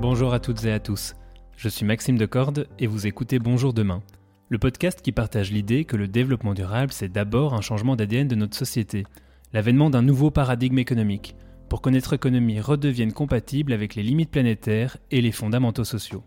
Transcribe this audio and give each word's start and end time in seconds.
Bonjour 0.00 0.32
à 0.32 0.38
toutes 0.38 0.64
et 0.64 0.70
à 0.70 0.78
tous. 0.78 1.16
Je 1.56 1.68
suis 1.68 1.84
Maxime 1.84 2.16
Decorde 2.16 2.68
et 2.78 2.86
vous 2.86 3.08
écoutez 3.08 3.40
Bonjour 3.40 3.72
Demain, 3.72 4.00
le 4.48 4.56
podcast 4.56 5.02
qui 5.02 5.10
partage 5.10 5.50
l'idée 5.50 5.84
que 5.84 5.96
le 5.96 6.06
développement 6.06 6.54
durable, 6.54 6.92
c'est 6.92 7.08
d'abord 7.08 7.52
un 7.52 7.62
changement 7.62 7.96
d'ADN 7.96 8.28
de 8.28 8.36
notre 8.36 8.56
société, 8.56 9.02
l'avènement 9.52 9.90
d'un 9.90 10.02
nouveau 10.02 10.30
paradigme 10.30 10.78
économique, 10.78 11.34
pour 11.68 11.82
que 11.82 11.90
notre 11.90 12.12
économie 12.12 12.60
redevienne 12.60 13.12
compatible 13.12 13.72
avec 13.72 13.96
les 13.96 14.04
limites 14.04 14.30
planétaires 14.30 14.98
et 15.10 15.20
les 15.20 15.32
fondamentaux 15.32 15.82
sociaux. 15.82 16.22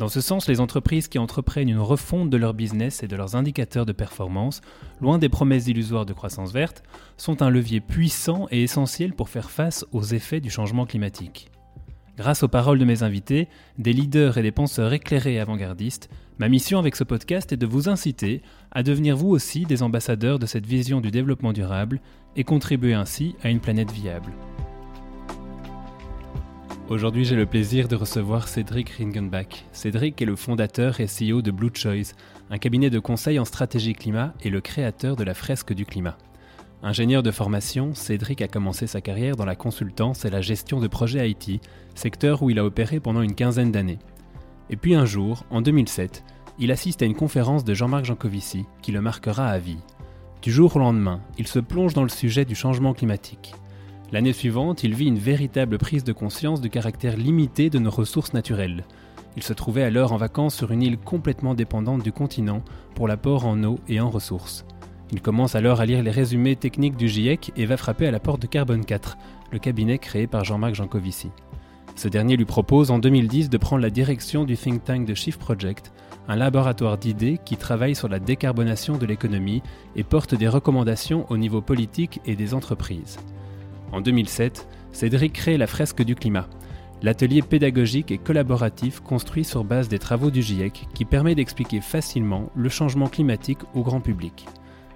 Dans 0.00 0.08
ce 0.08 0.20
sens, 0.20 0.48
les 0.48 0.58
entreprises 0.58 1.06
qui 1.06 1.20
entreprennent 1.20 1.68
une 1.68 1.78
refonte 1.78 2.30
de 2.30 2.36
leur 2.36 2.52
business 2.52 3.04
et 3.04 3.08
de 3.08 3.14
leurs 3.14 3.36
indicateurs 3.36 3.86
de 3.86 3.92
performance, 3.92 4.60
loin 5.00 5.18
des 5.18 5.28
promesses 5.28 5.68
illusoires 5.68 6.04
de 6.04 6.12
croissance 6.12 6.52
verte, 6.52 6.82
sont 7.16 7.42
un 7.42 7.48
levier 7.48 7.78
puissant 7.78 8.48
et 8.50 8.64
essentiel 8.64 9.12
pour 9.12 9.28
faire 9.28 9.52
face 9.52 9.86
aux 9.92 10.02
effets 10.02 10.40
du 10.40 10.50
changement 10.50 10.84
climatique. 10.84 11.48
Grâce 12.16 12.44
aux 12.44 12.48
paroles 12.48 12.78
de 12.78 12.84
mes 12.84 13.02
invités, 13.02 13.48
des 13.76 13.92
leaders 13.92 14.38
et 14.38 14.42
des 14.42 14.52
penseurs 14.52 14.92
éclairés 14.92 15.34
et 15.34 15.40
avant-gardistes, 15.40 16.08
ma 16.38 16.48
mission 16.48 16.78
avec 16.78 16.94
ce 16.94 17.02
podcast 17.02 17.52
est 17.52 17.56
de 17.56 17.66
vous 17.66 17.88
inciter 17.88 18.40
à 18.70 18.84
devenir 18.84 19.16
vous 19.16 19.30
aussi 19.30 19.64
des 19.64 19.82
ambassadeurs 19.82 20.38
de 20.38 20.46
cette 20.46 20.66
vision 20.66 21.00
du 21.00 21.10
développement 21.10 21.52
durable 21.52 22.00
et 22.36 22.44
contribuer 22.44 22.94
ainsi 22.94 23.34
à 23.42 23.50
une 23.50 23.58
planète 23.58 23.90
viable. 23.90 24.32
Aujourd'hui, 26.88 27.24
j'ai 27.24 27.34
le 27.34 27.46
plaisir 27.46 27.88
de 27.88 27.96
recevoir 27.96 28.46
Cédric 28.46 28.90
Ringenbach. 28.90 29.64
Cédric 29.72 30.22
est 30.22 30.26
le 30.26 30.36
fondateur 30.36 31.00
et 31.00 31.06
CEO 31.06 31.42
de 31.42 31.50
Blue 31.50 31.70
Choice, 31.74 32.14
un 32.50 32.58
cabinet 32.58 32.90
de 32.90 33.00
conseil 33.00 33.40
en 33.40 33.44
stratégie 33.44 33.94
climat 33.94 34.34
et 34.42 34.50
le 34.50 34.60
créateur 34.60 35.16
de 35.16 35.24
la 35.24 35.34
fresque 35.34 35.72
du 35.72 35.84
climat. 35.84 36.16
Ingénieur 36.86 37.22
de 37.22 37.30
formation, 37.30 37.94
Cédric 37.94 38.42
a 38.42 38.46
commencé 38.46 38.86
sa 38.86 39.00
carrière 39.00 39.36
dans 39.36 39.46
la 39.46 39.56
consultance 39.56 40.26
et 40.26 40.30
la 40.30 40.42
gestion 40.42 40.80
de 40.80 40.86
projets 40.86 41.30
IT, 41.30 41.62
secteur 41.94 42.42
où 42.42 42.50
il 42.50 42.58
a 42.58 42.64
opéré 42.66 43.00
pendant 43.00 43.22
une 43.22 43.34
quinzaine 43.34 43.72
d'années. 43.72 44.00
Et 44.68 44.76
puis 44.76 44.94
un 44.94 45.06
jour, 45.06 45.46
en 45.48 45.62
2007, 45.62 46.22
il 46.58 46.70
assiste 46.70 47.00
à 47.00 47.06
une 47.06 47.14
conférence 47.14 47.64
de 47.64 47.72
Jean-Marc 47.72 48.04
Jancovici 48.04 48.66
qui 48.82 48.92
le 48.92 49.00
marquera 49.00 49.46
à 49.46 49.58
vie. 49.58 49.78
Du 50.42 50.52
jour 50.52 50.76
au 50.76 50.78
lendemain, 50.78 51.22
il 51.38 51.46
se 51.46 51.58
plonge 51.58 51.94
dans 51.94 52.02
le 52.02 52.10
sujet 52.10 52.44
du 52.44 52.54
changement 52.54 52.92
climatique. 52.92 53.54
L'année 54.12 54.34
suivante, 54.34 54.84
il 54.84 54.94
vit 54.94 55.06
une 55.06 55.18
véritable 55.18 55.78
prise 55.78 56.04
de 56.04 56.12
conscience 56.12 56.60
du 56.60 56.68
caractère 56.68 57.16
limité 57.16 57.70
de 57.70 57.78
nos 57.78 57.90
ressources 57.90 58.34
naturelles. 58.34 58.84
Il 59.38 59.42
se 59.42 59.54
trouvait 59.54 59.84
alors 59.84 60.12
en 60.12 60.18
vacances 60.18 60.54
sur 60.54 60.70
une 60.70 60.82
île 60.82 60.98
complètement 60.98 61.54
dépendante 61.54 62.02
du 62.02 62.12
continent 62.12 62.60
pour 62.94 63.08
l'apport 63.08 63.46
en 63.46 63.64
eau 63.64 63.78
et 63.88 64.00
en 64.00 64.10
ressources. 64.10 64.66
Il 65.12 65.20
commence 65.20 65.54
alors 65.54 65.80
à 65.80 65.86
lire 65.86 66.02
les 66.02 66.10
résumés 66.10 66.56
techniques 66.56 66.96
du 66.96 67.08
GIEC 67.08 67.52
et 67.56 67.66
va 67.66 67.76
frapper 67.76 68.06
à 68.06 68.10
la 68.10 68.20
porte 68.20 68.42
de 68.42 68.46
Carbone 68.46 68.84
4, 68.84 69.16
le 69.52 69.58
cabinet 69.58 69.98
créé 69.98 70.26
par 70.26 70.44
Jean-Marc 70.44 70.74
Jancovici. 70.74 71.30
Ce 71.96 72.08
dernier 72.08 72.36
lui 72.36 72.44
propose 72.44 72.90
en 72.90 72.98
2010 72.98 73.50
de 73.50 73.58
prendre 73.58 73.82
la 73.82 73.90
direction 73.90 74.44
du 74.44 74.56
think 74.56 74.82
tank 74.82 75.06
de 75.06 75.14
Shift 75.14 75.38
Project, 75.38 75.92
un 76.26 76.36
laboratoire 76.36 76.98
d'idées 76.98 77.38
qui 77.44 77.56
travaille 77.56 77.94
sur 77.94 78.08
la 78.08 78.18
décarbonation 78.18 78.96
de 78.96 79.06
l'économie 79.06 79.62
et 79.94 80.02
porte 80.02 80.34
des 80.34 80.48
recommandations 80.48 81.26
au 81.30 81.36
niveau 81.36 81.60
politique 81.60 82.20
et 82.24 82.34
des 82.34 82.54
entreprises. 82.54 83.18
En 83.92 84.00
2007, 84.00 84.66
Cédric 84.90 85.34
crée 85.34 85.56
la 85.56 85.68
fresque 85.68 86.02
du 86.02 86.16
climat, 86.16 86.48
l'atelier 87.02 87.42
pédagogique 87.42 88.10
et 88.10 88.18
collaboratif 88.18 89.00
construit 89.00 89.44
sur 89.44 89.62
base 89.62 89.88
des 89.88 89.98
travaux 89.98 90.30
du 90.30 90.42
GIEC 90.42 90.88
qui 90.94 91.04
permet 91.04 91.34
d'expliquer 91.34 91.80
facilement 91.80 92.50
le 92.56 92.68
changement 92.68 93.08
climatique 93.08 93.60
au 93.74 93.82
grand 93.82 94.00
public. 94.00 94.46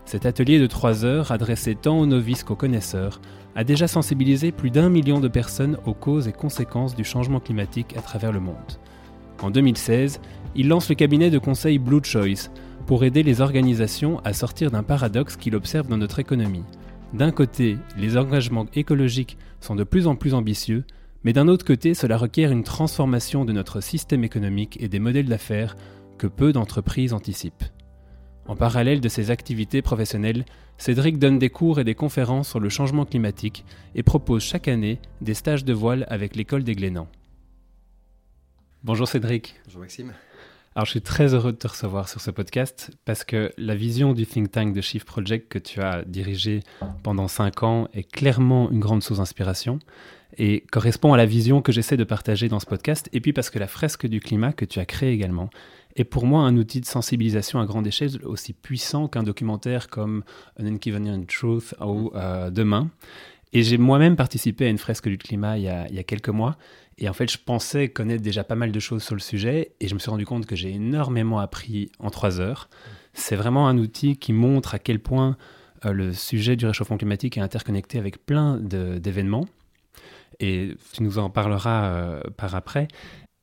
Cet 0.08 0.24
atelier 0.24 0.58
de 0.58 0.66
3 0.66 1.04
heures, 1.04 1.32
adressé 1.32 1.74
tant 1.74 1.98
aux 1.98 2.06
novices 2.06 2.42
qu'aux 2.42 2.56
connaisseurs, 2.56 3.20
a 3.54 3.62
déjà 3.62 3.86
sensibilisé 3.86 4.52
plus 4.52 4.70
d'un 4.70 4.88
million 4.88 5.20
de 5.20 5.28
personnes 5.28 5.76
aux 5.84 5.92
causes 5.92 6.28
et 6.28 6.32
conséquences 6.32 6.96
du 6.96 7.04
changement 7.04 7.40
climatique 7.40 7.94
à 7.94 8.00
travers 8.00 8.32
le 8.32 8.40
monde. 8.40 8.56
En 9.42 9.50
2016, 9.50 10.18
il 10.56 10.68
lance 10.68 10.88
le 10.88 10.94
cabinet 10.94 11.28
de 11.28 11.36
conseil 11.36 11.78
Blue 11.78 12.00
Choice 12.02 12.48
pour 12.86 13.04
aider 13.04 13.22
les 13.22 13.42
organisations 13.42 14.18
à 14.24 14.32
sortir 14.32 14.70
d'un 14.70 14.82
paradoxe 14.82 15.36
qu'il 15.36 15.54
observe 15.54 15.88
dans 15.88 15.98
notre 15.98 16.20
économie. 16.20 16.64
D'un 17.12 17.30
côté, 17.30 17.76
les 17.98 18.16
engagements 18.16 18.64
écologiques 18.72 19.36
sont 19.60 19.74
de 19.74 19.84
plus 19.84 20.06
en 20.06 20.16
plus 20.16 20.32
ambitieux, 20.32 20.84
mais 21.22 21.34
d'un 21.34 21.48
autre 21.48 21.66
côté, 21.66 21.92
cela 21.92 22.16
requiert 22.16 22.50
une 22.50 22.64
transformation 22.64 23.44
de 23.44 23.52
notre 23.52 23.82
système 23.82 24.24
économique 24.24 24.78
et 24.80 24.88
des 24.88 25.00
modèles 25.00 25.28
d'affaires 25.28 25.76
que 26.16 26.26
peu 26.26 26.54
d'entreprises 26.54 27.12
anticipent. 27.12 27.64
En 28.48 28.56
parallèle 28.56 29.02
de 29.02 29.10
ses 29.10 29.30
activités 29.30 29.82
professionnelles, 29.82 30.46
Cédric 30.78 31.18
donne 31.18 31.38
des 31.38 31.50
cours 31.50 31.80
et 31.80 31.84
des 31.84 31.94
conférences 31.94 32.48
sur 32.48 32.60
le 32.60 32.70
changement 32.70 33.04
climatique 33.04 33.66
et 33.94 34.02
propose 34.02 34.42
chaque 34.42 34.68
année 34.68 35.00
des 35.20 35.34
stages 35.34 35.66
de 35.66 35.74
voile 35.74 36.06
avec 36.08 36.34
l'école 36.34 36.64
des 36.64 36.74
Glénans. 36.74 37.08
Bonjour 38.84 39.06
Cédric. 39.06 39.60
Bonjour 39.66 39.82
Maxime. 39.82 40.14
Alors 40.74 40.86
je 40.86 40.92
suis 40.92 41.02
très 41.02 41.34
heureux 41.34 41.52
de 41.52 41.58
te 41.58 41.68
recevoir 41.68 42.08
sur 42.08 42.22
ce 42.22 42.30
podcast 42.30 42.90
parce 43.04 43.22
que 43.22 43.52
la 43.58 43.74
vision 43.74 44.14
du 44.14 44.24
think 44.24 44.50
tank 44.50 44.72
de 44.72 44.80
Shift 44.80 45.06
Project 45.06 45.50
que 45.50 45.58
tu 45.58 45.82
as 45.82 46.04
dirigé 46.04 46.60
pendant 47.02 47.28
cinq 47.28 47.62
ans 47.62 47.88
est 47.92 48.10
clairement 48.10 48.70
une 48.70 48.80
grande 48.80 49.02
source 49.02 49.18
d'inspiration 49.18 49.78
et 50.38 50.64
correspond 50.70 51.12
à 51.12 51.16
la 51.16 51.26
vision 51.26 51.60
que 51.60 51.72
j'essaie 51.72 51.96
de 51.96 52.04
partager 52.04 52.48
dans 52.48 52.60
ce 52.60 52.66
podcast 52.66 53.10
et 53.12 53.20
puis 53.20 53.32
parce 53.32 53.50
que 53.50 53.58
la 53.58 53.66
fresque 53.66 54.06
du 54.06 54.20
climat 54.20 54.52
que 54.52 54.64
tu 54.64 54.78
as 54.78 54.86
créée 54.86 55.12
également 55.12 55.50
est 56.00 56.04
pour 56.04 56.26
moi 56.26 56.42
un 56.42 56.56
outil 56.56 56.80
de 56.80 56.86
sensibilisation 56.86 57.60
à 57.60 57.66
grande 57.66 57.86
échelle 57.86 58.10
aussi 58.24 58.52
puissant 58.52 59.08
qu'un 59.08 59.22
documentaire 59.22 59.88
comme 59.88 60.24
An 60.60 60.66
Inconvenient 60.66 61.22
Truth 61.24 61.74
ou 61.80 62.10
euh, 62.14 62.50
Demain. 62.50 62.90
Et 63.52 63.62
j'ai 63.62 63.78
moi-même 63.78 64.16
participé 64.16 64.66
à 64.66 64.68
une 64.68 64.78
fresque 64.78 65.08
du 65.08 65.16
climat 65.16 65.56
il 65.56 65.64
y, 65.64 65.68
a, 65.68 65.88
il 65.88 65.94
y, 65.94 65.98
a, 65.98 66.02
quelques 66.02 66.28
mois. 66.28 66.56
Et 66.98 67.08
en 67.08 67.14
fait, 67.14 67.30
je 67.30 67.38
pensais 67.38 67.88
connaître 67.88 68.22
déjà 68.22 68.44
pas 68.44 68.56
mal 68.56 68.72
de 68.72 68.80
choses 68.80 69.02
sur 69.02 69.14
le 69.14 69.20
sujet. 69.20 69.72
Et 69.80 69.88
je 69.88 69.94
me 69.94 69.98
suis 69.98 70.10
rendu 70.10 70.26
compte 70.26 70.44
que 70.44 70.54
j'ai 70.54 70.70
énormément 70.70 71.38
appris 71.38 71.90
en 71.98 72.10
trois 72.10 72.40
heures. 72.40 72.68
C'est 73.14 73.36
vraiment 73.36 73.68
un 73.68 73.78
outil 73.78 74.16
qui 74.16 74.32
montre 74.32 74.74
à 74.74 74.78
quel 74.78 75.00
point 75.00 75.36
euh, 75.84 75.92
le 75.92 76.12
sujet 76.12 76.56
du 76.56 76.66
réchauffement 76.66 76.98
climatique 76.98 77.38
est 77.38 77.40
interconnecté 77.40 77.98
avec 77.98 78.24
plein 78.24 78.58
d'événements. 78.58 79.46
Et 80.40 80.74
tu 80.92 81.02
nous 81.02 81.18
en 81.18 81.30
parleras 81.30 81.84
euh, 81.86 82.20
par 82.36 82.54
après. 82.54 82.88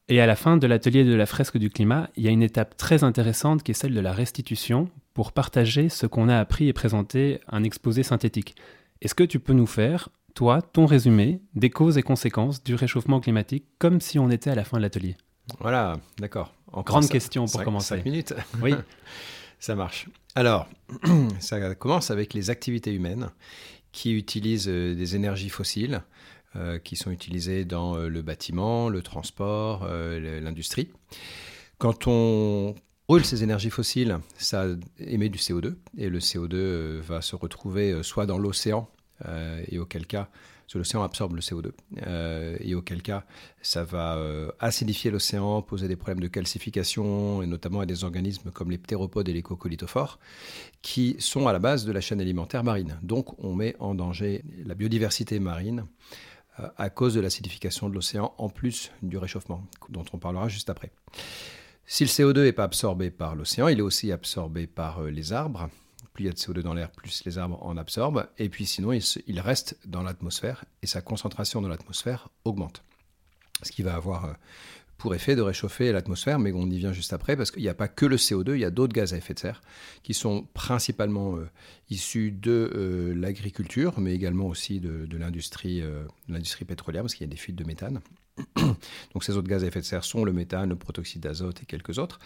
Et 0.07 0.21
à 0.21 0.27
la 0.27 0.35
fin 0.35 0.57
de 0.57 0.67
l'atelier 0.67 1.03
de 1.03 1.15
la 1.15 1.25
fresque 1.25 1.57
du 1.57 1.71
climat, 1.71 2.09
il 2.15 2.23
y 2.23 2.27
a 2.27 2.31
une 2.31 2.43
étape 2.43 2.77
très 2.77 3.03
intéressante 3.03 3.63
qui 3.63 3.71
est 3.71 3.75
celle 3.75 3.95
de 3.95 3.99
la 3.99 4.13
restitution 4.13 4.89
pour 5.15 5.31
partager 5.31 5.89
ce 5.89 6.05
qu'on 6.05 6.29
a 6.29 6.37
appris 6.37 6.67
et 6.67 6.73
présenter 6.73 7.39
un 7.47 7.63
exposé 7.63 8.03
synthétique. 8.03 8.55
Est-ce 9.01 9.15
que 9.15 9.23
tu 9.23 9.39
peux 9.39 9.53
nous 9.53 9.65
faire, 9.65 10.09
toi, 10.35 10.61
ton 10.61 10.85
résumé 10.85 11.41
des 11.55 11.71
causes 11.71 11.97
et 11.97 12.03
conséquences 12.03 12.63
du 12.63 12.75
réchauffement 12.75 13.19
climatique 13.19 13.65
comme 13.79 13.99
si 13.99 14.19
on 14.19 14.29
était 14.29 14.51
à 14.51 14.55
la 14.55 14.63
fin 14.63 14.77
de 14.77 14.83
l'atelier? 14.83 15.17
Voilà, 15.59 15.97
d'accord. 16.19 16.53
Grande 16.71 17.09
question 17.09 17.45
pour 17.47 17.63
commencer. 17.63 17.95
5 17.95 18.05
minutes 18.05 18.33
Oui. 18.61 18.75
ça 19.59 19.73
marche. 19.73 20.07
Alors, 20.35 20.67
ça 21.39 21.73
commence 21.73 22.11
avec 22.11 22.35
les 22.35 22.51
activités 22.51 22.93
humaines 22.93 23.29
qui 23.91 24.13
utilisent 24.13 24.67
euh, 24.67 24.93
des 24.93 25.15
énergies 25.15 25.49
fossiles 25.49 26.03
qui 26.83 26.95
sont 26.95 27.11
utilisés 27.11 27.65
dans 27.65 27.95
euh, 27.95 28.07
le 28.07 28.21
bâtiment, 28.21 28.89
le 28.89 29.01
transport, 29.01 29.85
euh, 29.87 30.39
l'industrie. 30.39 30.89
Quand 31.77 32.07
on 32.07 32.75
brûle 33.07 33.25
ces 33.25 33.43
énergies 33.43 33.69
fossiles, 33.69 34.19
ça 34.37 34.65
émet 34.99 35.29
du 35.29 35.37
CO2 35.37 35.75
et 35.97 36.09
le 36.09 36.19
CO2 36.19 36.99
va 36.99 37.21
se 37.21 37.35
retrouver 37.35 38.01
soit 38.01 38.25
dans 38.25 38.37
l'océan 38.37 38.89
et 39.67 39.77
auquel 39.77 40.07
cas 40.07 40.29
l'océan 40.73 41.03
absorbe 41.03 41.35
le 41.35 41.41
CO2. 41.41 41.71
et 42.59 42.75
auquel 42.75 43.01
cas, 43.01 43.23
ça 43.61 43.83
va 43.83 44.19
acidifier 44.59 45.11
l'océan, 45.11 45.61
poser 45.61 45.87
des 45.87 45.95
problèmes 45.95 46.19
de 46.19 46.27
calcification, 46.27 47.41
et 47.41 47.47
notamment 47.47 47.81
à 47.81 47.85
des 47.85 48.03
organismes 48.03 48.51
comme 48.51 48.71
les 48.71 48.77
ptéropodes 48.77 49.29
et 49.29 49.33
les 49.33 49.41
coccolithophores, 49.41 50.19
qui 50.81 51.15
sont 51.19 51.47
à 51.47 51.53
la 51.53 51.59
base 51.59 51.85
de 51.85 51.91
la 51.91 52.01
chaîne 52.01 52.19
alimentaire 52.19 52.63
marine. 52.63 52.97
Donc, 53.03 53.41
on 53.43 53.53
met 53.53 53.75
en 53.79 53.95
danger 53.95 54.43
la 54.65 54.75
biodiversité 54.75 55.39
marine 55.39 55.79
euh, 55.81 55.83
à 56.77 56.89
cause 56.89 57.13
de 57.13 57.19
l'acidification 57.19 57.89
de 57.89 57.93
l'océan, 57.93 58.33
en 58.37 58.49
plus 58.49 58.91
du 59.01 59.17
réchauffement, 59.17 59.65
dont 59.89 60.05
on 60.13 60.17
parlera 60.17 60.47
juste 60.47 60.69
après. 60.69 60.91
Si 61.87 62.03
le 62.03 62.09
CO2 62.09 62.43
n'est 62.43 62.51
pas 62.51 62.63
absorbé 62.63 63.11
par 63.11 63.35
l'océan, 63.35 63.67
il 63.67 63.77
est 63.77 63.83
aussi 63.83 64.11
absorbé 64.11 64.65
par 64.65 65.03
euh, 65.03 65.09
les 65.11 65.33
arbres. 65.33 65.69
Plus 66.13 66.23
il 66.23 66.27
y 66.27 66.29
a 66.29 66.33
de 66.33 66.37
CO2 66.37 66.61
dans 66.61 66.73
l'air, 66.73 66.89
plus 66.89 67.23
les 67.25 67.37
arbres 67.37 67.61
en 67.61 67.77
absorbent. 67.77 68.25
Et 68.37 68.49
puis 68.49 68.65
sinon, 68.65 68.91
il, 68.93 69.39
reste 69.39 69.77
dans 69.85 70.01
l'atmosphère 70.01 70.65
et 70.81 70.87
sa 70.87 71.01
concentration 71.01 71.61
dans 71.61 71.67
l'atmosphère 71.67 72.29
augmente. 72.43 72.83
Ce 73.61 73.71
qui 73.71 73.83
va 73.83 73.95
avoir 73.95 74.25
euh, 74.25 74.33
pour 74.97 75.13
effet 75.13 75.35
de 75.35 75.41
réchauffer 75.41 75.91
l'atmosphère, 75.91 76.39
mais 76.39 76.51
on 76.53 76.69
y 76.69 76.77
vient 76.77 76.93
juste 76.93 77.13
après, 77.13 77.35
parce 77.35 77.51
qu'il 77.51 77.61
n'y 77.61 77.69
a 77.69 77.73
pas 77.73 77.87
que 77.87 78.05
le 78.05 78.15
CO2, 78.15 78.53
il 78.55 78.61
y 78.61 78.65
a 78.65 78.71
d'autres 78.71 78.93
gaz 78.93 79.13
à 79.13 79.17
effet 79.17 79.33
de 79.33 79.39
serre, 79.39 79.61
qui 80.03 80.13
sont 80.13 80.47
principalement 80.53 81.35
euh, 81.35 81.49
issus 81.89 82.31
de 82.31 82.71
euh, 82.73 83.13
l'agriculture, 83.13 83.99
mais 83.99 84.13
également 84.13 84.47
aussi 84.47 84.79
de, 84.79 85.07
euh, 85.11 86.07
l'industrie 86.27 86.65
pétrolière, 86.65 87.03
parce 87.03 87.13
qu'il 87.13 87.25
y 87.25 87.29
a 87.29 87.31
des 87.31 87.37
fuites 87.37 87.55
de 87.55 87.65
méthane. 87.65 88.01
Donc 89.13 89.23
ces 89.23 89.37
autres 89.37 89.47
gaz 89.47 89.63
à 89.63 89.67
effet 89.67 89.79
de 89.79 89.85
serre 89.85 90.03
sont 90.03 90.25
le 90.25 90.33
méthane, 90.33 90.69
le 90.69 90.75
protoxyde 90.75 91.21
d'azote 91.21 91.61
et 91.61 91.65
quelques 91.65 91.99
autres. 91.99 92.19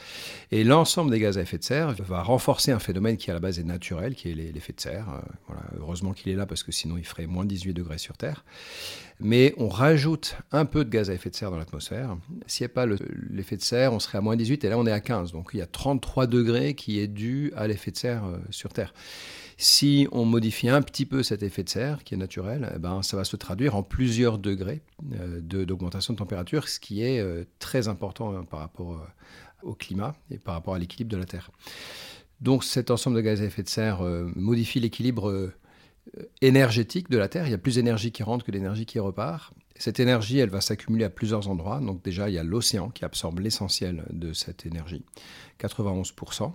Et 0.52 0.64
l'ensemble 0.64 1.12
des 1.12 1.20
gaz 1.20 1.38
à 1.38 1.42
effet 1.42 1.58
de 1.58 1.64
serre 1.64 1.94
va 2.00 2.24
renforcer 2.24 2.72
un 2.72 2.80
phénomène 2.80 3.18
qui 3.18 3.30
à 3.30 3.34
la 3.34 3.40
base 3.40 3.60
est 3.60 3.64
naturel, 3.64 4.16
qui 4.16 4.32
est 4.32 4.34
l'effet 4.34 4.74
de 4.74 4.82
serre. 4.82 5.08
Euh, 5.10 5.20
voilà, 5.48 5.62
heureusement 5.80 6.14
qu'il 6.14 6.32
est 6.32 6.36
là 6.36 6.46
parce 6.46 6.64
que 6.64 6.72
sinon 6.72 6.98
il 6.98 7.06
ferait 7.06 7.28
moins 7.28 7.46
18 7.46 7.74
degrés 7.74 8.00
sur 8.00 8.18
Terre. 8.18 8.44
Mais 9.20 9.54
on 9.58 9.68
rajoute 9.68 10.38
un 10.52 10.66
peu 10.66 10.84
de 10.84 10.90
gaz 10.90 11.10
à 11.10 11.14
effet 11.14 11.30
de 11.30 11.36
serre 11.36 11.52
dans 11.52 11.58
l'atmosphère. 11.58 12.18
S'il 12.48 12.66
n'y 12.66 12.72
a 12.72 12.74
pas 12.74 12.86
l'effet 12.86 13.58
de 13.58 13.62
serre, 13.62 13.94
on 13.94 14.00
serait 14.00 14.18
à 14.18 14.22
moins 14.22 14.36
18 14.36 14.64
et 14.64 14.70
là 14.70 14.78
on 14.78 14.88
est 14.88 14.92
à 14.92 15.02
15. 15.02 15.32
Donc 15.32 15.52
il 15.54 15.58
y 15.58 15.62
a 15.62 15.68
33 15.68 16.26
degrés 16.26 16.74
qui 16.74 17.00
est 17.00 17.08
dû 17.08 17.52
à 17.56 17.68
l'effet 17.68 17.92
de 17.92 17.98
serre 17.98 18.26
euh, 18.26 18.38
sur 18.50 18.74
Terre. 18.74 18.94
Si 19.62 20.08
on 20.14 20.24
modifie 20.24 20.70
un 20.70 20.82
petit 20.82 21.06
peu 21.06 21.22
cet 21.22 21.44
effet 21.44 21.64
de 21.64 21.70
serre, 21.70 22.06
qui 22.06 22.14
est 22.14 22.18
naturel, 22.18 22.72
eh 22.74 22.80
ben, 22.80 23.04
ça 23.04 23.18
va 23.18 23.26
se 23.26 23.36
traduire 23.36 23.76
en 23.76 23.84
plusieurs 23.84 24.38
degrés 24.38 24.82
euh, 25.20 25.42
d'augmentation 25.42 26.14
de, 26.14 26.18
température, 26.18 26.70
ce 26.70 26.80
qui 26.80 27.04
est 27.04 27.20
euh, 27.20 27.44
très 27.60 27.90
important 27.90 28.34
hein, 28.34 28.46
par 28.50 28.62
rapport 28.62 28.94
euh, 28.94 29.06
au 29.64 29.74
climat 29.74 30.16
et 30.32 30.38
par 30.38 30.54
rapport 30.54 30.76
à 30.76 30.80
l'équilibre 30.80 31.12
de 31.12 31.18
la 31.18 31.26
Terre. 31.26 31.52
Donc 32.40 32.64
cet 32.64 32.90
ensemble 32.90 33.18
de 33.18 33.22
gaz 33.22 33.42
à 33.42 33.44
effet 33.44 33.62
de 33.62 33.68
serre 33.68 34.02
modifie 34.02 34.80
l'équilibre 34.80 35.52
énergétique 36.40 37.10
de 37.10 37.18
la 37.18 37.28
Terre. 37.28 37.46
Il 37.46 37.52
y 37.52 37.54
a 37.54 37.58
plus 37.58 37.76
d'énergie 37.76 38.14
qui 38.14 38.24
rentre 38.24 38.46
que 38.46 38.52
d'énergie 38.52 38.86
qui 38.86 38.98
repart. 38.98 39.54
Cette 39.76 40.00
énergie, 40.00 40.40
elle 40.40 40.50
va 40.50 40.62
s'accumuler 40.62 41.04
à 41.04 41.10
plusieurs 41.10 41.50
endroits. 41.50 41.82
Donc 41.82 42.02
déjà, 42.02 42.30
il 42.30 42.36
y 42.36 42.38
a 42.38 42.44
l'océan 42.46 42.92
qui 42.92 43.04
absorbe 43.04 43.40
l'essentiel 43.40 44.06
de 44.10 44.32
cette 44.32 44.66
énergie, 44.66 45.04
91%. 45.60 46.54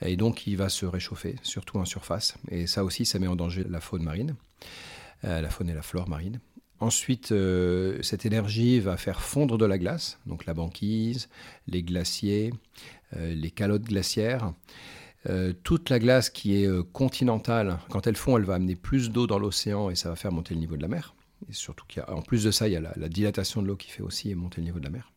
Et 0.00 0.16
donc, 0.16 0.46
il 0.46 0.56
va 0.56 0.68
se 0.68 0.86
réchauffer, 0.86 1.36
surtout 1.42 1.78
en 1.78 1.84
surface. 1.84 2.34
Et 2.50 2.66
ça 2.66 2.84
aussi, 2.84 3.04
ça 3.04 3.18
met 3.18 3.26
en 3.26 3.36
danger 3.36 3.64
la 3.68 3.80
faune 3.80 4.02
marine, 4.02 4.34
euh, 5.24 5.40
la 5.40 5.50
faune 5.50 5.68
et 5.68 5.74
la 5.74 5.82
flore 5.82 6.08
marine. 6.08 6.40
Ensuite, 6.80 7.30
euh, 7.30 7.98
cette 8.02 8.26
énergie 8.26 8.80
va 8.80 8.96
faire 8.96 9.20
fondre 9.22 9.56
de 9.56 9.64
la 9.64 9.78
glace, 9.78 10.18
donc 10.26 10.46
la 10.46 10.54
banquise, 10.54 11.28
les 11.68 11.84
glaciers, 11.84 12.52
euh, 13.16 13.34
les 13.34 13.50
calottes 13.50 13.84
glaciaires. 13.84 14.52
toute 15.62 15.88
la 15.88 16.00
glace 16.00 16.30
qui 16.30 16.56
est 16.56 16.68
continentale, 16.92 17.78
quand 17.90 18.08
elle 18.08 18.16
fond, 18.16 18.36
elle 18.36 18.44
va 18.44 18.54
amener 18.54 18.74
plus 18.74 19.12
d'eau 19.12 19.28
dans 19.28 19.38
l'océan 19.38 19.88
et 19.88 19.94
ça 19.94 20.08
va 20.08 20.16
faire 20.16 20.32
monter 20.32 20.52
le 20.54 20.58
niveau 20.58 20.76
de 20.76 20.82
la 20.82 20.88
mer. 20.88 21.14
Et 21.48 21.52
surtout 21.52 21.86
qu'en 21.94 22.22
plus 22.22 22.42
de 22.42 22.50
ça, 22.50 22.66
il 22.66 22.72
y 22.72 22.76
a 22.76 22.80
la 22.80 23.08
dilatation 23.08 23.62
de 23.62 23.68
l'eau 23.68 23.76
qui 23.76 23.88
fait 23.88 24.02
aussi 24.02 24.34
monter 24.34 24.60
le 24.60 24.64
niveau 24.64 24.80
de 24.80 24.84
la 24.84 24.90
mer. 24.90 25.11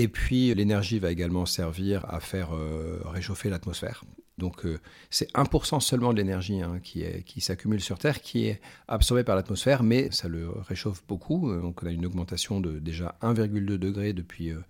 Et 0.00 0.08
puis 0.08 0.54
l'énergie 0.54 0.98
va 0.98 1.10
également 1.10 1.44
servir 1.44 2.06
à 2.08 2.20
faire 2.20 2.54
euh, 2.54 3.02
réchauffer 3.04 3.50
l'atmosphère. 3.50 4.02
Donc 4.38 4.64
euh, 4.64 4.78
c'est 5.10 5.30
1% 5.34 5.78
seulement 5.80 6.14
de 6.14 6.16
l'énergie 6.16 6.62
hein, 6.62 6.80
qui, 6.82 7.40
s'accumule 7.42 7.82
sur 7.82 7.98
Terre, 7.98 8.22
qui 8.22 8.46
est 8.46 8.62
absorbée 8.88 9.24
par 9.24 9.36
l'atmosphère, 9.36 9.82
mais 9.82 10.10
ça 10.10 10.28
le 10.28 10.48
réchauffe 10.66 11.04
beaucoup. 11.06 11.50
Euh, 11.50 11.60
donc 11.60 11.82
on 11.82 11.86
a 11.86 11.90
une 11.90 12.06
augmentation 12.06 12.60
de 12.60 12.78
déjà 12.78 13.18
1,2 13.20 13.76
degré 13.76 14.14
depuis 14.14 14.48
le 14.48 14.64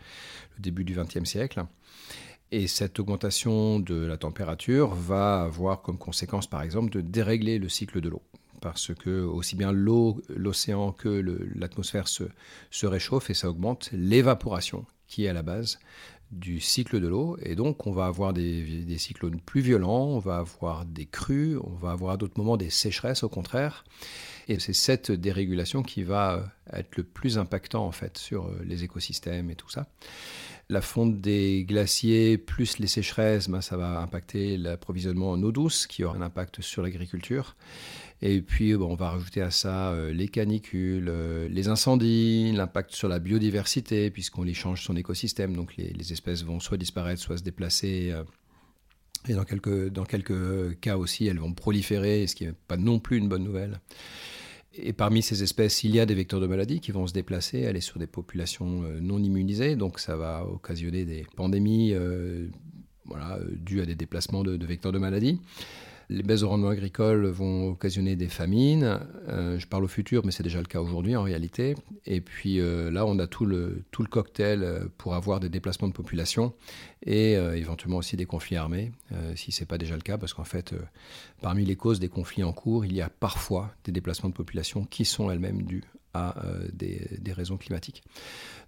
début 0.59 0.83
du 0.83 0.97
XXe 0.97 1.23
siècle. 1.23 1.65
Et 2.51 2.67
cette 2.67 2.99
augmentation 2.99 3.79
de 3.79 4.05
la 4.05 4.17
température 4.17 4.97
va 4.97 5.43
avoir 5.43 5.81
comme 5.81 5.99
conséquence, 5.99 6.49
par 6.49 6.63
exemple, 6.63 6.91
de 6.91 7.03
dérégler 7.03 7.61
le 7.61 7.69
cycle 7.69 8.01
de 8.01 8.09
l'eau 8.09 8.23
parce 8.61 8.93
que 8.93 9.23
aussi 9.23 9.57
bien 9.57 9.71
l'eau, 9.73 10.21
l'océan 10.29 10.91
que 10.93 11.09
l'atmosphère 11.55 12.09
se, 12.09 12.25
se 12.71 12.87
réchauffent 12.87 13.31
et 13.31 13.35
ça 13.35 13.49
augmente 13.49 13.89
l'évaporation 13.93 14.85
qui 15.11 15.27
est 15.27 15.29
à 15.29 15.33
la 15.35 15.43
base 15.43 15.79
du 16.31 16.61
cycle 16.61 17.01
de 17.01 17.09
l'eau. 17.09 17.37
Et 17.43 17.57
donc, 17.57 17.87
on 17.87 17.93
va 17.93 18.07
avoir 18.07 18.33
des, 18.33 18.97
cyclones 18.99 19.41
plus 19.41 19.61
violents, 19.61 20.05
on 20.05 20.21
va 20.21 20.39
avoir 20.39 20.85
des 20.85 21.07
crues, 21.07 21.59
on 21.59 21.75
va 21.75 21.91
avoir 21.91 22.13
à 22.13 22.17
d'autres 22.17 22.39
moments 22.39 22.57
des 22.57 22.71
sécheresses 22.71 23.25
au 23.25 23.29
contraire. 23.29 23.85
Et 24.49 24.59
c'est 24.61 24.73
cette 24.73 25.11
dérégulation 25.11 25.83
qui 25.83 26.05
va 26.05 26.53
être 26.73 26.97
le 26.97 27.03
plus 27.03 27.39
impactant 27.39 27.85
en 27.85 27.93
fait 27.93 28.17
sur 28.17 28.47
euh, 28.47 28.63
les 28.65 28.85
écosystèmes 28.85 29.51
et 29.51 29.55
tout 29.55 29.69
ça. 29.69 29.87
La 30.71 30.81
fonte 30.81 31.21
des 31.21 31.65
glaciers 31.65 32.39
plus 32.39 32.79
les 32.79 32.87
sécheresses, 32.87 33.49
ben, 33.49 33.61
ça 33.61 33.77
va 33.77 33.99
impacter 33.99 34.57
l'approvisionnement 34.57 35.33
en 35.33 35.43
eau 35.43 35.51
douce 35.51 35.89
qui 35.89 36.05
aura 36.05 36.17
un 36.17 36.23
impact 36.23 36.61
sur 36.61 36.81
l'agriculture. 36.81 37.57
Et 38.23 38.41
puis, 38.41 38.77
on 38.77 38.95
va 38.95 39.11
rajouter 39.11 39.43
à 39.43 39.51
ça 39.51 39.91
euh, 39.91 40.13
les 40.13 40.29
canicules, 40.29 41.09
euh, 41.09 41.49
les 41.49 41.67
incendies, 41.67 42.53
l'impact 42.53 42.93
sur 42.93 43.09
la 43.09 43.19
biodiversité, 43.19 44.13
puisqu'on 44.13 44.45
les 44.45 44.55
change 44.55 44.85
son 44.85 44.95
écosystème. 44.95 45.57
Donc, 45.57 45.75
les, 45.77 46.13
espèces 46.13 46.45
vont 46.45 46.61
soit 46.61 46.77
disparaître, 46.77 47.21
soit 47.21 47.39
se 47.39 47.43
déplacer. 47.43 48.13
Euh, 48.13 48.23
et 49.29 49.35
dans 49.35 49.45
quelques, 49.45 49.89
dans 49.89 50.05
quelques 50.05 50.79
cas 50.79 50.97
aussi, 50.97 51.27
elles 51.27 51.41
vont 51.41 51.53
proliférer, 51.53 52.29
ce 52.29 52.37
qui 52.37 52.47
n'est 52.47 52.55
pas 52.69 52.77
non 52.77 53.01
plus 53.01 53.17
une 53.17 53.29
bonne 53.29 53.43
nouvelle. 53.43 53.81
Et 54.83 54.93
parmi 54.93 55.23
ces 55.23 55.43
espèces, 55.43 55.85
il 55.85 55.95
y 55.95 56.01
a 56.01 56.07
des 56.07 56.15
vecteurs 56.15 56.41
de 56.41 56.47
maladie 56.47 56.81
qui 56.81 56.93
vont 56.93 57.07
se 57.07 57.13
déplacer, 57.13 57.67
aller 57.67 57.81
sur 57.81 57.99
des 57.99 58.07
populations 58.07 58.83
non 59.01 59.19
immunisées. 59.19 59.77
Donc, 59.77 59.99
ça 59.99 60.17
va 60.17 60.45
occasionner 60.45 61.05
des 61.05 61.27
pandémies 61.37 61.95
voilà, 63.05 63.39
dues 63.53 63.81
à 63.81 63.87
des 63.87 63.95
déplacements 63.95 64.43
de, 64.43 64.65
vecteurs 64.65 64.93
de 64.93 64.99
maladie. 64.99 65.41
Les 66.11 66.25
baisses 66.25 66.41
de 66.41 66.47
rendement 66.47 66.71
agricole 66.71 67.27
vont 67.27 67.69
occasionner 67.69 68.17
des 68.17 68.27
famines. 68.27 68.99
Euh, 69.29 69.61
je 69.61 69.67
parle 69.69 69.85
au 69.85 69.89
futur, 69.89 70.27
mais 70.27 70.33
c'est 70.33 70.43
déjà 70.43 70.59
le 70.59 70.67
cas 70.67 70.81
aujourd'hui 70.81 71.15
en 71.15 71.23
réalité. 71.23 71.77
Et 72.05 72.21
puis 72.21 72.59
euh, 72.59 72.91
là, 72.91 73.07
on 73.07 73.21
a 73.21 73.29
tout 73.29 73.47
le, 73.47 73.85
tout 73.93 74.03
le 74.03 74.09
cocktail 74.09 74.65
euh, 74.65 74.87
pour 74.99 75.15
avoir 75.15 75.39
des 75.39 75.49
déplacements 75.49 75.87
de 75.87 75.93
population 75.93 76.53
et 77.07 77.35
éventuellement 77.35 77.99
aussi 77.99 78.17
des 78.17 78.27
conflits 78.27 78.57
armés, 78.57 78.93
si 79.35 79.53
ce 79.53 79.61
n'est 79.61 79.67
pas 79.67 79.79
déjà 79.79 79.95
le 79.95 80.03
cas, 80.03 80.19
parce 80.19 80.35
qu'en 80.35 80.45
fait, 80.45 80.75
parmi 81.41 81.65
les 81.65 81.75
causes 81.75 81.99
des 81.99 82.11
conflits 82.11 82.45
en 82.45 82.53
cours, 82.53 82.85
il 82.85 82.93
y 82.93 83.01
a 83.01 83.09
parfois 83.09 83.73
des 83.85 83.93
déplacements 83.93 84.29
de 84.29 84.35
population 84.35 84.85
qui 84.85 85.07
sont 85.07 85.31
elles-mêmes 85.31 85.63
dus 85.63 85.83
à 86.13 86.35
des, 86.75 87.33
raisons 87.33 87.57
climatiques. 87.57 88.03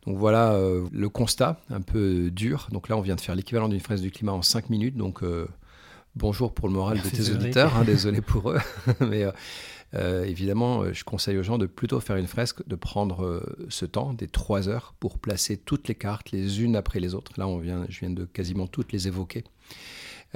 Donc 0.07 0.17
voilà 0.17 0.59
le 0.91 1.09
constat 1.11 1.61
un 1.69 1.83
peu 1.83 2.31
dur. 2.31 2.69
Donc 2.73 2.89
là, 2.89 2.97
on 2.97 3.03
vient 3.03 3.17
de 3.17 3.21
faire 3.21 3.35
l'équivalent 3.35 3.69
d'une 3.69 3.81
fraise 3.81 4.01
du 4.01 4.11
climat 4.11 4.33
en 4.33 4.41
5 4.41 4.71
minutes. 4.71 4.97
Donc 4.97 5.23
bonjour 6.15 6.53
pour 6.53 6.69
le 6.69 6.75
moral 6.75 7.01
de 7.01 7.09
tes 7.09 7.31
auditeurs, 7.31 7.77
hein, 7.77 7.85
désolé 7.85 8.21
pour 8.23 8.51
eux. 8.51 8.61
Mais 9.01 9.25
euh, 9.25 9.33
euh, 9.95 10.25
évidemment, 10.25 10.83
euh, 10.83 10.93
je 10.93 11.05
conseille 11.05 11.39
aux 11.39 11.43
gens 11.43 11.59
de 11.59 11.67
plutôt 11.67 12.01
faire 12.01 12.17
une 12.17 12.27
fresque, 12.27 12.67
de 12.67 12.77
prendre 12.77 13.43
ce 13.69 13.87
temps, 13.87 14.13
des 14.13 14.29
trois 14.29 14.69
heures, 14.69 14.95
pour 15.01 15.19
placer 15.19 15.57
toutes 15.57 15.89
les 15.89 15.95
cartes 15.95 16.31
les 16.31 16.63
unes 16.63 16.77
après 16.77 17.01
les 17.01 17.15
autres. 17.15 17.33
Là, 17.37 17.47
on 17.47 17.59
vient, 17.59 17.87
je 17.89 18.01
viens 18.01 18.11
de 18.11 18.25
quasiment 18.25 18.67
toutes 18.67 18.93
les 18.93 19.09
évoquer. 19.09 19.45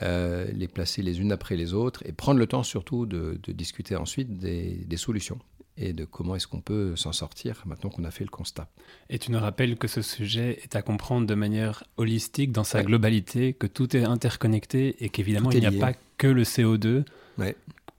les 0.02 0.69
placer 0.69 1.02
les 1.02 1.20
unes 1.20 1.32
après 1.32 1.56
les 1.56 1.73
autres 1.73 2.02
et 2.06 2.12
prendre 2.12 2.38
le 2.38 2.46
temps 2.46 2.62
surtout 2.62 3.06
de, 3.06 3.38
discuter 3.49 3.96
ensuite 3.96 4.38
des 4.38 4.96
solutions 4.96 5.38
et 5.78 5.93
de 5.93 6.05
comment 6.05 6.37
est-ce 6.37 6.46
qu'on 6.46 6.61
peut 6.61 6.96
s'en 6.96 7.12
sortir 7.12 7.62
maintenant 7.67 7.90
qu'on 7.90 8.05
a 8.05 8.11
fait 8.11 8.25
le 8.25 8.31
constat. 8.31 8.69
Et 9.11 9.19
tu 9.19 9.31
nous 9.31 9.38
rappelles 9.38 9.76
que 9.76 9.88
ce 9.88 10.02
sujet 10.02 10.58
est 10.62 10.76
à 10.76 10.82
comprendre 10.82 11.26
de 11.26 11.34
manière 11.34 11.84
holistique, 11.96 12.52
dans 12.52 12.64
sa 12.64 12.82
globalité, 12.82 13.52
que 13.52 13.67
tout 13.67 13.96
est 13.96 14.05
interconnecté 14.05 14.96
et 15.05 15.08
qu'évidemment 15.08 15.50
il 15.50 15.61
n'y 15.61 15.67
a 15.67 15.73
pas 15.73 15.93
que 16.19 16.26
le 16.26 16.44
CO2. 16.44 17.05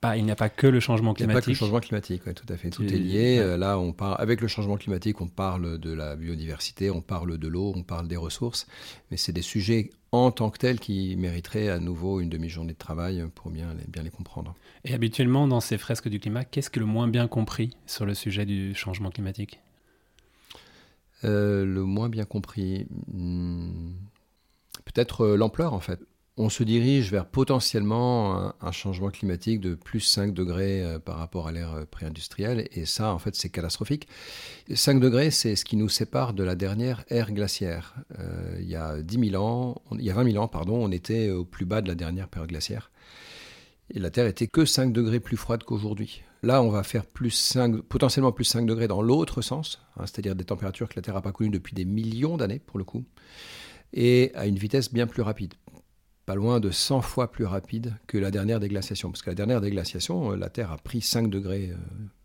Pas, 0.00 0.16
il 0.16 0.24
n'y 0.24 0.30
a 0.30 0.36
pas 0.36 0.48
que 0.48 0.68
le 0.68 0.78
changement 0.78 1.12
climatique. 1.12 1.24
Il 1.24 1.26
n'y 1.26 1.32
a 1.32 1.40
pas 1.40 1.44
que 1.44 1.50
le 1.50 1.56
changement 1.56 1.80
climatique, 1.80 2.22
tout 2.34 2.52
à 2.52 2.56
fait. 2.56 2.70
Tout 2.70 2.84
est 2.84 2.98
lié. 2.98 3.38
Euh, 3.40 3.56
là, 3.56 3.80
on 3.80 3.92
parle, 3.92 4.14
avec 4.18 4.40
le 4.40 4.46
changement 4.46 4.76
climatique, 4.76 5.20
on 5.20 5.26
parle 5.26 5.78
de 5.78 5.92
la 5.92 6.14
biodiversité, 6.14 6.90
on 6.90 7.00
parle 7.00 7.36
de 7.36 7.48
l'eau, 7.48 7.72
on 7.74 7.82
parle 7.82 8.06
des 8.06 8.16
ressources, 8.16 8.68
mais 9.10 9.16
c'est 9.16 9.32
des 9.32 9.42
sujets 9.42 9.90
en 10.12 10.30
tant 10.30 10.50
que 10.50 10.58
tels 10.58 10.78
qui 10.78 11.16
mériteraient 11.16 11.68
à 11.68 11.80
nouveau 11.80 12.20
une 12.20 12.28
demi-journée 12.28 12.74
de 12.74 12.78
travail 12.78 13.24
pour 13.34 13.50
bien 13.50 13.74
les, 13.74 13.84
bien 13.88 14.04
les 14.04 14.10
comprendre. 14.10 14.54
Et 14.84 14.94
habituellement, 14.94 15.48
dans 15.48 15.60
ces 15.60 15.78
fresques 15.78 16.08
du 16.08 16.20
climat, 16.20 16.44
qu'est-ce 16.44 16.70
que 16.70 16.78
le 16.78 16.86
moins 16.86 17.08
bien 17.08 17.26
compris 17.26 17.70
sur 17.86 18.06
le 18.06 18.14
sujet 18.14 18.46
du 18.46 18.74
changement 18.76 19.10
climatique? 19.10 19.58
Euh, 21.24 21.64
Le 21.64 21.82
moins 21.82 22.08
bien 22.08 22.24
compris, 22.24 22.86
hmm, 23.12 23.90
peut-être 24.84 25.22
euh, 25.22 25.36
l'ampleur 25.36 25.74
en 25.74 25.80
fait 25.80 25.98
on 26.38 26.48
se 26.48 26.62
dirige 26.62 27.10
vers 27.10 27.26
potentiellement 27.26 28.52
un, 28.60 28.72
changement 28.72 29.10
climatique 29.10 29.60
de 29.60 29.74
plus 29.74 30.00
5 30.00 30.32
degrés 30.32 30.84
euh, 30.84 30.98
par 31.00 31.18
rapport 31.18 31.48
à 31.48 31.52
l'ère 31.52 31.74
euh, 31.74 31.84
pré-industrielle. 31.84 32.68
Et 32.72 32.86
ça, 32.86 33.12
en 33.12 33.18
fait, 33.18 33.34
c'est 33.34 33.48
catastrophique. 33.48 34.06
5 34.72 35.00
degrés, 35.00 35.32
c'est 35.32 35.56
ce 35.56 35.64
qui 35.64 35.76
nous 35.76 35.88
sépare 35.88 36.34
de 36.34 36.44
la 36.44 36.54
dernière 36.54 37.04
ère 37.08 37.32
glaciaire. 37.32 37.96
Euh, 38.20 38.56
il 38.60 38.68
y 38.68 38.76
a 38.76 39.02
10 39.02 39.30
000 39.30 39.42
ans, 39.42 39.82
il 39.92 40.04
y 40.04 40.10
a 40.10 40.14
20 40.14 40.30
000 40.30 40.42
ans, 40.42 40.46
pardon, 40.46 40.76
on 40.76 40.92
était 40.92 41.30
au 41.30 41.44
plus 41.44 41.66
bas 41.66 41.80
de 41.80 41.88
la 41.88 41.96
dernière 41.96 42.28
période 42.28 42.50
glaciaire. 42.50 42.92
Et 43.92 43.98
la 43.98 44.10
Terre 44.10 44.26
était 44.26 44.46
que 44.46 44.64
5 44.64 44.92
degrés 44.92 45.18
plus 45.18 45.36
froide 45.36 45.64
qu'aujourd'hui. 45.64 46.22
Là, 46.44 46.62
on 46.62 46.68
va 46.68 46.84
faire 46.84 47.04
plus 47.04 47.30
5, 47.30 47.80
potentiellement 47.80 48.30
plus 48.30 48.44
5 48.44 48.64
degrés 48.64 48.86
dans 48.86 49.02
l'autre 49.02 49.42
sens, 49.42 49.80
hein, 49.96 50.04
c'est-à-dire 50.06 50.36
des 50.36 50.44
températures 50.44 50.88
que 50.88 50.94
la 50.94 51.02
Terre 51.02 51.14
n'a 51.14 51.20
pas 51.20 51.32
connues 51.32 51.50
depuis 51.50 51.74
des 51.74 51.84
millions 51.84 52.36
d'années, 52.36 52.60
pour 52.60 52.78
le 52.78 52.84
coup, 52.84 53.04
et 53.92 54.30
à 54.36 54.46
une 54.46 54.56
vitesse 54.56 54.92
bien 54.92 55.08
plus 55.08 55.22
rapide 55.22 55.54
pas 56.28 56.34
loin 56.34 56.60
de 56.60 56.70
100 56.70 57.00
fois 57.00 57.32
plus 57.32 57.46
rapide 57.46 57.96
que 58.06 58.18
la 58.18 58.30
dernière 58.30 58.60
déglaciation. 58.60 59.10
Parce 59.10 59.22
que 59.22 59.30
la 59.30 59.34
dernière 59.34 59.62
déglaciation, 59.62 60.32
euh, 60.32 60.36
la 60.36 60.50
Terre 60.50 60.70
a 60.70 60.76
pris 60.76 61.00
5 61.00 61.30
degrés 61.30 61.70
euh, 61.70 61.76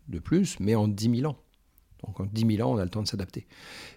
de 0.08 0.18
plus, 0.18 0.60
mais 0.60 0.74
en 0.74 0.88
10 0.88 1.20
000 1.20 1.32
ans. 1.32 1.38
Donc 2.04 2.20
en 2.20 2.26
10 2.26 2.56
000 2.56 2.68
ans, 2.68 2.74
on 2.74 2.76
a 2.76 2.84
le 2.84 2.90
temps 2.90 3.02
de 3.02 3.08
s'adapter. 3.08 3.46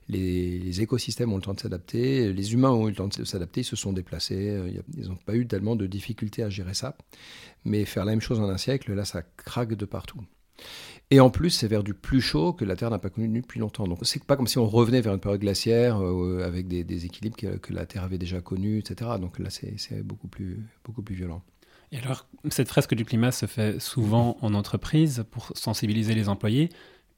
Les, 0.08 0.80
écosystèmes 0.80 1.34
ont 1.34 1.36
le 1.36 1.42
temps 1.42 1.56
de 1.56 1.60
s'adapter, 1.60 2.32
les 2.32 2.54
humains 2.54 2.72
ont 2.72 2.88
eu 2.88 2.92
le 2.92 2.96
temps 2.96 3.10
de 3.10 3.24
s'adapter, 3.26 3.62
ils 3.62 3.66
se 3.66 3.76
sont 3.76 3.92
déplacés, 3.92 4.52
euh, 4.52 4.82
ils 4.96 5.10
n'ont 5.10 5.18
pas 5.18 5.36
eu 5.36 5.46
tellement 5.46 5.76
de 5.76 5.88
difficultés 5.88 6.42
à 6.42 6.50
gérer 6.50 6.74
ça. 6.74 6.96
Mais 7.66 7.84
faire 7.84 8.06
la 8.06 8.14
même 8.14 8.22
chose 8.22 8.40
en 8.40 8.48
un 8.48 8.58
siècle, 8.58 8.94
là, 8.94 9.04
ça 9.04 9.24
craque 9.24 9.74
de 9.74 9.84
partout. 9.84 10.22
Et 11.10 11.22
en 11.22 11.30
plus, 11.30 11.52
c'est 11.52 11.68
vers 11.68 11.84
du 11.84 11.94
plus 11.94 12.20
chaud 12.20 12.52
que 12.52 12.66
la 12.66 12.76
Terre 12.76 12.90
n'a 12.90 13.00
pas 13.00 13.10
connu 13.10 13.40
depuis 13.40 13.60
longtemps. 13.60 13.88
Donc, 13.88 14.00
c'est 14.02 14.22
pas 14.24 14.36
comme 14.36 14.48
si 14.48 14.58
on 14.58 14.68
revenait 14.68 15.00
vers 15.00 15.14
une 15.14 15.22
période 15.22 15.40
glaciaire 15.40 16.04
euh, 16.04 16.44
avec 16.46 16.68
des, 16.68 17.06
équilibres 17.06 17.38
que, 17.38 17.74
la 17.74 17.86
Terre 17.86 18.04
avait 18.04 18.18
déjà 18.18 18.42
connus, 18.42 18.80
etc. 18.80 19.12
Donc 19.20 19.40
là, 19.40 19.50
c'est 19.50 20.04
beaucoup 20.04 20.28
plus, 20.28 20.60
beaucoup 20.84 21.02
plus 21.02 21.16
violent. 21.16 21.42
Et 21.94 21.98
alors, 21.98 22.28
cette 22.50 22.68
fresque 22.68 22.94
du 22.94 23.06
climat 23.06 23.32
se 23.32 23.46
fait 23.46 23.80
souvent 23.80 24.38
en 24.42 24.54
entreprise 24.54 25.24
pour 25.32 25.52
sensibiliser 25.56 26.14
les 26.14 26.28
employés. 26.28 26.70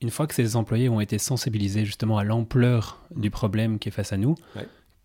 Une 0.02 0.12
fois 0.12 0.28
que 0.28 0.36
ces 0.36 0.56
employés 0.56 0.88
ont 0.90 1.02
été 1.02 1.18
sensibilisés 1.18 1.84
justement 1.84 2.20
à 2.20 2.24
l'ampleur 2.24 3.02
du 3.16 3.32
problème 3.32 3.80
qui 3.80 3.90
est 3.90 3.92
face 3.92 4.14
à 4.14 4.18
nous, 4.18 4.36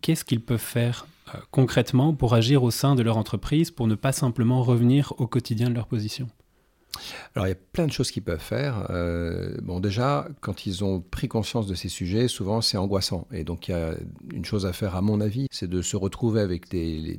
qu'est-ce 0.01 0.23
qu'ils 0.23 0.41
peuvent 0.41 0.59
faire 0.59 1.07
euh, 1.33 1.39
concrètement 1.49 2.13
pour 2.13 2.35
agir 2.35 2.61
au 2.61 2.69
sein 2.69 2.93
de 2.93 3.01
leur 3.01 3.17
entreprise 3.17 3.71
pour 3.71 3.87
ne 3.87 3.95
pas 3.95 4.11
simplement 4.11 4.61
revenir 4.61 5.13
au 5.17 5.25
quotidien 5.25 5.71
de 5.71 5.73
leur 5.73 5.87
position? 5.87 6.29
Alors 7.35 7.47
il 7.47 7.49
y 7.49 7.53
a 7.53 7.57
plein 7.73 7.87
de 7.87 7.91
choses 7.91 8.11
qu'ils 8.11 8.23
peuvent 8.23 8.39
faire. 8.39 8.87
Euh, 8.89 9.55
bon 9.61 9.79
déjà, 9.79 10.27
quand 10.41 10.65
ils 10.65 10.83
ont 10.83 11.01
pris 11.01 11.27
conscience 11.27 11.67
de 11.67 11.75
ces 11.75 11.89
sujets, 11.89 12.27
souvent 12.27 12.61
c'est 12.61 12.77
angoissant. 12.77 13.27
Et 13.31 13.43
donc 13.43 13.67
il 13.67 13.71
y 13.71 13.73
a 13.73 13.93
une 14.33 14.45
chose 14.45 14.65
à 14.65 14.73
faire 14.73 14.95
à 14.95 15.01
mon 15.01 15.21
avis, 15.21 15.47
c'est 15.51 15.69
de 15.69 15.81
se 15.81 15.97
retrouver 15.97 16.41
avec 16.41 16.73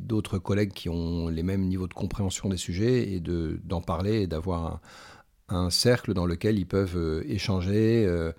d'autres 0.06 0.38
collègues 0.38 0.72
qui 0.72 0.88
ont 0.88 1.28
les 1.28 1.42
mêmes 1.42 1.62
niveaux 1.62 1.88
de 1.88 1.94
compréhension 1.94 2.48
des 2.48 2.56
sujets 2.56 3.12
et 3.12 3.20
d'en 3.20 3.80
parler 3.80 4.22
et 4.22 4.26
d'avoir 4.26 4.80
un, 5.48 5.70
cercle 5.70 6.14
dans 6.14 6.26
lequel 6.26 6.58
ils 6.58 6.66
peuvent 6.66 6.96
euh, 6.96 7.22
échanger. 7.28 8.04
Euh, 8.06 8.32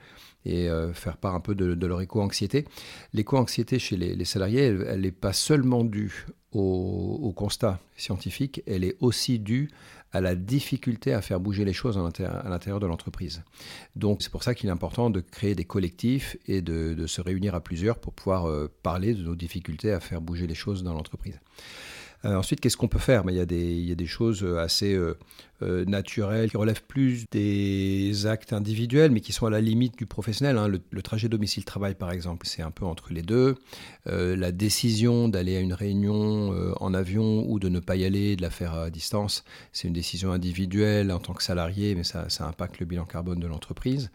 et 0.45 0.69
faire 0.93 1.17
part 1.17 1.35
un 1.35 1.41
peu 1.41 1.55
de, 1.55 1.85
leur 1.85 1.99
éco-anxiété. 1.99 2.63
L'éco-anxiété 3.11 3.79
chez 3.79 3.97
les, 3.97 4.23
salariés, 4.23 4.61
elle 4.61 5.01
n'est 5.01 5.11
pas 5.11 5.33
seulement 5.33 5.83
due 5.83 6.25
au, 6.53 7.19
au, 7.21 7.33
constat 7.33 7.81
scientifique, 7.97 8.63
elle 8.65 8.85
est 8.85 8.95
aussi 9.01 9.39
due 9.39 9.69
à 10.17 10.21
la 10.21 10.35
difficulté 10.35 11.13
à 11.13 11.21
faire 11.21 11.39
bouger 11.39 11.63
les 11.63 11.73
choses 11.73 11.95
à 11.95 12.49
l'intérieur 12.49 12.79
de 12.79 12.87
l'entreprise. 12.87 13.43
Donc 13.95 14.23
c'est 14.23 14.31
pour 14.31 14.43
ça 14.43 14.55
qu'il 14.55 14.67
est 14.67 14.71
important 14.71 15.11
de 15.11 15.21
créer 15.21 15.53
des 15.53 15.63
collectifs 15.63 16.37
et 16.47 16.61
de, 16.61 17.05
se 17.05 17.21
réunir 17.21 17.53
à 17.53 17.61
plusieurs 17.61 17.99
pour 17.99 18.13
pouvoir 18.13 18.49
euh, 18.49 18.67
parler 18.81 19.13
de 19.13 19.21
nos 19.21 19.35
difficultés 19.35 19.91
à 19.91 19.99
faire 19.99 20.19
bouger 20.19 20.47
les 20.47 20.55
choses 20.55 20.83
dans 20.83 20.93
l'entreprise. 20.93 21.39
Euh, 22.25 22.35
ensuite, 22.35 22.59
qu'est-ce 22.59 22.77
qu'on 22.77 22.87
peut 22.87 22.99
faire? 22.99 23.25
Mais 23.25 23.33
il, 23.33 23.37
y 23.37 23.41
a 23.41 23.45
des, 23.45 23.73
il 23.73 23.87
y 23.87 23.91
a 23.91 23.95
des 23.95 24.07
choses 24.07 24.43
euh, 24.43 24.57
assez 24.57 24.93
euh, 24.93 25.85
naturelles 25.85 26.49
qui 26.49 26.57
relèvent 26.57 26.83
plus 26.83 27.25
des 27.31 28.25
actes 28.25 28.53
individuels, 28.53 29.11
mais 29.11 29.21
qui 29.21 29.33
sont 29.33 29.45
à 29.45 29.49
la 29.49 29.61
limite 29.61 29.97
du 29.97 30.05
professionnel. 30.05 30.57
Hein. 30.57 30.67
Le, 30.67 31.01
trajet 31.01 31.29
domicile-travail, 31.29 31.95
par 31.95 32.11
exemple, 32.11 32.47
c'est 32.47 32.61
un 32.61 32.71
peu 32.71 32.85
entre 32.85 33.13
les 33.13 33.21
deux. 33.21 33.55
la 34.05 34.51
décision 34.51 35.29
d'aller 35.29 35.55
à 35.55 35.59
une 35.59 35.73
réunion 35.73 36.73
en 36.79 36.93
avion 36.93 37.45
ou 37.49 37.59
de 37.59 37.69
ne 37.69 37.79
pas 37.79 37.95
y 37.95 38.03
aller, 38.05 38.35
de 38.35 38.41
la 38.41 38.49
faire 38.49 38.73
à 38.73 38.89
distance, 38.89 39.45
c'est 39.71 39.87
une 39.87 39.93
décision 39.93 40.31
individuelle 40.31 41.11
en 41.11 41.19
tant 41.19 41.33
que 41.33 41.43
salarié, 41.43 41.95
mais 41.95 42.03
ça, 42.03 42.29
ça 42.29 42.45
impacte 42.45 42.79
le 42.79 42.85
bilan 42.85 43.05
carbone 43.05 43.39
de 43.39 43.47
l'entreprise. 43.47 44.11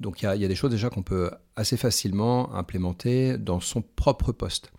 Donc 0.00 0.22
il 0.22 0.24
y, 0.24 0.44
a 0.44 0.48
des 0.48 0.54
choses 0.54 0.72
déjà 0.72 0.90
qu'on 0.90 1.02
peut 1.02 1.30
assez 1.56 1.76
facilement 1.76 2.52
implémenter 2.54 3.38
dans 3.38 3.60
son 3.60 3.80
propre 3.80 4.32
poste. 4.32 4.72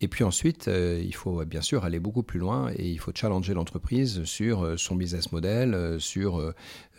Et 0.00 0.06
puis 0.06 0.22
ensuite, 0.22 0.68
euh, 0.68 1.02
il 1.04 1.14
faut 1.14 1.44
bien 1.44 1.60
sûr 1.60 1.84
aller 1.84 1.98
beaucoup 1.98 2.22
plus 2.22 2.38
loin 2.38 2.70
et 2.76 2.88
il 2.88 2.98
faut 2.98 3.10
challenger 3.14 3.52
l'entreprise 3.52 4.22
sur 4.24 4.64
euh, 4.64 4.76
son 4.76 4.94
business 4.94 5.32
model, 5.32 5.74
euh, 5.74 5.98
sur 5.98 6.54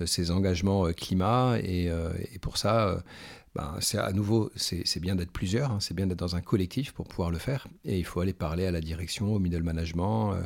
ses 0.06 0.32
engagements 0.32 0.92
climat. 0.92 1.58
Et, 1.63 1.86
et 1.86 2.40
pour 2.40 2.58
ça, 2.58 3.04
ben, 3.53 3.75
c'est 3.81 3.98
à 3.98 4.13
nouveau, 4.13 4.50
c'est 4.55 5.01
bien 5.01 5.15
d'être 5.15 5.31
plusieurs, 5.31 5.72
hein, 5.72 5.79
c'est 5.81 5.93
bien 5.93 6.08
d'être 6.08 6.20
dans 6.20 6.38
un 6.38 6.41
collectif 6.41 6.93
pour 6.93 7.05
pouvoir 7.05 7.31
le 7.31 7.38
faire. 7.38 7.67
Et 7.84 8.00
il 8.00 8.05
faut 8.05 8.22
aller 8.22 8.31
parler 8.31 8.65
à 8.65 8.72
la 8.72 8.79
direction, 8.79 9.34
au 9.34 9.39
middle 9.39 9.63
management, 9.63 10.31
euh, 10.31 10.43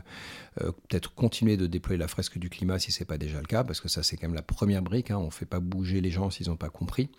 euh, 0.62 0.72
peut-être 0.88 1.14
continuer 1.14 1.56
de 1.56 1.68
déployer 1.68 2.00
la 2.00 2.08
fresque 2.08 2.40
du 2.40 2.50
climat 2.50 2.80
si 2.80 2.92
ce 2.92 3.02
n'est 3.02 3.06
pas 3.06 3.20
déjà 3.20 3.40
le 3.40 3.46
cas, 3.46 3.64
parce 3.64 3.80
que 3.80 3.90
ça 3.90 4.02
c'est 4.02 4.18
quand 4.18 4.28
même 4.28 4.36
la 4.36 4.42
première 4.42 4.82
brique. 4.82 5.12
Hein, 5.12 5.20
on 5.20 5.30
fait 5.30 5.46
pas 5.46 5.60
bouger 5.60 6.02
les 6.02 6.10
gens 6.10 6.32
s'ils 6.32 6.50
n'ont 6.50 6.56
pas 6.56 6.70
compris. 6.70 7.12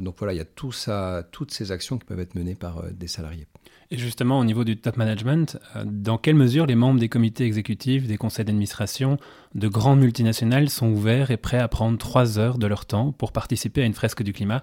Donc 0.00 0.16
voilà, 0.18 0.34
il 0.34 0.38
y 0.38 0.40
a 0.40 0.44
tout 0.44 0.72
ça, 0.72 1.28
toutes 1.30 1.52
ces 1.52 1.70
actions 1.70 1.98
qui 1.98 2.04
peuvent 2.04 2.20
être 2.20 2.34
menées 2.34 2.56
par 2.56 2.78
euh, 2.78 2.90
des 2.90 3.08
salariés. 3.08 3.46
Et 3.92 3.96
justement, 3.96 4.40
au 4.40 4.44
niveau 4.44 4.64
du 4.64 4.76
top 4.76 4.96
management, 4.96 5.56
dans 5.86 6.18
quelle 6.18 6.34
mesure 6.34 6.66
les 6.66 6.74
membres 6.74 7.00
des 7.00 7.08
comités 7.08 7.44
exécutifs, 7.44 8.06
des 8.06 8.18
conseils 8.18 8.44
d'administration 8.44 9.18
de 9.54 9.66
grandes 9.68 10.00
multinationales 10.00 10.68
sont 10.68 10.88
ouverts 10.88 11.30
et 11.30 11.38
prêts 11.38 11.58
à 11.58 11.68
prendre 11.68 11.96
trois 11.96 12.38
heures 12.38 12.58
de 12.58 12.66
leur 12.66 12.84
temps 12.84 13.12
pour 13.12 13.32
participer 13.32 13.82
à 13.82 13.86
une 13.86 13.94
fresque 13.94 14.22
du 14.22 14.34
climat? 14.34 14.60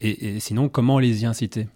Et, 0.00 0.40
sinon, 0.40 0.68
comment 0.68 0.98
les 0.98 1.22
y 1.22 1.26
inciter? 1.26 1.66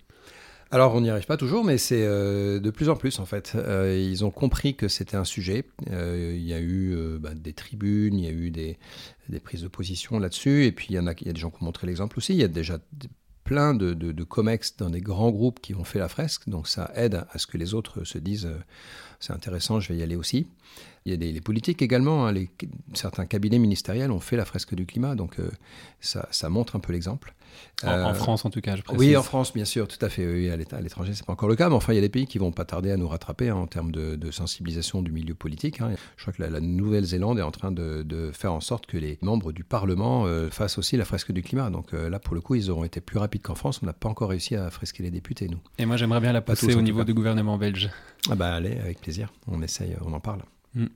Alors, 0.71 0.95
on 0.95 1.02
n'y 1.02 1.11
arrive 1.11 1.26
pas 1.26 1.37
toujours, 1.37 1.64
mais 1.64 1.76
c'est 1.76 2.02
euh, 2.02 2.59
de 2.59 2.71
plus 2.71 2.88
en 2.88 2.97
plus 2.97 3.19
en 3.19 3.26
fait. 3.26 3.52
Euh, 3.57 3.95
ils 3.95 4.25
ont 4.25 4.31
compris 4.31 4.75
que 4.75 4.88
c'était 4.88 5.19
un 5.19 5.25
sujet. 5.25 5.67
Euh, 5.91 6.33
il 6.35 6.47
y 6.47 6.55
a 6.55 6.61
eu 6.61 6.97
bah, 7.21 7.35
des 7.35 7.52
tribunes, 7.52 8.19
il 8.19 8.25
y 8.25 8.29
a 8.29 8.31
eu 8.31 8.50
des, 8.50 8.79
prises 9.45 9.62
de 9.62 9.69
position 9.69 10.19
là-dessus, 10.19 10.64
et 10.64 10.73
puis 10.73 10.87
il 10.88 10.95
y, 10.95 10.97
a, 10.97 11.02
des 11.02 11.38
gens 11.38 11.50
qui 11.50 11.62
ont 11.62 11.67
montré 11.67 11.87
l'exemple 11.87 12.17
aussi. 12.17 12.33
Il 12.33 12.41
y 12.41 12.43
a 12.43 12.49
déjà 12.49 12.79
plein 13.45 13.75
de, 13.75 13.93
de, 13.93 14.25
COMEX 14.25 14.79
dans 14.79 14.88
des 14.88 15.02
grands 15.02 15.31
groupes 15.31 15.61
qui 15.61 15.75
ont 15.75 15.85
fait 15.85 15.99
la 15.99 16.09
fresque, 16.09 16.49
donc 16.49 16.67
ça 16.67 16.91
aide 16.95 17.26
à 17.29 17.38
ce 17.38 17.47
que 17.47 17.59
les 17.59 17.75
autres 17.75 18.05
se 18.05 18.17
disent 18.17 18.49
c'est 19.21 19.35
intéressant, 19.35 19.79
je 19.79 19.93
vais 19.93 19.99
y 19.99 20.02
aller 20.02 20.17
aussi. 20.17 20.47
Il 21.05 21.11
y 21.11 21.14
a 21.14 21.19
des, 21.19 21.33
les 21.33 21.41
politiques 21.43 21.83
également, 21.83 22.26
hein, 22.26 22.35
certains 22.95 23.26
cabinets 23.26 23.59
ministériels 23.59 24.11
ont 24.11 24.21
fait 24.21 24.37
la 24.37 24.47
fresque 24.47 24.75
du 24.75 24.87
climat, 24.87 25.17
donc 25.17 25.37
ça, 26.00 26.49
montre 26.49 26.76
un 26.76 26.81
peu 26.81 26.95
l'exemple. 26.95 27.35
En, 27.85 27.88
euh, 27.88 28.14
France, 28.14 28.44
en 28.44 28.50
tout 28.50 28.61
cas, 28.61 28.76
je 28.76 28.82
précise. 28.82 29.00
Oui, 29.00 29.16
en 29.16 29.23
France, 29.23 29.52
bien 29.52 29.64
sûr, 29.64 29.88
tout 29.88 30.04
à 30.04 30.09
fait. 30.09 30.26
Oui, 30.26 30.50
à 30.50 30.56
l'étranger, 30.56 31.12
c'est 31.14 31.26
pas 31.26 31.32
encore 31.32 31.49
le 31.49 31.56
cas, 31.56 31.68
mais 31.68 31.75
enfin, 31.75 31.92
il 31.92 31.97
y 31.97 31.99
a 31.99 32.02
des 32.02 32.09
pays 32.09 32.26
qui 32.26 32.38
vont 32.38 32.52
pas 32.52 32.64
tarder 32.64 32.90
à 32.90 32.97
nous 32.97 33.09
rattraper 33.09 33.49
hein, 33.49 33.56
en 33.56 33.66
termes 33.66 33.92
de, 33.92 34.30
sensibilisation 34.30 35.02
du 35.02 35.12
milieu 35.12 35.35
politique. 35.35 35.80
Hein. 35.80 35.90
Je 36.16 36.23
crois 36.23 36.32
que 36.32 36.42
la, 36.42 36.61
Nouvelle-Zélande 36.61 37.38
est 37.38 37.42
en 37.42 37.50
train 37.50 37.73
de, 37.73 38.30
faire 38.32 38.52
en 38.52 38.61
sorte 38.61 38.87
que 38.87 38.97
les 38.97 39.18
membres 39.21 39.52
du 39.52 39.64
Parlement 39.64 40.26
euh, 40.26 40.50
fassent 40.50 40.78
aussi 40.78 40.97
la 40.97 41.04
fresque 41.04 41.32
du 41.32 41.42
climat. 41.42 41.71
Donc 41.71 41.92
euh, 41.92 42.09
là, 42.09 42.18
pour 42.18 42.35
le 42.35 42.40
coup, 42.40 42.54
ils 42.54 42.71
auront 42.71 42.85
été 42.85 43.00
plus 43.00 43.18
rapides 43.18 43.42
qu'en 43.42 43.54
France. 43.54 43.80
On 43.82 43.87
n'a 43.87 43.92
pas 43.92 44.09
encore 44.09 44.30
réussi 44.30 44.56
à 44.56 44.71
fresquer 44.71 45.02
les 45.02 45.11
députés, 45.11 45.49
nous. 45.49 45.61
Et 45.78 45.87
moi, 45.87 45.97
j'aimerais 45.97 46.21
bien 46.21 46.32
la 46.32 46.40
passer 46.40 46.75
au 46.75 46.82
niveau 46.82 47.04
du 47.04 47.14
gouvernement 47.14 47.59
belge. 47.59 47.90
Ah 48.30 48.35
bah 48.35 48.54
allez, 48.54 48.78
avec 48.78 49.00
plaisir. 49.00 49.32
On 49.49 49.62
essaye, 49.62 49.97
on 50.04 50.12
en 50.12 50.21
parle. 50.21 50.42
Mm. 50.75 50.87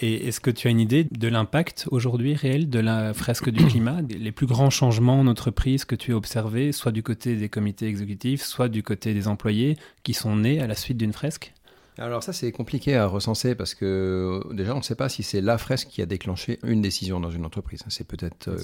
Et 0.00 0.26
est-ce 0.26 0.40
que 0.40 0.50
tu 0.50 0.66
as 0.68 0.70
une 0.70 0.80
idée 0.80 1.04
de 1.04 1.28
l'impact 1.28 1.86
aujourd'hui 1.90 2.34
réel 2.34 2.68
de 2.68 2.80
la 2.80 3.14
fresque 3.14 3.50
du 3.50 3.64
climat, 3.64 4.00
les 4.02 4.32
plus 4.32 4.46
grands 4.46 4.70
changements 4.70 5.20
en 5.20 5.26
entreprise 5.26 5.84
que 5.84 5.94
tu 5.94 6.12
as 6.12 6.16
observés, 6.16 6.72
soit 6.72 6.92
du 6.92 7.02
côté 7.02 7.36
des 7.36 7.48
comités 7.48 7.86
exécutifs, 7.86 8.42
soit 8.42 8.68
du 8.68 8.82
côté 8.82 9.14
des 9.14 9.28
employés, 9.28 9.76
qui 10.02 10.14
sont 10.14 10.36
nés 10.36 10.60
à 10.60 10.66
la 10.66 10.74
suite 10.74 10.98
d'une 10.98 11.12
fresque? 11.12 11.52
Alors 11.96 12.24
ça 12.24 12.32
c'est 12.32 12.50
compliqué 12.50 12.96
à 12.96 13.06
recenser 13.06 13.54
parce 13.54 13.74
que 13.74 14.42
déjà 14.52 14.74
on 14.74 14.78
ne 14.78 14.82
sait 14.82 14.96
pas 14.96 15.08
si 15.08 15.22
c'est 15.22 15.40
la 15.40 15.58
fresque 15.58 15.88
qui 15.88 16.02
a 16.02 16.06
déclenché 16.06 16.58
une 16.64 16.82
décision 16.82 17.20
dans 17.20 17.30
une 17.30 17.46
entreprise. 17.46 17.84
C'est 17.88 18.06
peut-être 18.06 18.48
euh, 18.48 18.58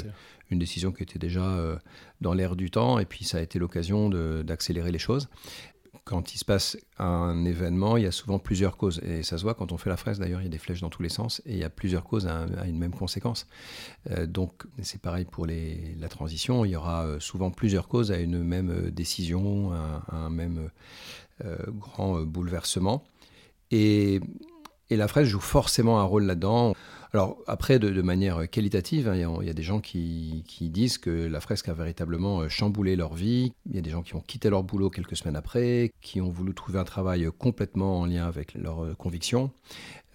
une 0.51 0.59
décision 0.59 0.91
qui 0.91 1.05
était 1.05 1.21
déjà 1.21 1.45
euh, 1.45 1.77
dans 2.21 2.35
l'air 2.35 2.57
du 2.57 2.73
temps 2.73 2.99
et 2.99 3.05
puis 3.05 3.25
ça 3.25 3.39
a 3.39 3.41
été 3.41 3.61
l'occasion 3.61 4.09
d'accélérer 4.43 4.91
les 4.91 4.99
choses 4.99 5.29
quand 6.05 6.35
il 6.35 6.39
se 6.39 6.45
passe 6.45 6.77
un 6.99 7.45
événement, 7.45 7.97
il 7.97 8.05
y 8.05 8.07
a 8.07 8.13
souvent 8.13 8.39
plusieurs 8.39 8.77
causes. 8.77 9.01
Et 9.05 9.23
ça 9.23 9.39
se 9.39 9.43
voit 9.43 9.55
quand 9.55 9.73
on 9.73 9.79
fait 9.79 9.91
la 9.91 9.97
fraise, 9.97 10.19
d'ailleurs, 10.19 10.41
il 10.41 10.45
y 10.45 10.47
a 10.47 10.51
des 10.51 10.59
flèches 10.59 10.81
dans 10.81 10.91
tous 10.91 11.03
les 11.03 11.09
sens 11.09 11.41
et 11.47 11.53
il 11.53 11.59
y 11.59 11.65
a 11.65 11.71
plusieurs 11.71 12.05
causes 12.05 12.27
à, 12.27 12.47
une 12.67 12.79
même 12.79 12.93
conséquence. 12.93 13.47
Euh, 14.11 14.27
donc, 14.27 14.65
c'est 14.83 15.01
pareil 15.01 15.25
pour 15.25 15.47
la 15.47 16.09
transition. 16.09 16.65
Il 16.65 16.71
y 16.71 16.77
aura 16.77 17.05
euh, 17.05 17.21
souvent 17.21 17.51
plusieurs 17.51 17.89
causes 17.89 18.13
à 18.13 18.19
une 18.19 18.43
même 18.43 18.71
euh, 18.71 18.91
décision, 18.91 19.73
à, 19.73 20.15
un 20.15 20.31
même 20.31 20.71
grand 21.69 22.21
bouleversement. 22.21 23.03
Et 23.71 24.21
la 24.91 25.09
fraise 25.09 25.27
joue 25.27 25.41
forcément 25.41 25.99
un 25.99 26.05
rôle 26.05 26.25
là-dedans. 26.25 26.75
Alors 27.13 27.39
après, 27.49 27.81
de, 27.81 28.03
manière 28.03 28.49
qualitative, 28.49 29.09
hein, 29.09 29.15
il 29.41 29.47
y, 29.47 29.51
a 29.51 29.53
des 29.53 29.63
gens 29.63 29.81
qui, 29.81 30.45
disent 30.61 30.99
que 30.99 31.11
la 31.11 31.41
fresque 31.41 31.69
a 31.69 31.75
véritablement 31.75 32.41
euh, 32.41 32.49
chamboulé 32.49 32.95
leur 32.95 33.15
vie. 33.15 33.53
Il 33.69 33.75
y 33.75 33.79
a 33.79 33.83
des 33.83 33.91
gens 33.91 34.03
qui 34.03 34.15
ont 34.15 34.21
quitté 34.21 34.49
leur 34.49 34.63
boulot 34.63 34.91
quelques 34.91 35.17
semaines 35.17 35.37
après, 35.37 35.93
qui 36.01 36.21
ont 36.21 36.31
voulu 36.31 36.55
trouver 36.55 36.79
un 36.79 36.85
travail 36.85 37.29
complètement 37.37 38.01
en 38.01 38.07
lien 38.07 38.27
avec 38.27 38.55
leurs 38.55 38.85
euh, 38.85 38.95
convictions. 38.95 39.51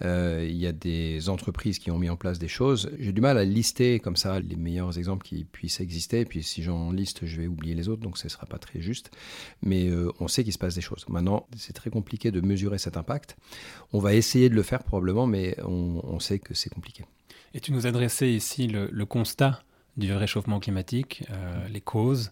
Euh, 0.04 0.46
il 0.48 0.56
y 0.56 0.66
a 0.66 0.72
des 0.72 1.28
entreprises 1.28 1.78
qui 1.78 1.90
ont 1.90 1.98
mis 1.98 2.10
en 2.10 2.16
place 2.16 2.38
des 2.38 2.48
choses. 2.48 2.90
J'ai 2.98 3.12
du 3.12 3.20
mal 3.20 3.38
à 3.38 3.44
lister 3.44 3.98
comme 4.00 4.16
ça 4.16 4.40
les 4.40 4.56
meilleurs 4.56 4.98
exemples 4.98 5.26
qui 5.26 5.44
puissent 5.44 5.80
exister. 5.80 6.20
Et 6.20 6.24
puis 6.24 6.42
si 6.42 6.62
j'en 6.62 6.92
liste, 6.92 7.24
je 7.24 7.40
vais 7.40 7.46
oublier 7.46 7.74
les 7.74 7.88
autres, 7.88 8.02
donc 8.02 8.18
ce 8.18 8.26
ne 8.26 8.30
sera 8.30 8.46
pas 8.46 8.58
très 8.58 8.80
juste. 8.80 9.10
Mais 9.62 9.88
euh, 9.88 10.12
on 10.20 10.28
sait 10.28 10.44
qu'il 10.44 10.52
se 10.52 10.58
passe 10.58 10.74
des 10.74 10.80
choses. 10.80 11.06
Maintenant, 11.08 11.46
c'est 11.56 11.72
très 11.72 11.90
compliqué 11.90 12.30
de 12.30 12.40
mesurer 12.40 12.78
cet 12.78 12.96
impact. 12.96 13.36
On 13.92 13.98
va 13.98 14.14
essayer 14.14 14.50
de 14.50 14.54
le 14.54 14.62
faire 14.62 14.82
probablement, 14.82 15.26
mais 15.26 15.56
on, 15.62 16.18
sait 16.20 16.38
que 16.38 16.54
c'est 16.54 16.70
compliqué. 16.70 17.04
Et 17.54 17.60
tu 17.60 17.72
nous 17.72 17.86
adressais 17.86 18.32
ici 18.32 18.66
le, 18.66 19.04
constat 19.04 19.62
du 19.96 20.12
réchauffement 20.12 20.60
climatique, 20.60 21.24
euh, 21.30 21.68
les 21.68 21.80
causes 21.80 22.30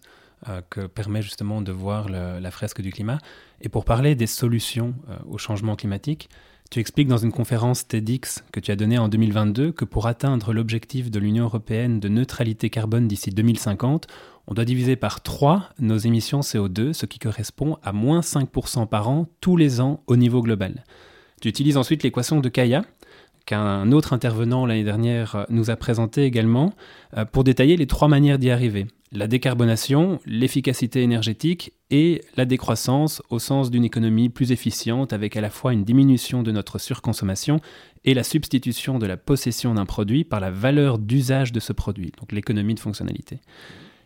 que 0.69 0.85
permet 0.85 1.23
justement 1.23 1.61
de 1.61 1.71
voir 1.71 2.07
la 2.07 2.51
fresque 2.51 2.81
du 2.81 2.91
climat. 2.91 3.17
Et 3.61 3.69
pour 3.69 3.83
parler 3.83 4.13
des 4.13 4.27
solutions 4.27 4.93
au 5.27 5.39
changement 5.39 5.75
climatique, 5.75 6.29
tu 6.71 6.79
expliques 6.79 7.07
dans 7.07 7.17
une 7.17 7.31
conférence 7.31 7.87
TEDx 7.87 8.43
que 8.51 8.59
tu 8.59 8.71
as 8.71 8.75
donnée 8.75 8.97
en 8.97 9.07
2022 9.07 9.71
que 9.71 9.85
pour 9.85 10.07
atteindre 10.07 10.51
l'objectif 10.51 11.11
de 11.11 11.19
l'Union 11.19 11.45
européenne 11.45 11.99
de 11.99 12.09
neutralité 12.09 12.69
carbone 12.69 13.07
d'ici 13.07 13.29
2050, 13.29 14.07
on 14.47 14.53
doit 14.53 14.65
diviser 14.65 14.95
par 14.95 15.21
3 15.21 15.69
nos 15.79 15.97
émissions 15.97 16.41
CO2, 16.41 16.93
ce 16.93 17.05
qui 17.05 17.19
correspond 17.19 17.77
à 17.83 17.93
moins 17.93 18.19
5% 18.19 18.87
par 18.87 19.09
an 19.09 19.27
tous 19.41 19.57
les 19.57 19.79
ans 19.79 20.03
au 20.07 20.15
niveau 20.15 20.41
global. 20.41 20.83
Tu 21.41 21.49
utilises 21.49 21.77
ensuite 21.77 22.03
l'équation 22.03 22.39
de 22.39 22.49
Kaya, 22.49 22.85
qu'un 23.45 23.91
autre 23.91 24.13
intervenant 24.13 24.65
l'année 24.65 24.83
dernière 24.83 25.45
nous 25.49 25.69
a 25.69 25.75
présenté 25.75 26.23
également, 26.23 26.73
pour 27.31 27.43
détailler 27.43 27.77
les 27.77 27.87
trois 27.87 28.07
manières 28.07 28.39
d'y 28.39 28.49
arriver. 28.49 28.87
La 29.11 29.27
décarbonation, 29.27 30.19
l'efficacité 30.25 31.01
énergétique 31.01 31.71
et 31.89 32.21
la 32.35 32.45
décroissance 32.45 33.21
au 33.29 33.39
sens 33.39 33.71
d'une 33.71 33.85
économie 33.85 34.27
plus 34.29 34.51
efficiente 34.51 35.13
avec 35.13 35.37
à 35.37 35.41
la 35.41 35.49
fois 35.49 35.71
une 35.71 35.85
diminution 35.85 36.43
de 36.43 36.51
notre 36.51 36.79
surconsommation 36.79 37.61
et 38.03 38.13
la 38.13 38.23
substitution 38.23 38.99
de 38.99 39.05
la 39.05 39.15
possession 39.15 39.75
d'un 39.75 39.85
produit 39.85 40.25
par 40.25 40.39
la 40.41 40.51
valeur 40.51 40.97
d'usage 40.97 41.53
de 41.53 41.61
ce 41.61 41.71
produit, 41.71 42.11
donc 42.19 42.31
l'économie 42.31 42.73
de 42.73 42.79
fonctionnalité. 42.79 43.39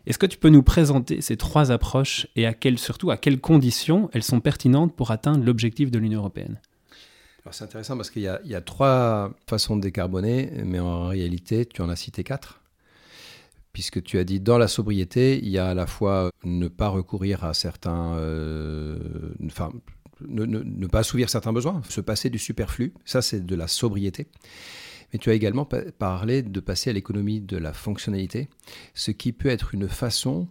Est-ce 0.06 0.18
que 0.18 0.26
tu 0.26 0.38
peux 0.38 0.48
nous 0.48 0.62
présenter 0.62 1.20
ces 1.20 1.36
trois 1.36 1.72
approches 1.72 2.28
et 2.36 2.46
à 2.46 2.54
surtout 2.76 3.10
à 3.10 3.16
quelles 3.16 3.40
conditions 3.40 4.10
elles 4.12 4.22
sont 4.22 4.40
pertinentes 4.40 4.94
pour 4.94 5.10
atteindre 5.10 5.44
l'objectif 5.44 5.90
de 5.90 5.98
l'Union 5.98 6.20
européenne? 6.20 6.60
C'est 7.50 7.64
intéressant 7.64 7.96
parce 7.96 8.10
qu'il 8.10 8.22
y, 8.22 8.54
a 8.54 8.60
trois 8.60 9.32
façons 9.48 9.76
de 9.76 9.82
décarboner, 9.82 10.50
mais 10.64 10.78
en 10.78 11.08
réalité, 11.08 11.66
tu 11.66 11.82
en 11.82 11.88
as 11.88 11.96
cité 11.96 12.24
quatre. 12.24 12.60
Puisque 13.72 14.02
tu 14.02 14.18
as 14.18 14.24
dit 14.24 14.40
dans 14.40 14.58
la 14.58 14.68
sobriété, 14.68 15.38
il 15.38 15.48
y 15.48 15.58
a 15.58 15.68
à 15.68 15.74
la 15.74 15.86
fois 15.86 16.30
ne 16.44 16.68
pas 16.68 16.88
recourir 16.88 17.44
à 17.44 17.54
certains. 17.54 18.14
Euh, 18.16 18.98
enfin, 19.46 19.70
ne, 20.26 20.86
pas 20.86 21.00
assouvir 21.00 21.30
certains 21.30 21.52
besoins, 21.52 21.80
se 21.88 22.00
passer 22.00 22.30
du 22.30 22.38
superflu, 22.38 22.92
ça 23.04 23.22
c'est 23.22 23.46
de 23.46 23.54
la 23.54 23.68
sobriété. 23.68 24.26
Mais 25.12 25.18
tu 25.18 25.30
as 25.30 25.34
également 25.34 25.66
parlé 25.98 26.42
de 26.42 26.60
passer 26.60 26.90
à 26.90 26.92
l'économie 26.92 27.40
de 27.40 27.56
la 27.56 27.72
fonctionnalité, 27.72 28.48
ce 28.94 29.10
qui 29.10 29.32
peut 29.32 29.48
être 29.48 29.74
une 29.74 29.88
façon, 29.88 30.46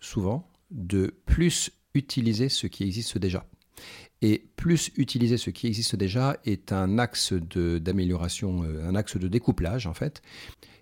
souvent, 0.00 0.50
de 0.70 1.14
plus 1.26 1.70
utiliser 1.94 2.48
ce 2.48 2.66
qui 2.66 2.84
existe 2.84 3.18
déjà. 3.18 3.44
Et 4.22 4.44
plus 4.56 4.92
utiliser 4.96 5.36
ce 5.36 5.50
qui 5.50 5.66
existe 5.66 5.96
déjà 5.96 6.36
est 6.44 6.72
un 6.72 6.98
axe 6.98 7.32
d'amélioration, 7.32 8.62
euh, 8.62 8.88
un 8.88 8.94
axe 8.94 9.16
de 9.16 9.26
découplage 9.26 9.88
en 9.88 9.94
fait, 9.94 10.22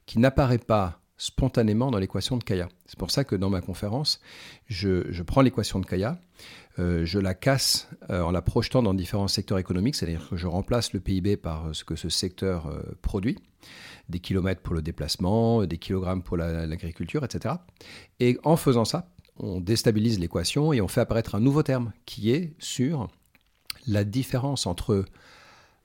qui 0.05 0.19
n'apparaît 0.19 0.59
pas 0.59 1.01
spontanément 1.17 1.91
dans 1.91 1.99
l'équation 1.99 2.37
de 2.37 2.45
Kaya. 2.45 2.69
C'est 2.87 2.99
pour 2.99 3.11
ça 3.11 3.25
que 3.25 3.35
dans 3.35 3.51
ma 3.51 3.63
conférence, 3.63 4.21
je, 4.67 5.23
prends 5.23 5.41
l'équation 5.41 5.79
de 5.81 5.87
Kaya, 5.87 6.19
euh, 6.79 7.05
je 7.05 7.19
la 7.19 7.35
casse 7.35 7.89
euh, 8.11 8.23
en 8.23 8.31
la 8.31 8.43
projetant 8.43 8.83
dans 8.83 8.95
différents 8.95 9.29
secteurs 9.29 9.59
économiques, 9.59 9.97
c'est-à-dire 9.97 10.29
que 10.29 10.37
je 10.37 10.47
remplace 10.47 10.93
le 10.93 11.01
PIB 11.01 11.37
par 11.37 11.75
ce 11.75 11.85
que 11.85 11.97
ce 11.97 12.11
secteur 12.11 12.71
produit, 13.01 13.39
des 14.11 14.21
kilomètres 14.21 14.63
pour 14.63 14.75
le 14.75 14.83
déplacement, 14.83 15.65
des 15.65 15.79
kilogrammes 15.79 16.23
pour 16.23 16.37
l'agriculture, 16.37 17.25
etc. 17.25 17.55
Et 18.19 18.39
en 18.45 18.57
faisant 18.57 18.85
ça, 18.85 19.11
on 19.37 19.61
déstabilise 19.61 20.19
l'équation 20.19 20.73
et 20.75 20.81
on 20.81 20.89
fait 20.89 21.01
apparaître 21.01 21.35
un 21.35 21.41
nouveau 21.41 21.63
terme 21.63 21.93
qui 22.05 22.31
est 22.31 22.55
sur 22.59 23.09
la 23.87 24.05
différence 24.05 24.67
entre 24.67 25.05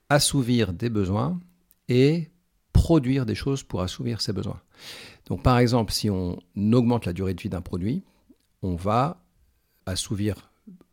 assouvir 0.10 0.74
des 0.74 0.90
besoins 0.90 1.40
et 1.88 2.30
produire 2.74 3.26
des 3.26 3.36
choses 3.36 3.64
pour 3.64 3.82
assouvir 3.82 4.22
ces 4.22 4.34
besoins. 4.34 4.62
Donc 5.28 5.42
par 5.42 5.58
exemple, 5.58 5.92
si 5.92 6.10
on 6.10 6.38
augmente 6.72 7.06
la 7.06 7.14
durée 7.14 7.34
de 7.34 7.42
vie 7.42 7.50
d'un 7.50 7.62
produit, 7.62 8.04
on 8.62 8.76
va 8.76 9.24
assouvir 9.86 10.52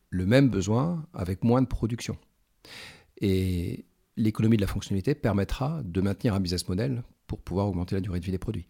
le 0.09 0.25
même 0.25 0.49
besoin 0.49 1.05
avec 1.13 1.43
moins 1.43 1.61
de 1.61 1.67
production. 1.67 2.17
Et 3.19 3.85
l'économie 4.15 4.57
de 4.57 4.61
la 4.61 4.67
fonctionnalité 4.67 5.15
permettra 5.15 5.81
de 5.83 6.01
maintenir 6.01 6.33
un 6.33 6.39
business 6.39 6.67
model 6.67 7.03
pour 7.27 7.41
pouvoir 7.41 7.67
augmenter 7.67 7.95
la 7.95 8.01
durée 8.01 8.19
de 8.19 8.25
vie 8.25 8.31
des 8.31 8.37
produits. 8.37 8.65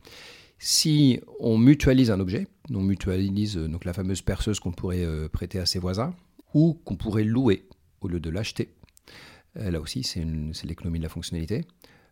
Si 0.58 1.20
on 1.40 1.58
mutualise 1.58 2.12
un 2.12 2.20
objet, 2.20 2.48
on 2.70 2.82
mutualise 2.82 3.58
euh, 3.58 3.68
donc 3.68 3.84
la 3.84 3.92
fameuse 3.92 4.22
perceuse 4.22 4.60
qu'on 4.62 4.72
pourrait 4.72 5.04
euh, 5.04 5.28
prêter 5.28 5.60
à 5.60 5.66
ses 5.66 5.80
voisins 5.80 6.14
ou 6.54 6.80
qu'on 6.86 6.96
pourrait 6.96 7.26
louer 7.26 7.68
au 8.06 8.08
lieu 8.08 8.20
de 8.20 8.30
l'acheter, 8.30 8.70
euh, 9.58 9.72
là 9.72 9.80
aussi 9.80 10.04
c'est 10.04 10.24
l'économie 10.66 11.00
de 11.00 11.04
la 11.04 11.10
fonctionnalité, 11.10 11.66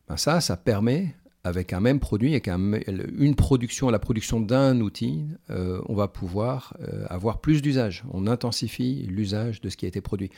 ben 0.07 0.17
ça, 0.17 0.41
ça 0.41 0.57
permet 0.57 1.15
avec 1.43 1.74
un 1.74 1.79
même 1.79 2.00
produit, 2.00 2.31
avec 2.31 2.48
une 2.48 3.36
production, 3.36 3.89
la 3.89 3.98
production 3.98 4.39
d'un 4.39 4.79
outil, 4.79 5.25
on 5.50 5.95
va 5.95 6.07
pouvoir 6.07 6.77
avoir 7.10 7.41
plus 7.41 7.63
d'usage. 7.63 8.03
On 8.12 8.27
intensifie 8.27 9.07
l'usage 9.10 9.60
de 9.60 9.69
ce 9.69 9.75
qui 9.75 9.86
a 9.86 9.88
été 9.88 10.01
produit. 10.01 10.29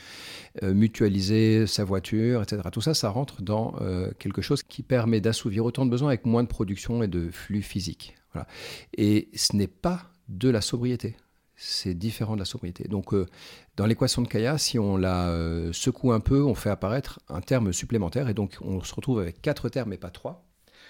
mutualiser 0.61 1.67
sa 1.67 1.83
voiture, 1.83 2.41
etc. 2.41 2.61
Tout 2.71 2.79
ça, 2.79 2.93
ça 2.93 3.09
rentre 3.09 3.41
dans 3.41 3.75
quelque 4.17 4.41
chose 4.41 4.63
qui 4.63 4.81
permet 4.81 5.19
d'assouvir 5.19 5.65
autant 5.65 5.85
de 5.85 5.91
besoins 5.91 6.07
avec 6.07 6.25
moins 6.25 6.43
de 6.43 6.47
production 6.47 7.03
et 7.03 7.09
de 7.09 7.29
flux 7.31 7.63
physiques. 7.63 8.15
Et 8.97 9.27
ce 9.33 9.57
n'est 9.57 9.67
pas 9.67 10.03
de 10.29 10.49
la 10.49 10.61
sobriété. 10.61 11.17
C'est 11.65 11.93
différent 11.93 12.33
de 12.33 12.39
la 12.39 12.45
sobriété. 12.45 12.89
Donc, 12.89 13.13
euh, 13.13 13.25
dans 13.77 13.85
l'équation 13.85 14.21
de 14.21 14.27
Kaya, 14.27 14.57
si 14.57 14.77
on 14.77 14.97
la 14.97 15.29
euh, 15.29 15.71
secoue 15.71 16.11
un 16.11 16.19
peu, 16.19 16.43
on 16.43 16.55
fait 16.55 16.69
apparaître 16.69 17.21
un 17.29 17.39
terme 17.39 17.71
supplémentaire. 17.71 18.27
Et 18.27 18.33
donc, 18.33 18.57
on 18.59 18.83
se 18.83 18.93
retrouve 18.93 19.19
avec 19.19 19.41
quatre 19.41 19.69
termes 19.69 19.93
et 19.93 19.97
pas 19.97 20.09
trois. 20.09 20.45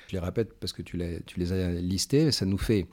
Je 0.08 0.14
les 0.14 0.20
répète 0.20 0.60
parce 0.60 0.74
que 0.74 0.82
tu 0.82 0.98
les, 0.98 1.22
tu 1.28 1.40
les 1.40 1.54
as 1.54 1.70
listés. 1.74 2.32
Ça 2.32 2.48
nous 2.48 2.58
fait 2.58 2.88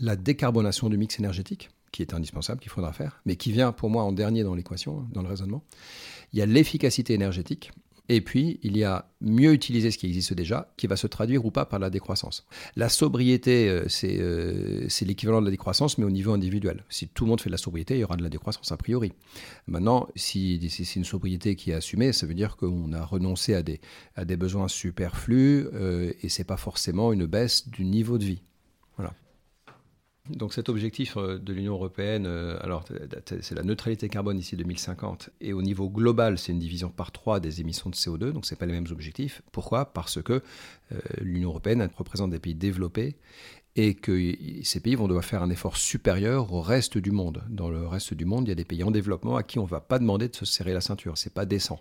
la 0.00 0.16
décarbonation 0.16 0.88
du 0.88 0.98
mix 0.98 1.20
énergétique, 1.20 1.70
qui 1.92 2.02
est 2.02 2.14
indispensable, 2.14 2.60
qu'il 2.60 2.72
faudra 2.72 2.92
faire, 2.92 3.20
mais 3.26 3.36
qui 3.36 3.52
vient 3.52 3.70
pour 3.70 3.90
moi 3.90 4.02
en 4.02 4.10
dernier 4.10 4.42
dans 4.42 4.56
l'équation, 4.56 5.06
dans 5.12 5.22
le 5.22 5.28
raisonnement. 5.28 5.62
Il 6.32 6.40
y 6.40 6.42
a 6.42 6.46
l'efficacité 6.46 7.14
énergétique, 7.14 7.70
et 8.10 8.20
puis, 8.20 8.60
il 8.62 8.76
y 8.76 8.84
a 8.84 9.08
mieux 9.22 9.54
utiliser 9.54 9.90
ce 9.90 9.96
qui 9.96 10.06
existe 10.06 10.34
déjà, 10.34 10.70
qui 10.76 10.86
va 10.86 10.96
se 10.96 11.06
traduire 11.06 11.46
ou 11.46 11.50
pas 11.50 11.64
par 11.64 11.78
la 11.78 11.88
décroissance. 11.88 12.46
La 12.76 12.90
sobriété, 12.90 13.68
euh, 13.70 13.86
euh, 14.04 14.86
c'est 14.88 15.04
l'équivalent 15.06 15.40
de 15.40 15.46
la 15.46 15.50
décroissance, 15.50 15.96
mais 15.96 16.04
au 16.04 16.10
niveau 16.10 16.32
individuel. 16.32 16.84
Si 16.90 17.08
tout 17.08 17.24
le 17.24 17.30
monde 17.30 17.40
fait 17.40 17.48
de 17.48 17.54
la 17.54 17.58
sobriété, 17.58 17.94
il 17.94 18.00
y 18.00 18.04
aura 18.04 18.16
de 18.16 18.22
la 18.22 18.28
décroissance 18.28 18.70
a 18.72 18.76
priori. 18.76 19.12
Maintenant, 19.66 20.08
si, 20.16 20.68
c'est 20.68 20.96
une 20.96 21.04
sobriété 21.04 21.56
qui 21.56 21.70
est 21.70 21.74
assumée, 21.74 22.12
ça 22.12 22.26
veut 22.26 22.34
dire 22.34 22.56
qu'on 22.56 22.92
a 22.92 23.02
renoncé 23.02 23.54
à 23.54 23.62
des, 23.62 24.36
besoins 24.36 24.68
superflus, 24.68 25.68
euh, 25.72 26.12
et 26.22 26.28
c'est 26.28 26.44
pas 26.44 26.58
forcément 26.58 27.10
une 27.10 27.24
baisse 27.24 27.68
du 27.70 27.84
niveau 27.86 28.18
de 28.18 28.24
vie. 28.24 28.42
Voilà. 28.96 29.14
Donc 30.30 30.54
cet 30.54 30.70
objectif 30.70 31.18
euh, 31.18 31.38
de 31.38 31.52
l'Union 31.52 31.74
européenne, 31.74 32.24
euh, 32.26 32.56
alors 32.62 32.84
c'est 33.26 33.54
la 33.54 33.62
neutralité 33.62 34.08
carbone 34.08 34.38
d'ici 34.38 34.56
2050, 34.56 35.28
et 35.42 35.52
au 35.52 35.60
niveau 35.60 35.90
global, 35.90 36.38
c'est 36.38 36.52
une 36.52 36.58
division 36.58 36.88
par 36.88 37.12
trois 37.12 37.40
des 37.40 37.60
émissions 37.60 37.90
de 37.90 37.94
CO2, 37.94 38.30
donc 38.32 38.46
ce 38.46 38.54
pas 38.54 38.64
les 38.64 38.72
mêmes 38.72 38.86
objectifs. 38.90 39.42
Pourquoi? 39.52 39.92
Parce 39.92 40.22
que 40.22 40.32
euh, 40.92 41.00
l'Union 41.20 41.50
européenne 41.50 41.90
représente 41.98 42.30
des 42.30 42.38
pays 42.38 42.54
développés 42.54 43.16
et 43.76 43.94
que 43.94 44.34
ces 44.62 44.80
pays 44.80 44.94
vont 44.94 45.08
devoir 45.08 45.24
faire 45.24 45.42
un 45.42 45.50
effort 45.50 45.76
supérieur 45.76 46.52
au 46.54 46.62
reste 46.62 46.96
du 46.96 47.10
monde. 47.10 47.42
Dans 47.50 47.68
le 47.68 47.86
reste 47.86 48.14
du 48.14 48.24
monde, 48.24 48.46
il 48.46 48.50
y 48.50 48.52
a 48.52 48.54
des 48.54 48.64
pays 48.64 48.84
en 48.84 48.92
développement 48.92 49.36
à 49.36 49.42
qui 49.42 49.58
on 49.58 49.64
ne 49.64 49.68
va 49.68 49.80
pas 49.80 49.98
demander 49.98 50.28
de 50.28 50.36
se 50.36 50.46
serrer 50.46 50.72
la 50.72 50.80
ceinture, 50.80 51.18
c'est 51.18 51.34
pas 51.34 51.44
décent. 51.44 51.80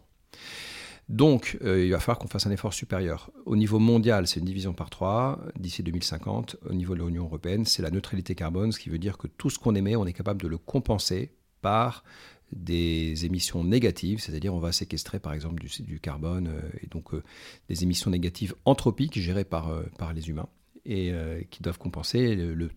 Donc, 1.10 1.58
euh, 1.64 1.84
il 1.84 1.92
va 1.92 2.00
falloir 2.00 2.18
qu'on 2.18 2.28
fasse 2.28 2.48
un 2.48 2.52
effort 2.52 2.74
supérieur. 2.74 3.30
Au 3.46 3.56
niveau 3.56 3.80
mondial, 3.80 4.28
c'est 4.28 4.40
une 4.40 4.46
division 4.46 4.74
par 4.74 4.90
trois 4.90 5.40
d'ici 5.60 5.84
2050. 5.84 6.58
Au 6.70 6.74
niveau 6.74 6.96
de 6.96 7.04
l'Union 7.04 7.26
européenne, 7.26 7.66
c'est 7.66 7.82
la 7.82 7.92
neutralité 7.92 8.36
carbone, 8.36 8.72
ce 8.72 8.80
qui 8.80 8.90
veut 8.90 8.98
dire 8.98 9.18
que 9.18 9.28
tout 9.28 9.50
ce 9.50 9.60
qu'on 9.60 9.76
émet, 9.76 9.96
on 9.96 10.06
est 10.06 10.14
capable 10.14 10.42
de 10.42 10.48
le 10.48 10.58
compenser 10.58 11.32
par 11.62 12.04
des 12.52 13.26
émissions 13.26 13.64
négatives, 13.64 14.20
c'est-à-dire 14.20 14.54
on 14.54 14.60
va 14.60 14.72
séquestrer 14.72 15.20
par 15.20 15.34
exemple 15.34 15.64
du, 15.64 16.00
carbone 16.00 16.48
euh, 16.48 16.70
et 16.82 16.88
donc 16.88 17.14
euh, 17.14 17.24
des 17.68 17.84
émissions 17.84 18.12
négatives 18.12 18.54
anthropiques 18.66 19.20
gérées 19.20 19.44
par, 19.44 19.72
les 20.14 20.30
humains 20.30 20.48
et 20.86 21.14
qui 21.50 21.64
doivent 21.64 21.78
compenser 21.78 22.36
le, 22.36 22.70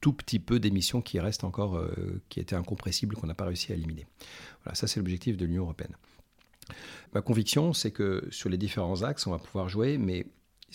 tout 0.00 0.12
petit 0.12 0.38
peu 0.38 0.60
d'émissions 0.60 1.00
qui 1.00 1.18
restent 1.18 1.44
encore, 1.44 1.82
qui 2.28 2.38
étaient 2.38 2.54
incompressibles, 2.54 3.16
qu'on 3.16 3.26
n'a 3.26 3.34
pas 3.34 3.46
réussi 3.46 3.72
à 3.72 3.74
éliminer. 3.74 4.06
Voilà, 4.62 4.74
ça 4.74 4.86
c'est 4.86 5.00
l'objectif 5.00 5.38
de 5.38 5.46
l'Union 5.46 5.62
européenne. 5.62 5.96
Ma 7.14 7.20
conviction, 7.20 7.72
c'est 7.72 7.90
que 7.90 8.26
sur 8.30 8.48
les 8.48 8.58
différents 8.58 9.02
axes, 9.02 9.26
on 9.26 9.30
va 9.30 9.38
pouvoir 9.38 9.68
jouer, 9.68 9.98
mais 9.98 10.26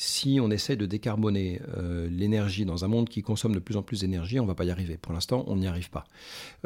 si 0.02 0.39
on 0.41 0.49
essaie 0.49 0.78
de 0.78 0.86
décarboner 0.86 1.62
euh, 1.78 2.08
l'énergie 2.10 2.63
dans 2.63 2.86
un 2.86 2.88
monde 2.88 3.10
qui 3.10 3.21
consomme 3.21 3.54
de 3.54 3.60
plus 3.60 3.75
en 3.75 3.84
plus 3.84 3.99
d'énergie, 3.99 4.39
on 4.39 4.43
ne 4.43 4.47
va 4.47 4.56
pas 4.56 4.63
y 4.63 4.71
arriver. 4.71 4.97
Pour 4.97 5.12
l'instant, 5.12 5.43
on 5.47 5.58
n'y 5.58 5.67
arrive 5.67 5.89
pas. 5.89 6.06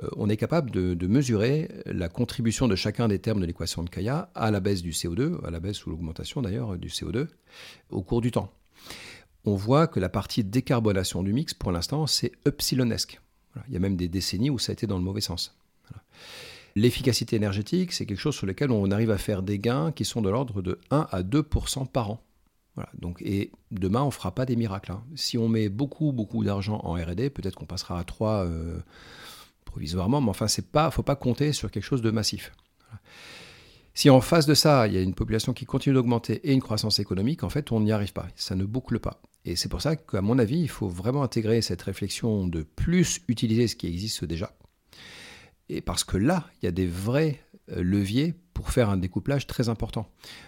Euh, 0.04 0.08
on 0.18 0.30
est 0.30 0.38
capable 0.38 0.70
de, 0.70 1.08
mesurer 1.08 1.70
la 1.88 2.10
contribution 2.10 2.68
de 2.68 2.76
chacun 2.76 3.08
des 3.08 3.18
termes 3.18 3.42
de 3.42 3.48
l'équation 3.48 3.82
de 3.82 3.90
Kaya 3.90 4.30
à 4.36 4.52
la 4.52 4.60
baisse 4.60 4.84
du 4.84 4.92
CO2, 4.92 5.44
à 5.44 5.50
la 5.50 5.60
baisse 5.60 5.84
ou 5.86 5.90
l'augmentation 5.90 6.44
d'ailleurs 6.44 6.78
du 6.78 6.90
CO2, 6.90 7.28
au 7.90 8.04
cours 8.04 8.22
du 8.22 8.30
temps. 8.30 8.54
On 9.46 9.56
voit 9.56 9.88
que 9.88 10.00
la 10.00 10.10
partie 10.10 10.44
décarbonation 10.44 11.24
du 11.24 11.34
mix, 11.34 11.56
pour 11.56 11.72
l'instant, 11.72 12.06
c'est 12.06 12.34
epsilonesque. 12.46 13.20
Il 13.68 13.74
y 13.74 13.78
a 13.78 13.80
même 13.80 13.98
des 13.98 14.08
décennies 14.08 14.52
où 14.52 14.60
ça 14.60 14.72
a 14.72 14.74
été 14.74 14.86
dans 14.86 14.98
le 14.98 15.04
mauvais 15.04 15.22
sens. 15.22 15.58
L'efficacité 16.76 17.36
énergétique, 17.36 17.92
c'est 17.92 18.06
quelque 18.06 18.20
chose 18.20 18.36
sur 18.36 18.48
lequel 18.48 18.72
on 18.72 18.90
arrive 18.90 19.12
à 19.12 19.18
faire 19.18 19.44
des 19.44 19.60
gains 19.60 19.92
qui 19.92 20.06
sont 20.06 20.22
de 20.22 20.30
l'ordre 20.30 20.62
de 20.62 20.80
1 20.90 21.08
à 21.12 21.22
2% 21.22 21.88
par 21.88 22.12
an. 22.12 22.24
Donc, 22.98 23.22
et 23.22 23.52
demain, 23.70 24.02
on 24.02 24.08
ne 24.08 24.12
fera 24.12 24.34
pas 24.34 24.46
des 24.46 24.56
miracles. 24.56 24.94
Hein. 24.94 25.04
Si 25.16 25.38
on 25.38 25.48
met 25.48 25.70
beaucoup, 25.70 26.12
beaucoup 26.12 26.44
d'argent 26.44 26.82
en 26.84 26.94
RD, 26.94 27.30
peut-être 27.30 27.56
qu'on 27.56 27.66
passera 27.66 28.00
à 28.00 28.04
3 28.04 28.46
euh, 28.46 28.80
provisoirement, 29.66 30.22
mais 30.22 30.30
enfin, 30.30 30.48
il 30.48 30.64
ne 30.74 30.90
faut 30.90 31.04
pas 31.04 31.16
compter 31.16 31.54
sur 31.54 31.70
quelque 31.70 31.84
chose 31.84 32.02
de 32.02 32.10
massif. 32.10 32.52
Si 33.94 34.10
en 34.10 34.22
face 34.22 34.48
de 34.48 34.56
ça, 34.56 34.88
il 34.88 34.94
y 34.94 34.98
a 34.98 35.02
une 35.02 35.14
population 35.14 35.54
qui 35.54 35.66
continue 35.66 35.94
d'augmenter 35.94 36.42
et 36.44 36.54
une 36.54 36.62
croissance 36.62 36.98
économique, 36.98 37.44
en 37.44 37.50
fait, 37.50 37.72
on 37.72 37.80
n'y 37.80 37.92
arrive 37.92 38.14
pas. 38.14 38.28
Ça 38.36 38.56
ne 38.56 38.66
boucle 38.66 39.00
pas. 39.00 39.22
Et 39.46 39.56
c'est 39.56 39.70
pour 39.70 39.82
ça 39.82 39.96
qu'à 39.96 40.22
mon 40.22 40.40
avis, 40.40 40.60
il 40.60 40.70
faut 40.70 40.88
vraiment 40.88 41.22
intégrer 41.22 41.62
cette 41.62 41.84
réflexion 41.84 42.48
de 42.48 42.64
plus 42.64 43.22
utiliser 43.28 43.68
ce 43.68 43.76
qui 43.76 43.86
existe 43.86 44.26
déjà 44.26 44.52
et 45.70 45.82
parce 45.82 46.04
que 46.04 46.18
là, 46.18 46.46
il 46.62 46.66
y 46.66 46.68
a 46.68 46.72
des 46.72 46.88
vraies 46.88 47.40
leviers 47.68 48.36
pour 48.54 48.70
faire 48.70 48.90
un 48.90 48.98
découplage 48.98 49.48
très 49.48 49.70
important. 49.70 50.08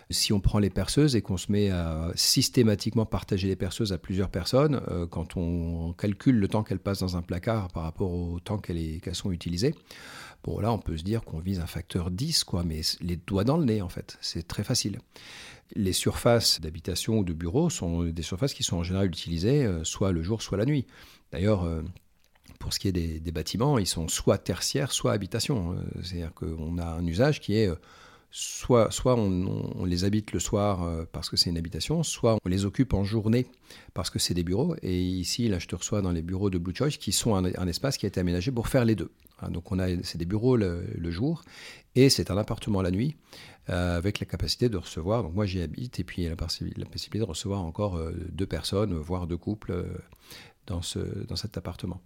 Si 0.10 0.32
on 0.32 0.39
prend 0.39 0.60
les 0.60 0.69
perceuses 0.69 1.15
et 1.15 1.21
qu'on 1.21 1.38
se 1.38 1.51
met 1.51 1.69
à 1.69 2.12
systématiquement 2.15 3.06
partager 3.06 3.47
les 3.47 3.56
perceuses 3.56 3.93
à 3.93 3.97
plusieurs 3.97 4.30
personnes, 4.30 4.82
euh, 4.89 5.08
quand 5.08 5.38
on 5.38 5.93
calcule 5.93 6.38
le 6.38 6.47
temps 6.47 6.63
qu'elles 6.63 6.80
passent 6.80 6.99
dans 6.99 7.17
un 7.17 7.21
placard 7.21 7.69
par 7.69 7.84
rapport 7.84 8.12
au 8.12 8.39
temps 8.39 8.58
qu'elles 8.58 9.01
sont 9.13 9.32
utilisées, 9.32 9.73
bon 10.43 10.60
là 10.60 10.71
on 10.71 10.80
peut 10.80 10.97
se 10.97 11.04
dire 11.04 11.23
qu'on 11.23 11.39
vise 11.39 11.60
un 11.60 11.67
facteur 11.67 12.12
10, 12.12 12.43
quoi, 12.43 12.63
mais 12.63 12.82
les 13.01 13.15
doigts 13.15 13.43
dans 13.43 13.58
le 13.58 13.65
nez 13.65 13.82
en 13.82 13.89
fait, 13.89 14.17
c'est 14.21 14.47
très 14.47 14.63
facile. 14.63 14.99
Les 15.75 15.93
surfaces 15.93 16.62
d'habitation 16.62 17.19
ou 17.19 17.23
de 17.23 17.34
bureau 17.34 17.71
sont 17.71 18.04
des 18.04 18.21
surfaces 18.21 18.54
qui 18.54 18.63
sont 18.63 18.78
en 18.78 18.84
général 18.84 19.08
utilisées 19.08 19.65
euh, 19.65 19.84
soit 19.84 20.12
le 20.12 20.21
jour, 20.21 20.41
soit 20.43 20.58
la 20.58 20.65
nuit. 20.65 20.86
D'ailleurs, 21.32 21.63
euh, 21.63 21.82
pour 22.60 22.74
ce 22.74 22.80
qui 22.80 22.88
est 22.88 22.91
des, 22.91 23.32
bâtiments, 23.32 23.78
ils 23.78 23.88
sont 23.88 24.08
soit 24.08 24.38
tertiaires, 24.38 24.91
soit 24.91 25.12
habitation. 25.12 25.74
Euh, 25.74 26.02
c'est-à-dire 26.04 26.34
qu'on 26.34 26.78
a 26.78 26.86
un 26.86 27.06
usage 27.06 27.41
qui 27.41 27.58
est 27.58 27.70
soit, 28.32 28.91
soit 28.91 29.15
on, 29.15 29.86
les 29.86 30.04
habite 30.04 30.34
le 30.34 30.39
soir 30.39 31.08
parce 31.13 31.30
que 31.30 31.38
c'est 31.38 31.50
une 31.50 31.58
habitation, 31.58 32.04
soit 32.04 32.38
on 32.44 32.50
les 32.50 32.65
occupe 32.65 32.94
en 32.94 33.06
journée 33.06 33.48
parce 33.94 34.10
que 34.10 34.20
c'est 34.20 34.34
des 34.34 34.44
bureaux. 34.44 34.76
Et 34.82 35.00
ici, 35.00 35.48
là, 35.48 35.58
je 35.58 35.68
te 35.68 35.76
reçois 35.76 36.02
dans 36.02 36.12
les 36.12 36.22
bureaux 36.22 36.50
de 36.50 36.58
Blue 36.58 36.76
Choice 36.76 36.98
qui 37.00 37.13
sont 37.13 37.36
un, 37.36 37.68
espace 37.68 37.98
qui 37.98 38.06
a 38.06 38.10
été 38.10 38.20
aménagé 38.20 38.52
pour 38.52 38.68
faire 38.68 38.84
les 38.84 38.96
deux. 38.96 39.12
donc 39.50 39.72
on 39.72 39.80
a, 39.80 39.88
c'est 40.04 40.18
des 40.18 40.26
bureaux 40.26 40.58
le 40.58 41.12
jour 41.12 41.44
et 41.96 42.10
c'est 42.10 42.30
un 42.30 42.38
appartement 42.38 42.82
la 42.82 42.91
nuit. 42.91 43.15
Euh, 43.72 43.98
avec 43.98 44.20
la 44.20 44.28
capacité 44.28 44.70
de 44.70 44.78
recevoir, 44.78 45.24
donc 45.24 45.34
moi 45.34 45.48
j'y 45.48 45.60
habite, 45.60 46.00
et 46.00 46.04
puis 46.04 46.26
la, 46.26 46.30
la 46.30 46.36
possibilité 46.36 47.18
de 47.18 47.24
recevoir 47.24 47.63
encore 47.63 47.98
euh, 47.98 48.12
deux 48.32 48.46
personnes, 48.46 48.94
voire 48.94 49.26
deux 49.26 49.38
couples 49.38 49.72
euh, 49.72 49.86
dans, 50.67 50.82
ce, 50.82 50.99
dans 51.28 51.36
cet 51.36 51.58
appartement. 51.58 52.01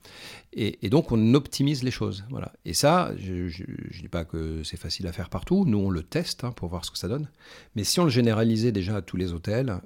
Et, 0.53 0.89
donc 0.89 1.11
on 1.11 1.33
optimise 1.33 1.83
les 1.83 1.91
choses. 1.91 2.25
Voilà. 2.29 2.51
Et 2.65 2.73
ça, 2.73 3.11
je 3.17 3.33
ne 3.33 4.01
dis 4.01 4.07
pas 4.09 4.25
que 4.25 4.63
c'est 4.63 4.77
facile 4.77 5.07
à 5.07 5.11
faire 5.11 5.29
partout, 5.29 5.65
nous 5.65 5.77
on 5.77 5.89
le 5.89 6.03
teste 6.03 6.43
hein, 6.43 6.51
pour 6.51 6.69
voir 6.69 6.85
ce 6.85 6.91
que 6.91 6.97
ça 6.97 7.07
donne, 7.07 7.29
mais 7.75 7.83
si 7.83 7.99
on 7.99 8.03
le 8.03 8.09
généralisait 8.09 8.71
déjà 8.71 8.97
à 8.97 9.01
tous 9.01 9.17
les 9.17 9.33
hôtels 9.33 9.79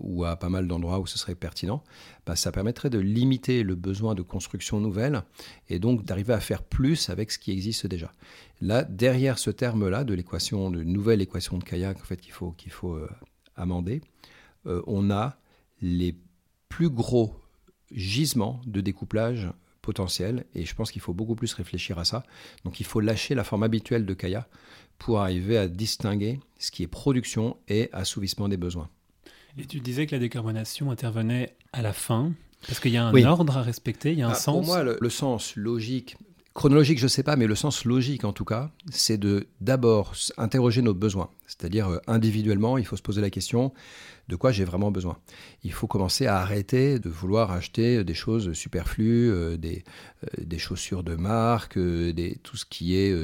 ou 0.00 0.24
à 0.24 0.36
pas 0.36 0.48
mal 0.48 0.66
d'endroits 0.66 0.98
où 0.98 1.06
ce 1.06 1.18
serait 1.18 1.34
pertinent, 1.34 1.82
bah, 2.26 2.36
ça 2.36 2.52
permettrait 2.52 2.90
de 2.90 2.98
limiter 2.98 3.62
le 3.62 3.74
besoin 3.74 4.14
de 4.14 4.22
construction 4.22 4.80
nouvelle 4.80 5.22
et 5.68 5.78
donc 5.78 6.04
d'arriver 6.04 6.32
à 6.32 6.40
faire 6.40 6.62
plus 6.62 7.10
avec 7.10 7.30
ce 7.30 7.38
qui 7.38 7.52
existe 7.52 7.86
déjà. 7.86 8.12
Là, 8.60 8.84
derrière 8.84 9.38
ce 9.38 9.50
terme-là 9.50 10.04
de 10.04 10.14
l'équation, 10.14 10.70
de 10.70 10.82
nouvelle 10.82 11.20
équation 11.20 11.58
de 11.58 11.64
kayak 11.64 11.98
en 12.00 12.04
fait, 12.04 12.20
qu'il 12.20 12.32
faut, 12.32 12.52
qu'il 12.52 12.72
faut 12.72 12.94
euh, 12.94 13.08
amender, 13.56 14.00
euh, 14.66 14.82
on 14.86 15.10
a 15.10 15.36
les 15.82 16.16
plus 16.68 16.88
gros 16.88 17.34
gisements 17.92 18.60
de 18.66 18.80
découplage 18.80 19.50
potentiel 19.82 20.46
et 20.54 20.64
je 20.64 20.74
pense 20.74 20.90
qu'il 20.90 21.02
faut 21.02 21.12
beaucoup 21.12 21.34
plus 21.34 21.52
réfléchir 21.52 21.98
à 21.98 22.04
ça. 22.04 22.24
Donc 22.64 22.80
il 22.80 22.86
faut 22.86 23.00
lâcher 23.00 23.34
la 23.34 23.44
forme 23.44 23.62
habituelle 23.62 24.06
de 24.06 24.14
Kaya 24.14 24.48
pour 24.98 25.20
arriver 25.20 25.58
à 25.58 25.68
distinguer 25.68 26.40
ce 26.58 26.70
qui 26.70 26.82
est 26.82 26.86
production 26.86 27.56
et 27.68 27.90
assouvissement 27.92 28.48
des 28.48 28.56
besoins. 28.56 28.88
Et 29.58 29.66
tu 29.66 29.80
disais 29.80 30.06
que 30.06 30.14
la 30.14 30.18
décarbonation 30.18 30.90
intervenait 30.90 31.56
à 31.72 31.82
la 31.82 31.92
fin, 31.92 32.32
parce 32.66 32.80
qu'il 32.80 32.92
y 32.92 32.96
a 32.96 33.06
un 33.06 33.24
ordre 33.24 33.56
à 33.56 33.62
respecter, 33.62 34.12
il 34.12 34.18
y 34.18 34.22
a 34.22 34.28
un 34.28 34.32
ah, 34.32 34.34
sens. 34.34 34.66
Pour 34.66 34.74
moi, 34.74 34.82
le, 34.82 35.10
sens 35.10 35.54
logique, 35.54 36.16
Chronologique, 36.54 36.98
je 36.98 37.04
ne 37.04 37.08
sais 37.08 37.24
pas, 37.24 37.34
mais 37.34 37.48
le 37.48 37.56
sens 37.56 37.84
logique 37.84 38.24
en 38.24 38.32
tout 38.32 38.44
cas, 38.44 38.70
c'est 38.90 39.18
de 39.18 39.48
d'abord 39.60 40.14
interroger 40.36 40.82
nos 40.82 40.94
besoins. 40.94 41.30
C'est-à-dire 41.46 41.88
euh, 41.88 41.98
individuellement, 42.06 42.78
il 42.78 42.86
faut 42.86 42.96
se 42.96 43.02
poser 43.02 43.20
la 43.20 43.30
question 43.30 43.72
de 44.28 44.36
quoi 44.36 44.52
j'ai 44.52 44.64
vraiment 44.64 44.90
besoin? 44.90 45.18
Il 45.64 45.72
faut 45.72 45.86
commencer 45.86 46.26
à 46.26 46.38
arrêter 46.38 46.98
de 46.98 47.08
vouloir 47.08 47.52
acheter 47.52 48.04
des 48.04 48.14
choses 48.14 48.52
superflues, 48.54 49.30
euh, 49.30 49.56
des, 49.56 49.84
euh, 50.24 50.44
des, 50.44 50.58
chaussures 50.58 51.02
de 51.02 51.14
marque, 51.14 51.76
euh, 51.76 52.12
des, 52.12 52.36
tout 52.42 52.56
ce 52.56 52.64
qui 52.64 52.96
est 52.96 53.14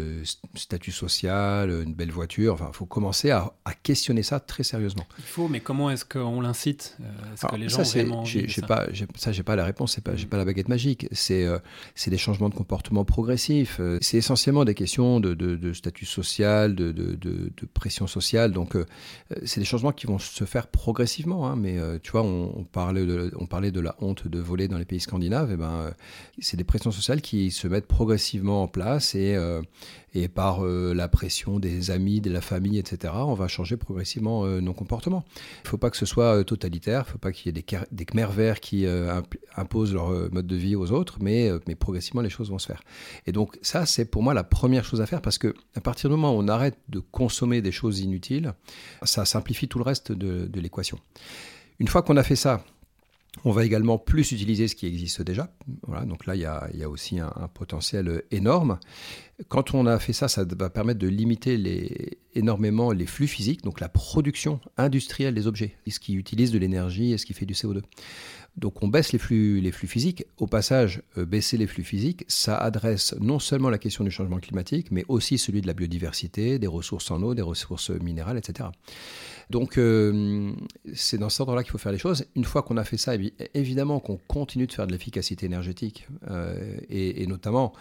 statut 0.55 0.93
social, 0.93 1.71
une 1.71 1.95
belle 1.95 2.11
voiture. 2.11 2.55
Enfin, 2.55 2.69
il 2.73 2.77
faut 2.77 2.87
commencer 2.87 3.31
à, 3.31 3.53
questionner 3.83 4.23
ça 4.23 4.41
très 4.41 4.63
sérieusement. 4.63 5.07
Il 5.19 5.25
faut, 5.25 5.49
mais 5.49 5.61
comment 5.61 5.91
est-ce 5.91 6.05
qu'on 6.05 6.41
l'incite 6.41 6.99
Est-ce 7.33 7.47
que 7.47 7.57
les 7.57 7.69
gens 7.69 7.85
ça, 7.85 8.03
vraiment 8.03 8.25
j'ai, 8.25 8.47
pas, 8.67 8.87
Ça, 9.15 9.33
j'ai 9.33 9.43
pas 9.43 9.57
la 9.57 9.65
réponse, 9.65 9.95
c'est 9.95 10.05
pas, 10.05 10.17
j'ai 10.17 10.27
pas 10.27 10.37
la 10.37 10.45
baguette 10.45 10.69
magique. 10.69 11.09
C'est, 11.13 11.47
c'est 11.95 12.11
des 12.11 12.19
changements 12.19 12.49
de 12.49 12.55
comportement 12.55 13.05
progressifs. 13.05 13.81
C'est 14.01 14.19
essentiellement 14.19 14.65
des 14.65 14.75
questions 14.75 15.21
de, 15.21 15.33
de, 15.35 15.73
statut 15.73 16.05
social, 16.05 16.75
de, 16.75 16.93
de, 16.93 17.51
pression 17.73 18.07
Donc, 18.53 18.77
c'est 19.45 19.61
des 19.61 19.67
changements 19.67 19.93
qui 19.93 20.07
vont 20.07 20.19
se 20.19 20.45
faire 20.45 20.67
progressivement 20.67 21.11
hein, 21.47 21.57
mais 21.57 21.79
euh, 21.79 21.99
tu 22.03 22.13
vois, 22.13 22.23
on, 22.23 22.65
parlait 22.65 23.05
de, 23.07 23.81
la 23.81 23.95
honte 24.01 24.27
de 24.29 24.39
voler 24.39 24.69
dans 24.69 24.79
les 24.79 24.85
pays 24.85 25.01
scandinaves, 25.01 25.53
et 25.53 25.57
ben, 25.57 25.71
euh, 25.71 25.91
c'est 26.39 26.57
des 26.57 26.65
pressions 26.65 26.91
sociales 26.91 27.21
qui 27.21 27.51
se 27.51 27.69
mettent 27.69 27.87
progressivement 27.87 28.63
en 28.63 28.69
place 28.69 29.15
et, 29.15 29.35
euh, 29.35 29.63
et 30.15 30.29
par 30.29 30.63
la 30.63 31.09
pression 31.09 31.59
des 31.59 31.91
amis, 31.91 32.21
de 32.21 32.31
la 32.31 32.41
famille, 32.41 32.79
etc., 32.79 33.15
on 33.17 33.35
va 33.35 33.49
changer 33.49 33.77
progressivement 33.77 34.47
nos 34.47 34.75
comportements. 34.75 35.25
Il 35.37 35.65
ne 35.65 35.69
faut 35.69 35.79
pas 35.79 35.91
que 35.91 35.97
ce 35.97 36.07
soit 36.07 36.43
totalitaire, 36.45 37.05
il 37.05 37.09
ne 37.09 37.13
faut 37.13 37.19
pas 37.19 37.33
qu'il 37.33 37.47
y 37.47 37.59
ait 37.59 37.63
des, 37.63 38.05
des 38.05 38.55
qui 38.61 38.87
imposent 39.57 39.95
leur 39.95 40.11
mode 40.33 40.47
de 40.47 40.57
vie 40.57 40.77
aux 40.77 40.91
autres, 40.93 41.19
mais, 41.21 41.51
progressivement 41.79 42.23
les 42.23 42.31
choses 42.31 42.51
vont 42.51 42.59
se 42.59 42.67
faire. 42.67 42.83
Et 43.27 43.33
donc 43.33 43.59
ça, 43.63 43.87
c'est 43.87 44.05
pour 44.05 44.23
moi 44.23 44.35
la 44.35 44.45
première 44.45 44.85
chose 44.85 45.01
à 45.01 45.07
faire 45.07 45.23
parce 45.23 45.39
que 45.39 45.55
à 45.75 45.81
partir 45.81 46.11
du 46.11 46.17
moment 46.17 46.35
où 46.35 46.41
on 46.41 46.49
arrête 46.49 46.79
de 46.89 46.99
consommer 46.99 47.63
des 47.63 47.73
choses 47.73 48.01
inutiles, 48.01 48.53
ça 49.03 49.25
simplifie 49.25 49.69
tout 49.69 49.79
le 49.79 49.85
reste 49.85 50.13
de 50.13 50.61
l'équation 50.61 50.99
une 51.81 51.89
fois 51.89 52.03
qu'on 52.03 52.17
a 52.19 52.23
fait 52.23 52.37
ça, 52.37 52.63
on 53.45 53.53
va 53.53 53.65
également 53.65 53.97
plus 53.97 54.33
utiliser 54.33 54.69
ce 54.69 54.75
qui 54.75 54.87
existe 54.87 55.23
déjà. 55.23 55.53
Donc 56.07 56.27
là, 56.27 56.35
il 56.35 56.41
y 56.41 56.45
a, 56.45 56.89
aussi 56.89 57.21
un, 57.21 57.49
potentiel 57.55 58.23
énorme. 58.31 58.79
Quand 59.49 59.73
on 59.75 59.87
a 59.87 59.99
fait 59.99 60.13
ça, 60.13 60.29
ça 60.29 60.45
va 60.45 60.69
permettre 60.69 60.99
de 60.99 61.09
limiter 61.09 62.19
énormément 62.35 62.93
les 62.93 63.07
flux 63.07 63.29
physiques, 63.29 63.63
donc 63.63 63.81
la 63.81 63.89
production 63.89 64.61
industrielle 64.77 65.35
des 65.35 65.47
objets, 65.47 65.77
ce 65.89 66.01
qui 66.01 66.15
utilise 66.15 66.51
de 66.51 66.59
l'énergie 66.59 67.13
et 67.13 67.19
ce 67.19 67.27
qui 67.27 67.33
fait 67.33 67.47
du 67.47 67.55
CO2. 67.55 67.83
Donc 68.57 68.83
on 68.83 68.89
baisse 68.89 69.13
les 69.13 69.19
flux, 69.19 69.61
les 69.61 69.73
flux 69.73 69.89
physiques. 69.89 70.25
Au 70.39 70.47
passage, 70.47 71.03
euh, 71.17 71.25
baisser 71.25 71.57
les 71.57 71.67
flux 71.67 71.85
physiques, 71.85 72.25
ça 72.29 72.57
adresse 72.57 73.15
non 73.21 73.39
seulement 73.39 73.71
la 73.71 73.79
question 73.79 74.05
du 74.05 74.11
changement 74.11 74.39
climatique, 74.39 74.91
mais 74.91 75.05
aussi 75.09 75.39
celui 75.39 75.61
de 75.61 75.67
la 75.67 75.73
biodiversité, 75.73 76.59
des 76.59 76.67
ressources 76.67 77.11
en 77.11 77.23
eau, 77.23 77.35
des 77.35 77.43
ressources 77.43 77.91
minérales, 77.91 78.37
etc. 78.37 78.69
Donc 79.51 79.79
euh, 79.79 80.53
c'est 80.95 81.19
dans 81.19 81.29
cet 81.29 81.41
ordre-là 81.41 81.65
qu'il 81.65 81.73
faut 81.73 81.79
faire 81.79 81.91
les 81.91 81.99
choses. 81.99 82.25
Une 82.37 82.45
fois 82.45 82.63
qu'on 82.63 82.77
a 82.77 82.85
fait 82.85 82.97
ça, 82.97 83.15
évidemment 83.53 83.99
qu'on 83.99 84.17
continue 84.17 84.69
de 84.69 84.73
faire 84.73 84.87
de 84.87 84.93
l'efficacité 84.93 85.45
énergétique, 85.45 86.07
euh, 86.31 86.79
et, 86.89 87.27
notamment 87.27 87.73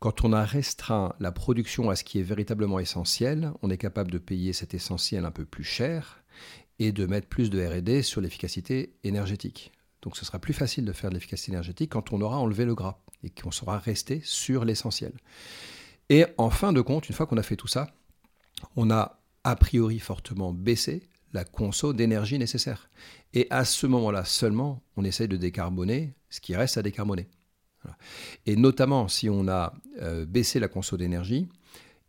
quand 0.00 0.24
on 0.24 0.32
a 0.32 0.44
restreint 0.44 1.14
la 1.20 1.30
production 1.30 1.90
à 1.90 1.96
ce 1.96 2.02
qui 2.02 2.18
est 2.18 2.24
véritablement 2.24 2.80
essentiel, 2.80 3.52
on 3.62 3.70
est 3.70 3.78
capable 3.78 4.10
de 4.10 4.18
payer 4.18 4.52
cet 4.52 4.74
essentiel 4.74 5.24
un 5.24 5.30
peu 5.30 5.44
plus 5.44 5.62
cher 5.62 6.24
et 6.80 6.90
de 6.90 7.06
mettre 7.06 7.28
plus 7.28 7.50
de 7.50 7.64
RD 7.64 8.02
sur 8.02 8.20
l'efficacité 8.20 8.96
énergétique. 9.04 9.70
Donc 10.02 10.16
ce 10.16 10.24
sera 10.24 10.40
plus 10.40 10.54
facile 10.54 10.84
de 10.84 10.92
faire 10.92 11.10
de 11.10 11.14
l'efficacité 11.14 11.52
énergétique 11.52 11.92
quand 11.92 12.12
on 12.12 12.20
aura 12.20 12.38
enlevé 12.38 12.64
le 12.64 12.74
gras 12.74 12.98
et 13.22 13.30
qu'on 13.30 13.52
sera 13.52 13.78
resté 13.78 14.20
sur 14.24 14.64
l'essentiel. 14.64 15.12
Et 16.08 16.24
en 16.36 16.50
fin 16.50 16.72
de 16.72 16.80
compte, 16.80 17.08
une 17.08 17.14
fois 17.14 17.26
qu'on 17.26 17.36
a 17.36 17.44
fait 17.44 17.54
tout 17.54 17.68
ça, 17.68 17.94
on 18.74 18.90
a 18.90 19.20
a 19.44 19.54
priori 19.54 20.00
fortement 20.00 20.52
baissé 20.52 21.08
la 21.32 21.44
conso 21.44 21.92
d'énergie 21.92 22.38
nécessaire. 22.38 22.90
Et 23.34 23.46
à 23.50 23.64
ce 23.64 23.86
moment-là 23.86 24.24
seulement, 24.24 24.82
on 24.96 25.04
essaye 25.04 25.28
de 25.28 25.36
décarboner 25.36 26.14
ce 26.30 26.40
qui 26.40 26.54
reste 26.54 26.76
à 26.76 26.82
décarboner. 26.82 27.28
Et 28.46 28.54
notamment 28.54 29.08
si 29.08 29.28
on 29.28 29.48
a 29.48 29.74
euh, 30.00 30.24
baissé 30.24 30.60
la 30.60 30.68
conso 30.68 30.96
d'énergie 30.96 31.48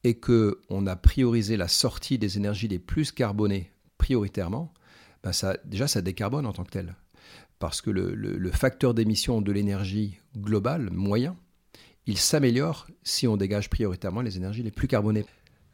et 0.04 0.16
que 0.16 0.62
on 0.70 0.86
a 0.86 0.96
priorisé 0.96 1.58
la 1.58 1.68
sortie 1.68 2.20
des 2.20 2.38
énergies 2.38 2.68
les 2.68 2.80
plus 2.80 3.12
carbonées 3.12 3.72
prioritairement, 3.98 4.72
ben 5.24 5.32
ça, 5.32 5.58
déjà 5.66 5.88
ça 5.88 6.02
décarbone 6.02 6.46
en 6.46 6.54
tant 6.54 6.64
que 6.64 6.72
tel 6.72 6.96
parce 7.64 7.82
que 7.82 7.90
le, 7.90 8.52
facteur 8.52 8.94
d'émission 8.94 9.40
de 9.40 9.50
l'énergie 9.54 10.18
globale, 10.36 10.90
moyen, 10.92 11.38
il 12.06 12.18
s'améliore 12.18 12.88
si 13.04 13.26
on 13.26 13.38
dégage 13.38 13.70
prioritairement 13.70 14.20
les 14.20 14.36
énergies 14.36 14.64
les 14.64 14.72
plus 14.72 14.90
carbonées. 14.90 15.24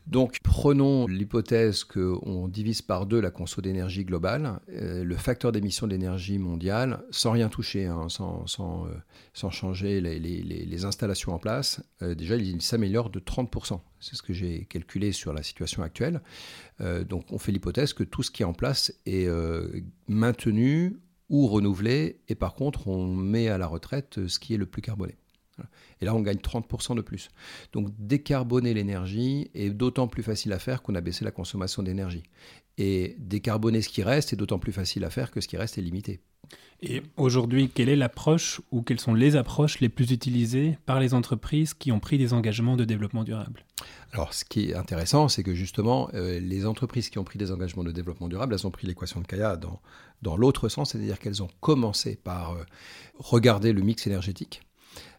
Donc 0.10 0.40
prenons 0.42 1.06
l'hypothèse 1.06 1.84
qu'on 1.84 2.48
divise 2.48 2.82
par 2.82 3.06
deux 3.06 3.22
la 3.22 3.30
conso 3.30 3.62
d'énergie 3.62 4.04
globale, 4.04 4.60
euh, 4.70 5.04
le 5.04 5.16
facteur 5.16 5.52
d'émission 5.52 5.86
d'énergie 5.86 6.40
mondiale, 6.40 7.04
sans 7.12 7.32
rien 7.32 7.48
toucher, 7.48 7.86
hein, 7.86 8.10
sans, 8.10 8.44
euh, 8.88 8.92
sans, 9.34 9.52
changer 9.52 10.02
les, 10.02 10.86
installations 10.86 11.34
en 11.34 11.38
place, 11.38 11.84
euh, 12.02 12.16
déjà 12.16 12.38
il 12.38 12.60
s'améliore 12.64 13.12
de 13.12 13.20
30%. 13.20 13.82
C'est 14.00 14.16
ce 14.16 14.24
que 14.24 14.34
j'ai 14.34 14.66
calculé 14.66 15.12
sur 15.12 15.32
la 15.32 15.44
situation 15.44 15.84
actuelle. 15.84 16.22
donc 16.80 17.26
on 17.32 17.38
fait 17.38 17.52
l'hypothèse 17.52 17.94
que 17.94 18.04
tout 18.04 18.24
ce 18.24 18.32
qui 18.32 18.42
est 18.42 18.46
en 18.46 18.54
place 18.54 18.94
est 19.06 19.28
maintenu 20.08 21.02
ou 21.30 21.48
renouvelé, 21.48 22.22
et 22.30 22.36
par 22.36 22.56
contre, 22.56 22.88
on 22.88 23.14
met 23.14 23.50
à 23.50 23.60
la 23.60 23.68
retraite 23.68 24.26
ce 24.28 24.40
qui 24.40 24.56
est 24.56 24.58
le 24.58 24.66
plus 24.66 24.82
carboné. 24.82 25.19
Et 26.02 26.06
là, 26.06 26.16
on 26.16 26.22
gagne 26.22 26.38
30% 26.38 26.96
de 26.96 27.02
plus. 27.02 27.30
Donc, 27.74 27.90
décarboner 27.98 28.74
l'énergie 28.74 29.50
est 29.54 29.70
d'autant 29.70 30.08
plus 30.08 30.24
facile 30.24 30.54
à 30.54 30.60
faire 30.60 30.82
qu'on 30.82 30.96
a 30.96 31.02
baissé 31.02 31.26
la 31.26 31.32
consommation 31.32 31.84
d'énergie. 31.84 32.24
Et 32.78 33.16
décarboner 33.20 33.82
ce 33.82 33.90
qui 33.90 34.04
reste 34.04 34.32
est 34.32 34.38
d'autant 34.38 34.60
plus 34.60 34.72
facile 34.72 35.04
à 35.04 35.10
faire 35.10 35.32
que 35.32 35.42
ce 35.42 35.48
qui 35.48 35.58
reste 35.58 35.78
est 35.78 35.82
limité. 35.82 36.22
Et 36.82 37.04
aujourd'hui, 37.18 37.70
quelle 37.70 37.90
est 37.90 37.96
l'approche 37.98 38.62
ou 38.72 38.82
quelles 38.82 39.02
sont 39.02 39.14
les 39.14 39.36
approches 39.36 39.82
les 39.82 39.90
plus 39.90 40.12
utilisées 40.12 40.78
par 40.86 41.00
les 41.00 41.14
entreprises 41.14 41.74
qui 41.74 41.92
ont 41.92 42.00
pris 42.00 42.18
des 42.18 42.34
engagements 42.34 42.78
de 42.78 42.86
développement 42.86 43.26
durable? 43.26 43.66
Alors, 44.14 44.34
ce 44.34 44.46
qui 44.46 44.70
est 44.70 44.76
intéressant, 44.76 45.28
c'est 45.28 45.44
que 45.44 45.54
justement, 45.54 46.10
euh, 46.14 46.40
les 46.40 46.66
entreprises 46.66 47.10
qui 47.10 47.20
ont 47.20 47.26
pris 47.26 47.38
des 47.38 47.52
engagements 47.52 47.84
de 47.84 47.92
développement 47.92 48.30
durable, 48.30 48.54
elles 48.54 48.66
ont 48.66 48.72
pris 48.72 48.88
l'équation 48.88 49.20
de 49.20 49.28
Kaya 49.28 49.58
dans, 49.58 49.82
dans 50.22 50.38
l'autre 50.38 50.70
sens, 50.70 50.92
c'est-à-dire 50.92 51.20
qu'elles 51.20 51.44
ont 51.44 51.50
commencé 51.60 52.16
par 52.16 52.54
euh, 52.54 52.64
regarder 53.18 53.74
le 53.74 53.82
mix 53.82 54.08
énergétique, 54.08 54.62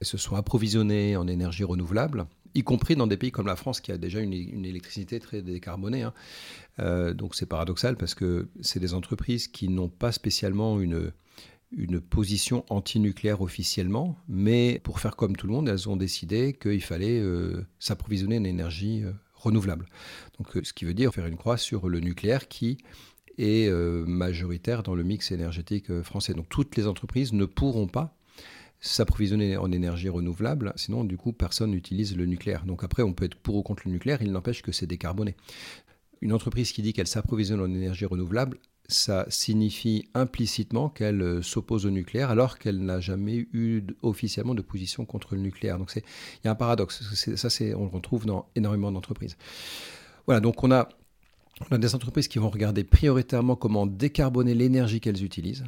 se 0.02 0.18
sont 0.18 0.36
approvisionnées 0.36 1.16
en 1.16 1.26
énergie 1.26 1.64
renouvelable, 1.64 2.26
y 2.54 2.62
compris 2.62 2.96
dans 2.96 3.06
des 3.06 3.16
pays 3.16 3.30
comme 3.30 3.46
la 3.46 3.56
France 3.56 3.80
qui 3.80 3.92
a 3.92 3.98
déjà 3.98 4.20
une, 4.20 4.32
électricité 4.32 5.20
très 5.20 5.42
décarbonée. 5.42 6.02
Hein. 6.02 6.12
Euh, 6.78 7.14
donc 7.14 7.34
c'est 7.34 7.46
paradoxal 7.46 7.96
parce 7.96 8.14
que 8.14 8.48
c'est 8.60 8.80
des 8.80 8.94
entreprises 8.94 9.48
qui 9.48 9.68
n'ont 9.68 9.88
pas 9.88 10.12
spécialement 10.12 10.80
une, 10.80 11.12
une 11.72 12.00
position 12.00 12.64
anti-nucléaire 12.68 13.40
officiellement, 13.40 14.16
mais 14.28 14.80
pour 14.82 15.00
faire 15.00 15.16
comme 15.16 15.36
tout 15.36 15.46
le 15.46 15.52
monde, 15.52 15.68
elles 15.68 15.88
ont 15.88 15.96
décidé 15.96 16.52
qu'il 16.54 16.82
fallait 16.82 17.20
euh, 17.20 17.64
s'approvisionner 17.78 18.38
en 18.38 18.44
énergie 18.44 19.02
euh, 19.04 19.12
renouvelable. 19.34 19.86
Donc 20.38 20.64
ce 20.64 20.72
qui 20.72 20.84
veut 20.84 20.94
dire 20.94 21.14
faire 21.14 21.26
une 21.26 21.36
croix 21.36 21.56
sur 21.56 21.88
le 21.88 22.00
nucléaire 22.00 22.48
qui 22.48 22.78
est 23.38 23.70
majoritaire 24.06 24.82
dans 24.82 24.94
le 24.94 25.02
mix 25.02 25.32
énergétique 25.32 26.02
français. 26.02 26.34
Donc 26.34 26.50
toutes 26.50 26.76
les 26.76 26.86
entreprises 26.86 27.32
ne 27.32 27.46
pourront 27.46 27.86
pas 27.86 28.19
s'approvisionner 28.80 29.56
en 29.56 29.70
énergie 29.72 30.08
renouvelable, 30.08 30.72
sinon 30.76 31.04
du 31.04 31.16
coup 31.16 31.32
personne 31.32 31.70
n'utilise 31.70 32.16
le 32.16 32.26
nucléaire. 32.26 32.64
Donc 32.64 32.82
après 32.82 33.02
on 33.02 33.12
peut 33.12 33.26
être 33.26 33.34
pour 33.34 33.56
ou 33.56 33.62
contre 33.62 33.82
le 33.86 33.92
nucléaire, 33.92 34.22
il 34.22 34.32
n'empêche 34.32 34.62
que 34.62 34.72
c'est 34.72 34.86
décarboné. 34.86 35.36
Une 36.22 36.32
entreprise 36.32 36.72
qui 36.72 36.82
dit 36.82 36.92
qu'elle 36.92 37.06
s'approvisionne 37.06 37.60
en 37.60 37.66
énergie 37.66 38.04
renouvelable, 38.04 38.58
ça 38.88 39.24
signifie 39.28 40.08
implicitement 40.14 40.88
qu'elle 40.88 41.22
euh, 41.22 41.42
s'oppose 41.42 41.86
au 41.86 41.90
nucléaire 41.90 42.30
alors 42.30 42.58
qu'elle 42.58 42.84
n'a 42.84 43.00
jamais 43.00 43.46
eu 43.52 43.82
officiellement 44.02 44.54
de 44.54 44.62
position 44.62 45.04
contre 45.04 45.36
le 45.36 45.42
nucléaire. 45.42 45.78
Donc 45.78 45.92
il 45.94 46.02
y 46.44 46.48
a 46.48 46.50
un 46.50 46.56
paradoxe. 46.56 47.02
Ça, 47.36 47.50
c'est, 47.50 47.74
on 47.74 47.84
le 47.84 47.90
retrouve 47.90 48.26
dans 48.26 48.48
énormément 48.56 48.90
d'entreprises. 48.90 49.36
Voilà, 50.26 50.40
donc 50.40 50.62
on 50.64 50.72
a, 50.72 50.88
on 51.70 51.74
a 51.74 51.78
des 51.78 51.94
entreprises 51.94 52.28
qui 52.28 52.38
vont 52.38 52.50
regarder 52.50 52.82
prioritairement 52.82 53.54
comment 53.54 53.86
décarboner 53.86 54.54
l'énergie 54.54 55.00
qu'elles 55.00 55.22
utilisent 55.22 55.64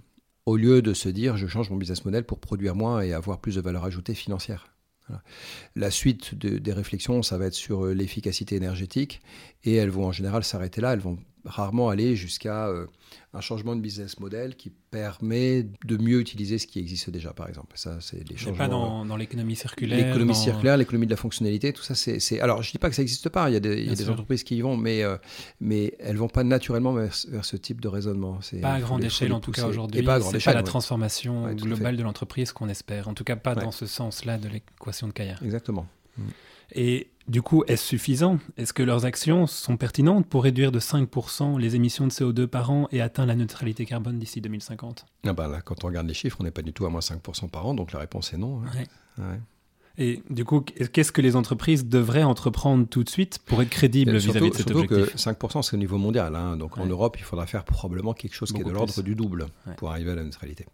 au 0.46 0.56
lieu 0.56 0.82
de 0.82 0.94
se 0.94 1.08
dire 1.08 1.36
je 1.36 1.46
change 1.46 1.70
mon 1.70 1.76
business 1.76 2.04
model 2.04 2.24
pour 2.24 2.40
produire 2.40 2.74
moins 2.74 3.00
et 3.00 3.12
avoir 3.12 3.40
plus 3.40 3.56
de 3.56 3.60
valeur 3.60 3.84
ajoutée 3.84 4.14
financière. 4.14 4.72
La 5.74 5.90
suite 5.90 6.34
des 6.34 6.72
réflexions, 6.72 7.22
ça 7.22 7.36
va 7.36 7.46
être 7.46 7.54
sur 7.54 7.84
euh, 7.84 7.92
l'efficacité 7.92 8.56
énergétique 8.56 9.20
et 9.64 9.74
elles 9.74 9.90
vont 9.90 10.06
en 10.06 10.12
général 10.12 10.44
s'arrêter 10.44 10.80
là. 10.80 10.92
Elles 10.92 11.00
vont 11.00 11.18
rarement 11.44 11.88
aller 11.88 12.16
jusqu'à 12.16 12.68
euh, 12.68 12.86
un 13.34 13.40
changement 13.40 13.74
de 13.74 13.80
business 13.80 14.20
model 14.20 14.56
qui 14.56 14.70
permet 14.70 15.66
de 15.84 15.96
mieux 15.96 16.20
utiliser 16.20 16.58
ce 16.58 16.66
qui 16.66 16.78
existe 16.78 17.10
déjà, 17.10 17.32
par 17.32 17.48
exemple. 17.48 17.72
Ça, 17.76 17.98
c'est 18.00 18.28
les 18.28 18.36
changements. 18.36 18.56
Pas 18.56 18.68
dans, 18.68 19.04
dans 19.04 19.16
l'économie 19.16 19.56
circulaire. 19.56 20.06
L'économie 20.06 20.34
circulaire, 20.34 20.76
l'économie 20.76 21.06
de 21.06 21.10
la 21.10 21.16
fonctionnalité, 21.16 21.72
tout 21.72 21.82
ça, 21.82 21.94
c'est. 21.94 22.40
Alors, 22.40 22.62
je 22.62 22.70
dis 22.70 22.78
pas 22.78 22.88
que 22.88 22.96
ça 22.96 23.02
n'existe 23.02 23.28
pas. 23.28 23.50
Il 23.50 23.54
y 23.54 23.56
a 23.56 23.60
des, 23.60 23.82
il 23.82 23.88
y 23.88 23.92
a 23.92 23.94
des 23.94 24.10
entreprises 24.10 24.44
qui 24.44 24.56
y 24.56 24.60
vont, 24.60 24.76
mais 24.76 25.02
euh, 25.02 25.16
mais 25.60 25.94
elles 25.98 26.16
vont 26.16 26.28
pas 26.28 26.44
naturellement 26.44 26.92
vers, 26.92 27.14
ce 27.14 27.56
type 27.56 27.80
de 27.80 27.88
raisonnement. 27.88 28.38
Pas 28.60 28.74
à 28.74 28.80
grande 28.80 29.04
échelle, 29.04 29.32
en 29.32 29.40
tout 29.40 29.52
cas 29.52 29.66
aujourd'hui. 29.66 30.00
Et 30.00 30.04
pas 30.04 30.14
à 30.14 30.18
grande 30.18 30.34
échelle. 30.34 30.52
Pas 30.52 30.58
la 30.58 30.64
transformation 30.64 31.52
globale 31.54 31.96
de 31.96 32.02
l'entreprise 32.02 32.52
qu'on 32.52 32.68
espère. 32.68 33.08
En 33.08 33.14
tout 33.14 33.24
cas, 33.24 33.36
pas 33.36 33.54
dans 33.54 33.72
ce 33.72 33.86
sens-là 33.86 34.38
de 34.38 34.48
l'équation 34.48 35.08
de 35.08 35.12
Caillard. 35.12 35.42
Exactement. 35.42 35.86
Et 36.74 37.08
du 37.28 37.42
coup, 37.42 37.62
est-ce 37.68 37.84
suffisant? 37.84 38.38
Est-ce 38.56 38.72
que 38.72 38.82
leurs 38.82 39.04
actions 39.04 39.46
sont 39.46 39.76
pertinentes 39.76 40.26
pour 40.26 40.42
réduire 40.42 40.72
de 40.72 40.80
5% 40.80 41.58
les 41.58 41.76
émissions 41.76 42.06
de 42.06 42.12
CO2 42.12 42.46
par 42.46 42.70
an 42.70 42.88
et 42.90 43.00
atteindre 43.00 43.28
la 43.28 43.36
neutralité 43.36 43.86
carbone 43.86 44.18
d'ici 44.18 44.40
2050 44.40 45.06
ah 45.26 45.32
bah 45.32 45.48
là, 45.48 45.60
Quand 45.60 45.84
on 45.84 45.88
regarde 45.88 46.08
les 46.08 46.14
chiffres, 46.14 46.38
on 46.40 46.44
n'est 46.44 46.50
pas 46.50 46.62
du 46.62 46.72
tout 46.72 46.84
à 46.84 46.90
moins 46.90 47.00
5% 47.00 47.48
par 47.48 47.66
an, 47.66 47.74
donc 47.74 47.92
la 47.92 48.00
réponse 48.00 48.32
est 48.32 48.38
non. 48.38 48.62
Hein. 49.18 49.38
Et 49.98 50.22
du 50.30 50.44
coup, 50.44 50.62
qu'est-ce 50.62 51.12
que 51.12 51.20
les 51.20 51.36
entreprises 51.36 51.86
devraient 51.86 52.22
entreprendre 52.22 52.86
tout 52.88 53.04
de 53.04 53.10
suite 53.10 53.38
pour 53.44 53.60
être 53.60 53.68
crédibles 53.68 54.16
vis-à-vis 54.16 54.50
de 54.50 54.56
cet 54.56 54.68
surtout 54.68 54.84
objectif? 54.84 55.14
que 55.14 55.46
5%, 55.46 55.62
c'est 55.62 55.74
au 55.74 55.78
niveau 55.78 55.98
mondial. 55.98 56.34
Hein. 56.34 56.56
donc 56.56 56.78
en 56.78 56.86
Europe, 56.86 57.16
il 57.18 57.24
faudra 57.24 57.46
faire 57.46 57.64
probablement 57.64 58.14
quelque 58.14 58.34
chose 58.34 58.52
qui 58.52 58.60
est 58.60 58.64
de 58.64 58.70
l'ordre 58.70 59.02
du 59.02 59.14
double 59.14 59.46
pour 59.76 59.90
arriver 59.90 60.12
à 60.12 60.14
la 60.14 60.24
neutralité 60.24 60.66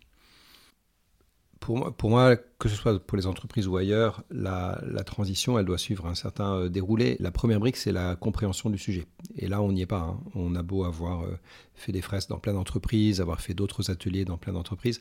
pour 1.61 2.11
moi, 2.11 2.37
que 2.37 2.69
ce 2.69 2.77
soit 2.77 2.99
pour 3.05 3.17
les 3.17 3.27
entreprises 3.27 3.67
ou 3.67 3.77
ailleurs, 3.77 4.23
la, 4.31 4.81
transition, 5.05 5.59
elle 5.59 5.67
doit 5.67 5.79
suivre 5.79 6.07
un 6.07 6.15
certain 6.15 6.55
euh, 6.55 6.69
déroulé. 6.69 7.17
La 7.21 7.31
première 7.31 7.61
brique, 7.61 7.77
c'est 7.77 7.93
la 7.93 8.17
compréhension 8.17 8.71
du 8.71 8.79
sujet. 8.79 9.07
Et 9.37 9.49
là, 9.49 9.61
on 9.61 9.73
n'y 9.73 9.83
est 9.83 9.87
pas. 9.87 10.01
Hein. 10.01 10.21
On 10.35 10.55
a 10.55 10.63
beau 10.63 10.85
avoir 10.85 11.25
euh, 11.25 11.39
fait 11.75 11.93
des 11.93 12.01
fresques 12.01 12.31
dans 12.31 12.39
plein 12.39 12.55
d'entreprises, 12.55 13.21
avoir 13.21 13.41
fait 13.41 13.55
d'autres 13.55 13.91
ateliers 13.91 14.25
dans 14.25 14.39
plein 14.39 14.53
d'entreprises, 14.53 15.01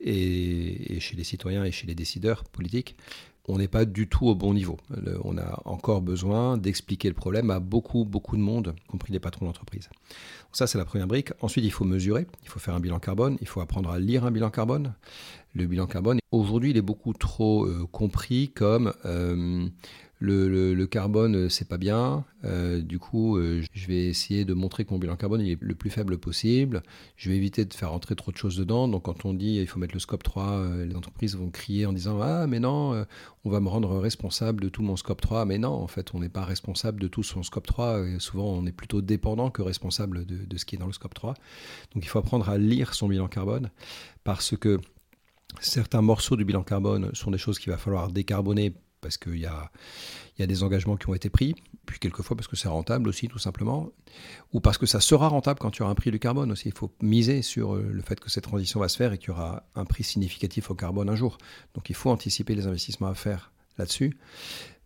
et, 0.00 0.98
chez 1.00 1.16
les 1.16 1.24
citoyens 1.24 1.64
et 1.64 1.72
chez 1.72 1.86
les 1.86 1.94
décideurs 1.94 2.44
politiques, 2.44 2.96
on 3.46 3.58
n'est 3.58 3.68
pas 3.68 3.84
du 3.84 4.08
tout 4.08 4.26
au 4.26 4.34
bon 4.34 4.52
niveau. 4.52 4.76
on 5.24 5.38
a 5.38 5.62
encore 5.64 6.02
besoin 6.02 6.58
d'expliquer 6.58 7.08
le 7.08 7.14
problème 7.14 7.50
à 7.50 7.60
beaucoup, 7.60 8.04
beaucoup 8.04 8.36
de 8.36 8.42
monde, 8.42 8.74
y 8.84 8.86
compris 8.88 9.12
les 9.12 9.20
patrons 9.20 9.46
d'entreprise. 9.46 9.88
Ça, 10.52 10.66
c'est 10.66 10.76
la 10.76 10.84
première 10.84 11.06
brique. 11.06 11.30
Ensuite, 11.40 11.64
il 11.64 11.72
faut 11.72 11.84
mesurer, 11.84 12.26
il 12.42 12.48
faut 12.48 12.58
faire 12.58 12.74
un 12.74 12.80
bilan 12.80 12.98
carbone, 12.98 13.38
il 13.40 13.48
faut 13.48 13.60
apprendre 13.60 13.90
à 13.90 13.98
lire 13.98 14.24
un 14.26 14.30
bilan 14.30 14.50
carbone. 14.50 14.94
Le 15.58 15.66
bilan 15.66 15.88
carbone, 15.88 16.20
aujourd'hui, 16.30 16.70
il 16.70 16.76
est 16.76 16.82
beaucoup 16.82 17.12
trop 17.12 17.66
euh, 17.66 17.84
compris 17.90 18.48
comme 18.48 18.92
euh, 19.04 19.66
le, 20.20 20.86
carbone, 20.86 21.34
euh, 21.34 21.48
c'est 21.48 21.66
pas 21.66 21.78
bien. 21.78 22.24
Du 22.44 23.00
coup, 23.00 23.40
je 23.40 23.86
vais 23.88 24.06
essayer 24.06 24.44
de 24.44 24.54
montrer 24.54 24.84
que 24.84 24.92
mon 24.92 25.00
bilan 25.00 25.16
carbone 25.16 25.40
est 25.40 25.60
le 25.60 25.74
plus 25.74 25.90
faible 25.90 26.16
possible. 26.16 26.84
Je 27.16 27.28
vais 27.28 27.36
éviter 27.36 27.64
de 27.64 27.74
faire 27.74 27.92
entrer 27.92 28.14
trop 28.14 28.30
de 28.30 28.36
choses 28.36 28.56
dedans. 28.56 28.86
Donc, 28.86 29.02
quand 29.06 29.24
on 29.24 29.34
dit 29.34 29.56
il 29.56 29.66
faut 29.66 29.80
mettre 29.80 29.94
le 29.94 29.98
scope 29.98 30.22
3, 30.22 30.84
les 30.86 30.94
entreprises 30.94 31.34
vont 31.34 31.50
crier 31.50 31.86
en 31.86 31.92
disant 31.92 32.20
Ah, 32.22 32.46
mais 32.46 32.60
non, 32.60 33.04
on 33.44 33.50
va 33.50 33.58
me 33.58 33.68
rendre 33.68 33.98
responsable 33.98 34.62
de 34.62 34.68
tout 34.68 34.82
mon 34.82 34.94
scope 34.94 35.20
3. 35.20 35.44
Mais 35.44 35.58
non, 35.58 35.72
en 35.72 35.88
fait, 35.88 36.14
on 36.14 36.20
n'est 36.20 36.28
pas 36.28 36.44
responsable 36.44 37.00
de 37.00 37.08
tout 37.08 37.24
son 37.24 37.42
scope 37.42 37.66
3. 37.66 38.20
souvent, 38.20 38.46
on 38.46 38.64
est 38.64 38.72
plutôt 38.72 39.02
dépendant 39.02 39.50
que 39.50 39.62
responsable 39.62 40.24
de, 40.24 40.36
de 40.36 40.56
ce 40.56 40.64
qui 40.64 40.76
est 40.76 40.78
dans 40.78 40.86
le 40.86 40.92
scope 40.92 41.14
3. 41.14 41.34
Donc, 41.94 42.04
il 42.04 42.08
faut 42.08 42.20
apprendre 42.20 42.48
à 42.48 42.58
lire 42.58 42.94
son 42.94 43.08
bilan 43.08 43.26
carbone 43.26 43.70
parce 44.22 44.56
que 44.56 44.78
certains 45.60 46.02
morceaux 46.02 46.36
du 46.36 46.44
bilan 46.44 46.62
carbone 46.62 47.10
sont 47.14 47.30
des 47.30 47.38
choses 47.38 47.58
qu'il 47.58 47.72
va 47.72 47.78
falloir 47.78 48.10
décarboner 48.10 48.74
parce 49.00 49.16
qu'il 49.16 49.38
y 49.38 49.46
a, 49.46 49.70
y 50.38 50.42
a 50.42 50.46
des 50.46 50.62
engagements 50.62 50.96
qui 50.96 51.08
ont 51.08 51.14
été 51.14 51.30
pris, 51.30 51.54
puis 51.86 51.98
quelquefois 51.98 52.36
parce 52.36 52.48
que 52.48 52.56
c'est 52.56 52.68
rentable 52.68 53.08
aussi, 53.08 53.28
tout 53.28 53.38
simplement, 53.38 53.90
ou 54.52 54.60
parce 54.60 54.78
que 54.78 54.86
ça 54.86 55.00
sera 55.00 55.28
rentable 55.28 55.60
quand 55.60 55.76
il 55.76 55.80
y 55.80 55.82
aura 55.82 55.90
un 55.90 55.94
prix 55.94 56.10
du 56.10 56.18
carbone 56.18 56.50
aussi. 56.52 56.68
Il 56.68 56.74
faut 56.74 56.92
miser 57.00 57.42
sur 57.42 57.74
euh, 57.74 57.88
le 57.90 58.02
fait 58.02 58.18
que 58.20 58.30
cette 58.30 58.44
transition 58.44 58.80
va 58.80 58.88
se 58.88 58.96
faire 58.96 59.12
et 59.12 59.18
qu'il 59.18 59.28
y 59.28 59.30
aura 59.30 59.64
un 59.74 59.84
prix 59.84 60.04
significatif 60.04 60.70
au 60.70 60.74
carbone 60.74 61.08
un 61.08 61.16
jour. 61.16 61.38
Donc 61.74 61.90
il 61.90 61.94
faut 61.94 62.10
anticiper 62.10 62.54
les 62.54 62.66
investissements 62.66 63.08
à 63.08 63.14
faire 63.14 63.52
là-dessus. 63.78 64.18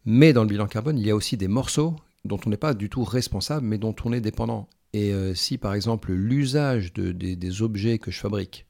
Mais 0.05 0.33
dans 0.33 0.43
le 0.43 0.49
bilan 0.49 0.67
carbone, 0.67 0.99
il 0.99 1.07
y 1.07 1.11
a 1.11 1.17
aussi 1.17 1.37
des 1.37 1.49
morceaux 1.49 1.97
dont 2.25 2.39
on 2.47 2.51
n'est 2.51 2.57
pas 2.57 2.75
du 2.75 2.89
tout 2.89 3.05
responsable, 3.05 3.67
mais 3.67 3.79
dont 3.79 3.95
on 4.05 4.13
est 4.13 4.21
dépendant. 4.21 4.69
Et 4.93 5.13
euh, 5.13 5.35
si 5.35 5.59
par 5.59 5.75
exemple 5.75 6.13
l'usage 6.13 6.93
de, 6.93 7.13
des 7.13 7.63
objets 7.63 7.99
que 7.99 8.11
je 8.11 8.19
fabrique 8.21 8.67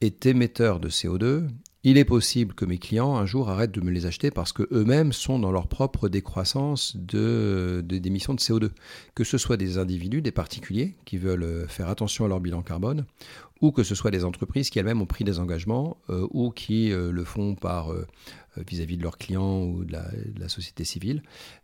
est 0.00 0.26
émetteur 0.26 0.80
de 0.80 0.88
CO2, 0.88 1.48
il 1.82 1.96
est 1.96 2.04
possible 2.04 2.52
que 2.54 2.66
mes 2.66 2.76
clients 2.76 3.16
un 3.16 3.24
jour 3.24 3.48
arrêtent 3.48 3.72
de 3.72 3.80
me 3.80 3.90
les 3.90 4.04
acheter 4.04 4.30
parce 4.30 4.52
qu'eux-mêmes 4.52 5.14
sont 5.14 5.38
dans 5.38 5.50
leur 5.50 5.66
propre 5.66 6.10
décroissance 6.10 6.94
d'émissions 6.94 7.82
de, 7.82 7.98
d'émissions 7.98 8.34
de, 8.34 8.40
CO2. 8.40 8.70
Que 9.14 9.24
ce 9.24 9.38
soit 9.38 9.56
des 9.56 9.78
individus, 9.78 10.20
des 10.20 10.30
particuliers 10.30 10.96
qui 11.06 11.16
veulent 11.16 11.42
euh, 11.42 11.66
faire 11.68 11.88
attention 11.88 12.26
à 12.26 12.28
leur 12.28 12.40
bilan 12.40 12.60
carbone, 12.60 13.06
ou 13.62 13.72
que 13.72 13.82
ce 13.82 13.94
soit 13.94 14.10
des 14.10 14.26
entreprises 14.26 14.68
qui 14.68 14.78
elles-mêmes 14.78 15.00
ont 15.00 15.06
pris 15.06 15.24
des 15.24 15.38
engagements 15.38 15.96
euh, 16.10 16.26
ou 16.32 16.50
qui 16.50 16.92
euh, 16.92 17.10
le 17.10 17.24
font 17.24 17.56
vis-à-vis 18.56 18.98
de 18.98 19.02
leurs 19.02 19.16
clients 19.16 19.62
ou 19.62 19.84
de 19.84 19.92
la 19.92 20.48
société 20.48 20.84
civile. 20.84 21.22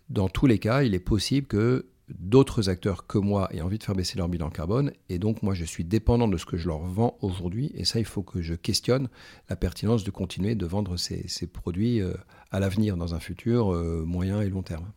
Dans 0.09 0.29
tous 0.29 0.47
les 0.47 0.59
cas, 0.59 0.83
il 0.83 0.95
est 0.95 0.99
possible 0.99 1.47
que 1.47 1.85
d'autres 2.09 2.69
acteurs 2.69 3.07
que 3.07 3.19
moi 3.19 3.49
aient 3.53 3.61
envie 3.61 3.79
de 3.79 3.83
faire 3.83 3.95
baisser 3.95 4.17
leur 4.17 4.29
bilan 4.29 4.51
carbone. 4.51 4.93
Et 5.09 5.19
donc, 5.19 5.43
moi, 5.43 5.55
je 5.55 5.65
suis 5.65 5.85
dépendant 5.85 6.29
de 6.29 6.37
ce 6.37 6.47
que 6.47 6.57
je 6.57 6.69
leur 6.69 6.79
vends 6.79 7.17
aujourd'hui. 7.21 7.73
Et 7.75 7.85
ça, 7.85 7.99
il 7.99 8.05
faut 8.05 8.23
que 8.23 8.43
je 8.43 8.55
questionne 8.55 9.09
la 9.49 9.57
pertinence 9.57 10.05
de 10.05 10.11
continuer 10.11 10.55
de 10.55 10.67
vendre 10.67 10.97
ces, 10.97 11.27
produits 11.53 12.01
euh, 12.01 12.15
à 12.51 12.61
l'avenir, 12.61 12.97
dans 12.97 13.15
un 13.15 13.21
futur 13.21 13.73
euh, 13.73 14.05
moyen 14.07 14.41
et 14.41 14.49
long 14.49 14.63
terme. 14.63 14.91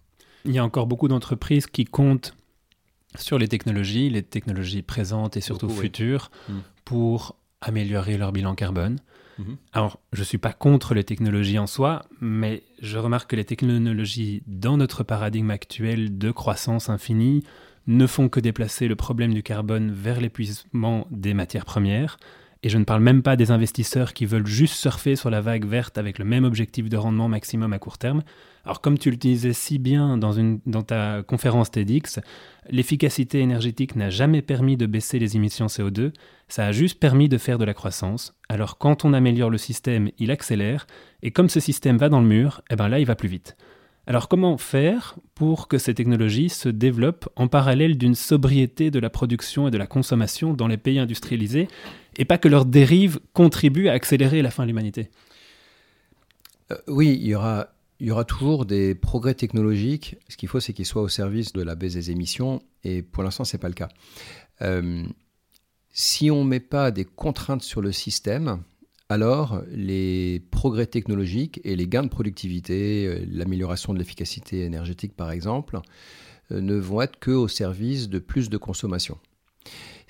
Il 0.45 0.51
y 0.51 0.59
a 0.59 0.63
encore 0.63 0.87
beaucoup 0.87 1.07
d'entreprises 1.07 1.67
qui 1.67 1.85
comptent 1.85 2.35
sur 3.15 3.39
les 3.39 3.47
technologies, 3.47 4.09
les 4.09 4.23
technologies 4.23 4.83
présentes 4.83 5.35
et 5.35 5.41
surtout 5.41 5.69
futures, 5.69 6.29
mm. 6.47 6.53
pour 6.85 7.35
améliorer 7.61 8.17
leur 8.17 8.31
bilan 8.31 8.55
carbone. 8.55 8.99
Mhm. 9.39 9.57
Alors, 9.73 9.99
je 10.13 10.19
ne 10.19 10.25
suis 10.25 10.37
pas 10.37 10.53
contre 10.53 10.93
les 10.93 11.03
technologies 11.03 11.57
en 11.57 11.67
soi, 11.67 12.03
mais 12.21 12.63
je 12.81 12.97
remarque 12.97 13.31
que 13.31 13.35
les 13.35 13.45
technologies 13.45 14.43
dans 14.45 14.77
notre 14.77 15.03
paradigme 15.03 15.49
actuel 15.49 16.17
de 16.17 16.31
croissance 16.31 16.89
infinie 16.89 17.43
ne 17.87 18.05
font 18.05 18.29
que 18.29 18.39
déplacer 18.39 18.87
le 18.87 18.95
problème 18.95 19.33
du 19.33 19.41
carbone 19.41 19.91
vers 19.91 20.19
l'épuisement 20.19 21.07
des 21.09 21.33
matières 21.33 21.65
premières 21.65 22.17
Et 22.61 22.67
je 22.67 22.77
ne 22.77 22.83
parle 22.83 23.01
même 23.01 23.21
pas 23.21 23.37
des 23.37 23.51
investisseurs 23.51 24.13
qui 24.13 24.25
veulent 24.25 24.45
juste 24.45 24.73
surfer 24.73 25.15
sur 25.15 25.29
la 25.29 25.39
vague 25.39 25.65
verte 25.65 25.97
avec 25.97 26.19
le 26.19 26.25
même 26.25 26.43
objectif 26.43 26.89
de 26.89 26.97
rendement 26.97 27.29
maximum 27.29 27.71
à 27.71 27.79
court 27.79 27.97
terme. 27.97 28.21
Alors 28.65 28.81
comme 28.81 28.97
tu 28.97 29.09
le 29.09 29.15
disais 29.15 29.53
si 29.53 29.79
bien 29.79 30.17
dans, 30.17 30.83
ta 30.83 31.23
conférence 31.23 31.71
TEDx, 31.71 32.19
l'efficacité 32.69 33.39
énergétique 33.39 33.95
n'a 33.95 34.09
jamais 34.09 34.41
permis 34.41 34.75
de 34.75 34.87
baisser 34.87 35.19
les 35.19 35.37
émissions 35.37 35.67
CO2, 35.67 36.11
ça 36.49 36.65
a 36.65 36.71
juste 36.73 36.99
permis 36.99 37.29
de 37.29 37.37
faire 37.37 37.59
de 37.59 37.65
la 37.65 37.73
croissance. 37.73 38.35
Alors 38.49 38.77
quand 38.77 39.05
on 39.05 39.13
améliore 39.13 39.49
le 39.49 39.57
système, 39.57 40.09
il 40.17 40.29
accélère, 40.29 40.85
et 41.23 41.31
comme 41.31 41.47
ce 41.47 41.61
système 41.61 41.97
va 41.97 42.09
dans 42.09 42.19
le 42.19 42.27
mur, 42.27 42.61
eh 42.69 42.75
ben 42.75 42.89
là 42.89 42.99
il 42.99 43.05
va 43.05 43.15
plus 43.15 43.29
vite. 43.29 43.55
Alors 44.05 44.27
comment 44.27 44.57
faire 44.57 45.17
pour 45.35 45.67
que 45.67 45.77
ces 45.77 45.93
technologies 45.93 46.49
se 46.49 46.67
développent 46.67 47.29
en 47.35 47.47
parallèle 47.47 47.95
d'une 47.95 48.15
sobriété 48.15 48.89
de 48.89 48.99
la 48.99 49.11
production 49.11 49.67
et 49.67 49.71
de 49.71 49.77
la 49.77 49.85
consommation 49.85 50.51
dans 50.53 50.67
les 50.67 50.77
pays 50.77 50.97
industrialisés 50.99 51.67
et 52.19 52.25
pas 52.25 52.37
que 52.37 52.49
leurs 52.49 52.65
dérives 52.65 53.19
contribuent 53.33 53.87
à 53.87 53.93
accélérer 53.93 54.43
la 54.43 54.51
fin 54.51 54.63
de 54.63 54.67
l'humanité 54.67 55.09
euh, 56.71 56.77
Oui, 56.87 57.17
il 57.19 57.27
y 57.27 57.33
aura, 57.33 57.69
toujours 58.27 58.65
des 58.65 58.93
progrès 58.93 59.33
technologiques. 59.33 60.17
Ce 60.27 60.37
qu'il 60.37 60.49
faut, 60.49 60.59
c'est 60.59 60.73
qu'ils 60.73 60.85
soient 60.85 61.01
au 61.01 61.07
service 61.07 61.53
de 61.53 61.63
la 61.63 61.75
baisse 61.75 61.93
des 61.93 62.11
émissions 62.11 62.61
et 62.83 63.01
pour 63.01 63.23
l'instant, 63.23 63.45
ce 63.45 63.55
n'est 63.55 63.61
pas 63.61 63.69
le 63.69 63.73
cas. 63.73 63.87
Euh, 64.61 65.03
si 65.91 66.29
on 66.29 66.43
ne 66.43 66.49
met 66.49 66.59
pas 66.59 66.91
des 66.91 67.05
contraintes 67.05 67.63
sur 67.63 67.81
le 67.81 67.93
système, 67.93 68.61
alors 69.07 69.63
les 69.71 70.41
progrès 70.51 70.87
technologiques 70.87 71.61
et 71.63 71.77
les 71.77 71.87
gains 71.87 72.03
de 72.03 72.09
productivité, 72.09 73.07
euh, 73.07 73.25
l'amélioration 73.31 73.93
de 73.93 73.97
l'efficacité 73.97 74.65
énergétique 74.65 75.15
par 75.15 75.31
exemple, 75.31 75.79
ne 76.51 76.75
vont 76.75 77.01
être 77.01 77.19
que 77.19 77.31
au 77.31 77.47
service 77.47 78.09
de 78.09 78.17
plus 78.19 78.49
de 78.49 78.57
consommation. 78.57 79.19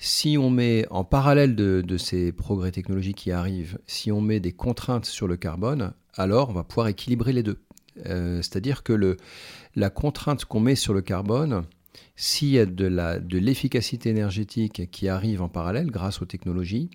Si 0.02 0.38
on 0.38 0.48
met 0.48 0.86
en 0.88 1.04
parallèle 1.04 1.54
de, 1.54 1.98
ces 1.98 2.32
progrès 2.32 2.72
technologiques 2.72 3.18
qui 3.18 3.32
arrivent, 3.32 3.78
si 3.86 4.10
on 4.10 4.22
met 4.22 4.40
des 4.40 4.52
contraintes 4.52 5.04
sur 5.04 5.28
le 5.28 5.36
carbone, 5.36 5.92
alors 6.14 6.48
on 6.48 6.54
va 6.54 6.64
pouvoir 6.64 6.88
équilibrer 6.88 7.34
les 7.34 7.42
deux. 7.42 7.58
Euh, 8.06 8.38
c'est-à-dire 8.38 8.82
que 8.82 9.16
la 9.74 9.90
contrainte 9.90 10.46
qu'on 10.46 10.60
met 10.60 10.74
sur 10.74 10.94
le 10.94 11.02
carbone, 11.02 11.64
s'il 12.16 12.48
y 12.48 12.58
a 12.58 12.64
de 12.64 13.38
l'efficacité 13.38 14.08
énergétique 14.08 14.90
qui 14.90 15.06
arrive 15.06 15.42
en 15.42 15.50
parallèle 15.50 15.90
grâce 15.90 16.22
aux 16.22 16.26
technologies, 16.26 16.88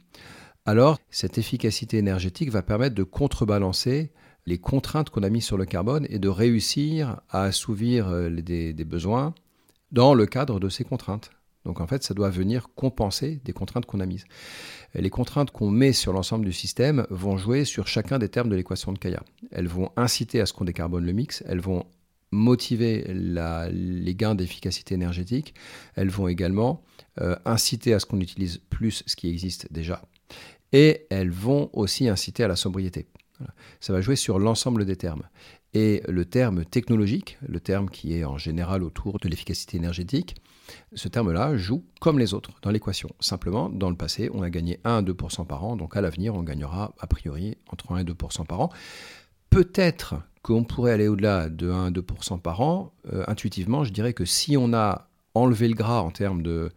alors 0.65 0.97
cette 1.11 1.37
efficacité 1.37 1.99
énergétique 1.99 2.49
va 2.49 2.63
permettre 2.63 2.95
de 2.95 3.03
contrebalancer 3.03 4.11
les 4.47 4.57
contraintes 4.57 5.11
qu'on 5.11 5.21
a 5.21 5.29
mises 5.29 5.45
sur 5.45 5.57
le 5.57 5.65
carbone 5.65 6.07
et 6.09 6.17
de 6.17 6.27
réussir 6.27 7.21
à 7.29 7.43
assouvir 7.43 8.07
euh, 8.07 8.31
des, 8.31 8.73
besoins 8.83 9.35
dans 9.91 10.15
le 10.15 10.25
cadre 10.25 10.59
de 10.59 10.69
ces 10.69 10.83
contraintes. 10.83 11.29
Donc 11.65 11.81
en 11.81 11.87
fait, 11.87 12.03
ça 12.03 12.13
doit 12.13 12.29
venir 12.29 12.69
compenser 12.75 13.41
des 13.43 13.53
contraintes 13.53 13.85
qu'on 13.85 13.99
a 13.99 14.05
mises. 14.05 14.25
Les 14.93 15.09
contraintes 15.09 15.51
qu'on 15.51 15.69
met 15.69 15.93
sur 15.93 16.13
l'ensemble 16.13 16.45
du 16.45 16.53
système 16.53 17.05
vont 17.09 17.37
jouer 17.37 17.65
sur 17.65 17.87
chacun 17.87 18.19
des 18.19 18.29
termes 18.29 18.49
de 18.49 18.55
l'équation 18.55 18.93
de 18.93 18.99
Kaya. 18.99 19.23
Elles 19.51 19.67
vont 19.67 19.89
inciter 19.97 20.39
à 20.39 20.45
ce 20.45 20.53
qu'on 20.53 20.65
décarbone 20.65 21.05
le 21.05 21.13
mix, 21.13 21.43
elles 21.47 21.59
vont 21.59 21.85
motiver 22.31 23.05
les 23.07 24.15
gains 24.15 24.35
d'efficacité 24.35 24.93
énergétique, 24.95 25.53
elles 25.95 26.09
vont 26.09 26.27
également 26.27 26.83
euh, 27.21 27.35
inciter 27.45 27.93
à 27.93 27.99
ce 27.99 28.05
qu'on 28.05 28.19
utilise 28.19 28.57
plus 28.69 29.03
ce 29.05 29.15
qui 29.15 29.29
existe 29.29 29.71
déjà 29.71 30.01
et 30.75 31.07
elles 31.09 31.31
vont 31.31 31.69
aussi 31.71 32.09
inciter 32.09 32.43
à 32.43 32.49
la 32.49 32.57
sobriété. 32.57 33.07
Ça 33.79 33.93
va 33.93 34.01
jouer 34.01 34.17
sur 34.17 34.39
l'ensemble 34.39 34.85
des 34.85 34.97
termes. 34.97 35.23
Et 35.73 36.01
le 36.07 36.25
terme 36.25 36.65
technologique, 36.65 37.37
le 37.47 37.61
terme 37.61 37.89
qui 37.89 38.17
est 38.17 38.25
en 38.25 38.37
général 38.37 38.83
autour 38.83 39.19
de 39.19 39.29
l'efficacité 39.29 39.77
énergétique, 39.77 40.35
ce 40.93 41.07
terme-là 41.07 41.55
joue 41.57 41.83
comme 41.99 42.19
les 42.19 42.33
autres 42.33 42.51
dans 42.61 42.71
l'équation. 42.71 43.09
Simplement, 43.19 43.69
dans 43.69 43.89
le 43.89 43.95
passé, 43.95 44.29
on 44.33 44.41
a 44.41 44.49
gagné 44.49 44.79
1 44.83 44.97
à 44.97 45.01
2 45.01 45.13
par 45.47 45.63
an, 45.63 45.75
donc 45.75 45.95
à 45.97 46.01
l'avenir, 46.01 46.35
on 46.35 46.43
gagnera 46.43 46.93
a 46.99 47.07
priori 47.07 47.57
entre 47.71 47.91
1 47.91 47.97
et 47.97 48.03
2% 48.03 48.45
par 48.45 48.61
an. 48.61 48.69
Peut-être 49.49 50.15
qu'on 50.41 50.63
pourrait 50.63 50.91
aller 50.91 51.07
au-delà 51.07 51.49
de 51.49 51.71
1 51.71 51.85
à 51.87 51.91
2 51.91 52.05
par 52.43 52.61
an. 52.61 52.93
Euh, 53.11 53.23
intuitivement, 53.27 53.83
je 53.83 53.91
dirais 53.91 54.13
que 54.13 54.25
si 54.25 54.57
on 54.57 54.73
a 54.73 55.07
enlevé 55.33 55.67
le 55.67 55.73
gras 55.73 56.01
en 56.01 56.11
termes 56.11 56.41
de, 56.41 56.71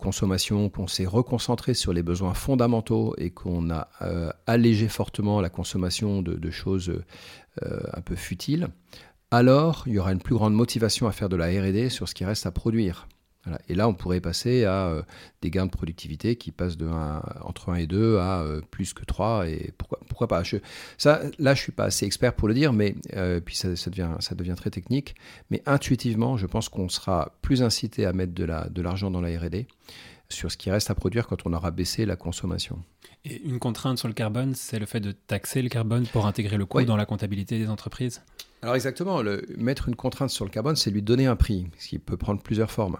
consommation, 0.00 0.70
qu'on 0.70 0.86
s'est 0.86 1.04
reconcentré 1.04 1.74
sur 1.74 1.92
les 1.92 2.02
besoins 2.02 2.32
fondamentaux 2.32 3.14
et 3.18 3.28
qu'on 3.28 3.68
a 3.68 3.88
euh, 4.00 4.30
allégé 4.46 4.88
fortement 4.88 5.42
la 5.42 5.50
consommation 5.50 6.22
de, 6.22 6.50
choses 6.50 6.88
euh, 7.62 7.80
un 7.92 8.00
peu 8.00 8.16
futiles, 8.16 8.68
alors 9.30 9.84
il 9.86 9.92
y 9.92 9.98
aura 9.98 10.12
une 10.12 10.22
plus 10.22 10.34
grande 10.34 10.54
motivation 10.54 11.08
à 11.08 11.12
faire 11.12 11.28
de 11.28 11.36
la 11.36 11.48
RD 11.48 11.90
sur 11.90 12.08
ce 12.08 12.14
qui 12.14 12.24
reste 12.24 12.46
à 12.46 12.50
produire. 12.50 13.06
Et 13.68 13.74
là, 13.74 13.88
on 13.88 13.94
pourrait 13.94 14.20
passer 14.20 14.64
à 14.64 14.86
euh, 14.86 15.02
des 15.40 15.50
gains 15.50 15.66
de 15.66 15.70
productivité 15.70 16.36
qui 16.36 16.52
passent 16.52 16.76
de 16.76 16.88
entre 17.40 17.70
1 17.70 17.74
et 17.74 17.86
2 17.86 18.18
à 18.18 18.42
euh, 18.42 18.60
plus 18.70 18.94
que 18.94 19.04
3. 19.04 19.48
Et 19.48 19.72
pourquoi, 19.78 20.28
pas 20.28 20.42
Là, 20.42 20.44
je 20.44 21.40
ne 21.40 21.54
suis 21.54 21.72
pas 21.72 21.84
assez 21.84 22.06
expert 22.06 22.34
pour 22.34 22.46
le 22.46 22.54
dire, 22.54 22.72
mais 22.72 22.94
euh, 23.16 23.40
puis 23.40 23.56
ça, 23.56 23.68
devient, 23.68 24.54
très 24.56 24.70
technique. 24.70 25.16
Mais 25.50 25.62
intuitivement, 25.66 26.36
je 26.36 26.46
pense 26.46 26.68
qu'on 26.68 26.88
sera 26.88 27.32
plus 27.42 27.62
incité 27.62 28.06
à 28.06 28.12
mettre 28.12 28.32
de 28.32 28.82
l'argent 28.82 29.10
dans 29.10 29.20
la 29.20 29.36
RD 29.36 29.66
sur 30.28 30.50
ce 30.50 30.56
qui 30.56 30.70
reste 30.70 30.90
à 30.90 30.94
produire 30.94 31.26
quand 31.26 31.44
on 31.44 31.52
aura 31.52 31.70
baissé 31.70 32.06
la 32.06 32.16
consommation. 32.16 32.78
Et 33.24 33.40
une 33.42 33.58
contrainte 33.58 33.98
sur 33.98 34.08
le 34.08 34.14
carbone, 34.14 34.54
c'est 34.54 34.78
le 34.78 34.86
fait 34.86 35.00
de 35.00 35.12
taxer 35.12 35.62
le 35.62 35.68
carbone 35.68 36.06
pour 36.06 36.26
intégrer 36.26 36.56
le 36.56 36.66
coût 36.66 36.82
dans 36.82 36.96
la 36.96 37.06
comptabilité 37.06 37.58
des 37.58 37.68
entreprises 37.68 38.22
alors 38.62 38.76
exactement, 38.76 39.22
le, 39.22 39.44
mettre 39.56 39.88
une 39.88 39.96
contrainte 39.96 40.30
sur 40.30 40.44
le 40.44 40.50
carbone, 40.50 40.76
c'est 40.76 40.90
lui 40.90 41.02
donner 41.02 41.26
un 41.26 41.34
prix, 41.34 41.66
ce 41.78 41.88
qui 41.88 41.98
peut 41.98 42.16
prendre 42.16 42.40
plusieurs 42.40 42.70
formes. 42.70 42.96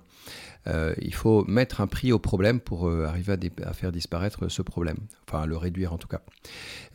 Euh, 0.66 0.92
il 1.00 1.14
faut 1.14 1.44
mettre 1.44 1.80
un 1.80 1.86
prix 1.86 2.12
au 2.12 2.18
problème 2.18 2.58
pour 2.58 2.88
euh, 2.88 3.06
arriver 3.06 3.36
à, 3.64 3.72
faire 3.72 3.92
disparaître 3.92 4.48
ce 4.48 4.62
problème, 4.62 4.96
enfin 5.28 5.46
le 5.46 5.56
réduire 5.56 5.92
en 5.92 5.98
tout 5.98 6.08
cas. 6.08 6.20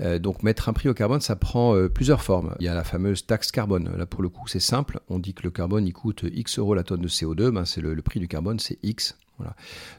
Euh, 0.01 0.19
donc 0.19 0.43
mettre 0.43 0.67
un 0.67 0.73
prix 0.73 0.89
au 0.89 0.93
carbone, 0.93 1.21
ça 1.21 1.37
prend 1.37 1.75
plusieurs 1.87 2.21
formes. 2.21 2.55
Il 2.59 2.65
y 2.65 2.69
a 2.69 2.75
la 2.75 2.83
fameuse 2.83 3.25
taxe 3.25 3.51
carbone. 3.51 3.89
Là 3.97 4.05
pour 4.05 4.21
le 4.21 4.27
coup, 4.27 4.47
c'est 4.47 4.59
simple. 4.59 4.99
On 5.07 5.19
dit 5.19 5.33
que 5.33 5.43
le 5.43 5.51
carbone 5.51 5.85
il 5.85 5.93
coûte 5.93 6.25
X 6.29 6.59
euros 6.59 6.75
la 6.75 6.83
tonne 6.83 7.01
de 7.01 7.07
CO2, 7.07 7.51
ben, 7.51 7.63
c'est 7.63 7.81
le, 7.81 7.93
le 7.93 8.01
prix 8.01 8.19
du 8.19 8.27
carbone, 8.27 8.59
c'est 8.59 8.79
X. 8.83 9.17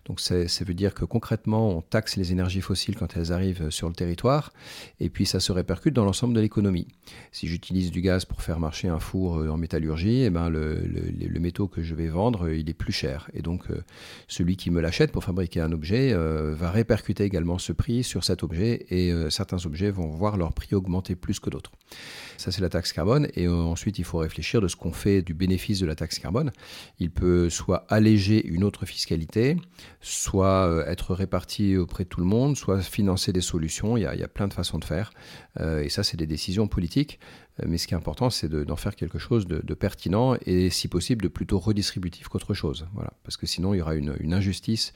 Donc 0.04 0.20
ça 0.20 0.44
veut 0.64 0.74
dire 0.74 0.94
que 0.94 1.04
concrètement, 1.04 1.70
on 1.70 1.82
taxe 1.82 2.16
les 2.16 2.32
énergies 2.32 2.60
fossiles 2.60 2.96
quand 2.96 3.16
elles 3.16 3.32
arrivent 3.32 3.70
sur 3.70 3.88
le 3.88 3.94
territoire, 3.94 4.52
et 5.00 5.08
puis 5.10 5.26
ça 5.26 5.40
se 5.40 5.52
répercute 5.52 5.94
dans 5.94 6.04
l'ensemble 6.04 6.34
de 6.34 6.40
l'économie. 6.40 6.88
Si 7.32 7.46
j'utilise 7.46 7.90
du 7.90 8.00
gaz 8.00 8.24
pour 8.24 8.42
faire 8.42 8.58
marcher 8.58 8.88
un 8.88 8.98
four 8.98 9.38
euh, 9.38 9.48
en 9.48 9.56
métallurgie, 9.56 10.22
eh 10.22 10.30
ben 10.30 10.48
le, 10.48 10.76
le, 10.76 11.40
métaux 11.40 11.68
que 11.68 11.82
je 11.82 11.94
vais 11.94 12.08
vendre, 12.08 12.46
euh, 12.46 12.56
il 12.56 12.68
est 12.68 12.74
plus 12.74 12.92
cher. 12.92 13.30
Et 13.34 13.42
donc 13.42 13.70
euh, 13.70 13.82
celui 14.26 14.56
qui 14.56 14.70
me 14.70 14.80
l'achète 14.80 15.12
pour 15.12 15.24
fabriquer 15.24 15.60
un 15.60 15.72
objet 15.72 16.14
va 16.14 16.70
répercuter 16.70 17.24
également 17.24 17.58
ce 17.58 17.72
prix 17.72 18.02
sur 18.02 18.24
cet 18.24 18.42
objet, 18.42 18.86
et 18.90 19.12
certains 19.30 19.64
objets 19.66 19.90
vont 19.90 20.08
voir 20.08 20.36
leur 20.36 20.52
prix 20.52 20.74
augmenter 20.74 21.14
plus 21.14 21.40
que 21.40 21.50
d'autres. 21.50 21.72
Ça, 22.36 22.52
c'est 22.52 22.60
la 22.60 22.68
taxe 22.68 22.92
carbone. 22.92 23.28
Et 23.34 23.48
ensuite, 23.48 23.98
il 23.98 24.04
faut 24.04 24.18
réfléchir 24.18 24.60
de 24.60 24.68
ce 24.68 24.76
qu'on 24.76 24.92
fait 24.92 25.22
du 25.22 25.34
bénéfice 25.34 25.80
de 25.80 25.86
la 25.86 25.94
taxe 25.94 26.18
carbone. 26.18 26.52
Il 26.98 27.10
peut 27.10 27.50
soit 27.50 27.84
alléger 27.88 28.46
une 28.46 28.64
autre 28.64 28.86
fiscalité, 28.86 29.27
soit 30.00 30.66
euh, 30.66 30.86
être 30.86 31.14
réparti 31.14 31.76
auprès 31.76 32.04
de 32.04 32.08
tout 32.08 32.20
le 32.20 32.26
monde, 32.26 32.56
soit 32.56 32.80
financer 32.80 33.32
des 33.32 33.40
solutions. 33.40 33.96
Il 33.96 34.02
y 34.02 34.06
a, 34.06 34.28
plein 34.28 34.48
de 34.48 34.54
façons 34.54 34.78
de 34.78 34.84
faire. 34.84 35.10
Euh, 35.60 35.82
et 35.82 35.88
ça, 35.88 36.02
c'est 36.02 36.16
des 36.16 36.26
décisions 36.26 36.68
politiques. 36.68 37.18
Euh, 37.60 37.66
mais 37.68 37.78
ce 37.78 37.86
qui 37.86 37.94
est 37.94 37.96
important, 37.96 38.30
c'est 38.30 38.48
d'en 38.48 38.76
faire 38.76 38.94
quelque 38.94 39.18
chose 39.18 39.46
de, 39.46 39.74
pertinent 39.74 40.36
et, 40.46 40.70
si 40.70 40.88
possible, 40.88 41.22
de 41.22 41.28
plutôt 41.28 41.58
redistributif 41.58 42.28
qu'autre 42.28 42.54
chose. 42.54 42.86
Voilà. 42.94 43.12
Parce 43.22 43.36
que 43.36 43.46
sinon, 43.46 43.74
il 43.74 43.78
y 43.78 43.80
aura 43.80 43.94
une, 43.94 44.32
injustice 44.32 44.92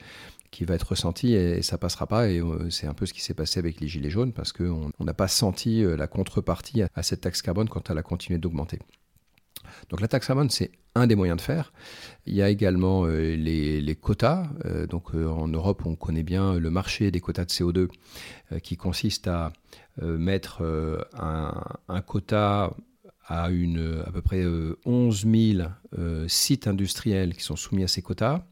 qui 0.51 0.65
va 0.65 0.75
être 0.75 0.89
ressenti 0.89 1.33
et 1.33 1.63
ça 1.63 1.79
passera 1.79 2.05
pas. 2.05 2.29
Et 2.29 2.41
c'est 2.69 2.85
un 2.85 2.93
peu 2.93 3.05
ce 3.05 3.13
qui 3.13 3.21
s'est 3.21 3.33
passé 3.33 3.59
avec 3.59 3.81
les 3.81 3.87
Gilets 3.87 4.11
jaunes 4.11 4.33
parce 4.33 4.53
qu'on 4.53 4.91
n'a 4.99 5.13
pas 5.13 5.27
senti 5.27 5.83
la 5.83 6.05
contrepartie 6.05 6.83
à 6.83 7.01
cette 7.01 7.21
taxe 7.21 7.41
carbone 7.41 7.67
quand 7.67 7.89
elle 7.89 7.97
a 7.97 8.03
continué 8.03 8.37
d'augmenter. 8.37 8.77
Donc 9.89 10.01
la 10.01 10.07
taxe 10.07 10.27
carbone, 10.27 10.49
c'est 10.49 10.71
un 10.95 11.07
des 11.07 11.15
moyens 11.15 11.37
de 11.37 11.41
faire. 11.41 11.73
Il 12.25 12.35
y 12.35 12.41
a 12.41 12.49
également 12.49 13.05
euh, 13.05 13.35
les, 13.35 13.95
quotas. 13.95 14.47
donc 14.89 15.13
en 15.13 15.47
Europe, 15.47 15.83
on 15.85 15.95
connaît 15.95 16.23
bien 16.23 16.59
le 16.59 16.69
marché 16.69 17.11
des 17.11 17.19
quotas 17.19 17.45
de 17.45 17.49
CO2 17.49 17.87
qui 18.61 18.77
consiste 18.77 19.27
à 19.27 19.53
mettre 20.01 20.61
un, 21.13 22.01
quota 22.01 22.71
à, 23.27 23.49
une, 23.49 24.03
à 24.05 24.11
peu 24.11 24.21
près 24.21 24.43
11 24.85 25.25
000 25.25 25.67
sites 26.27 26.67
industriels 26.67 27.35
qui 27.35 27.43
sont 27.43 27.55
soumis 27.55 27.83
à 27.83 27.87
ces 27.87 28.01
quotas 28.01 28.43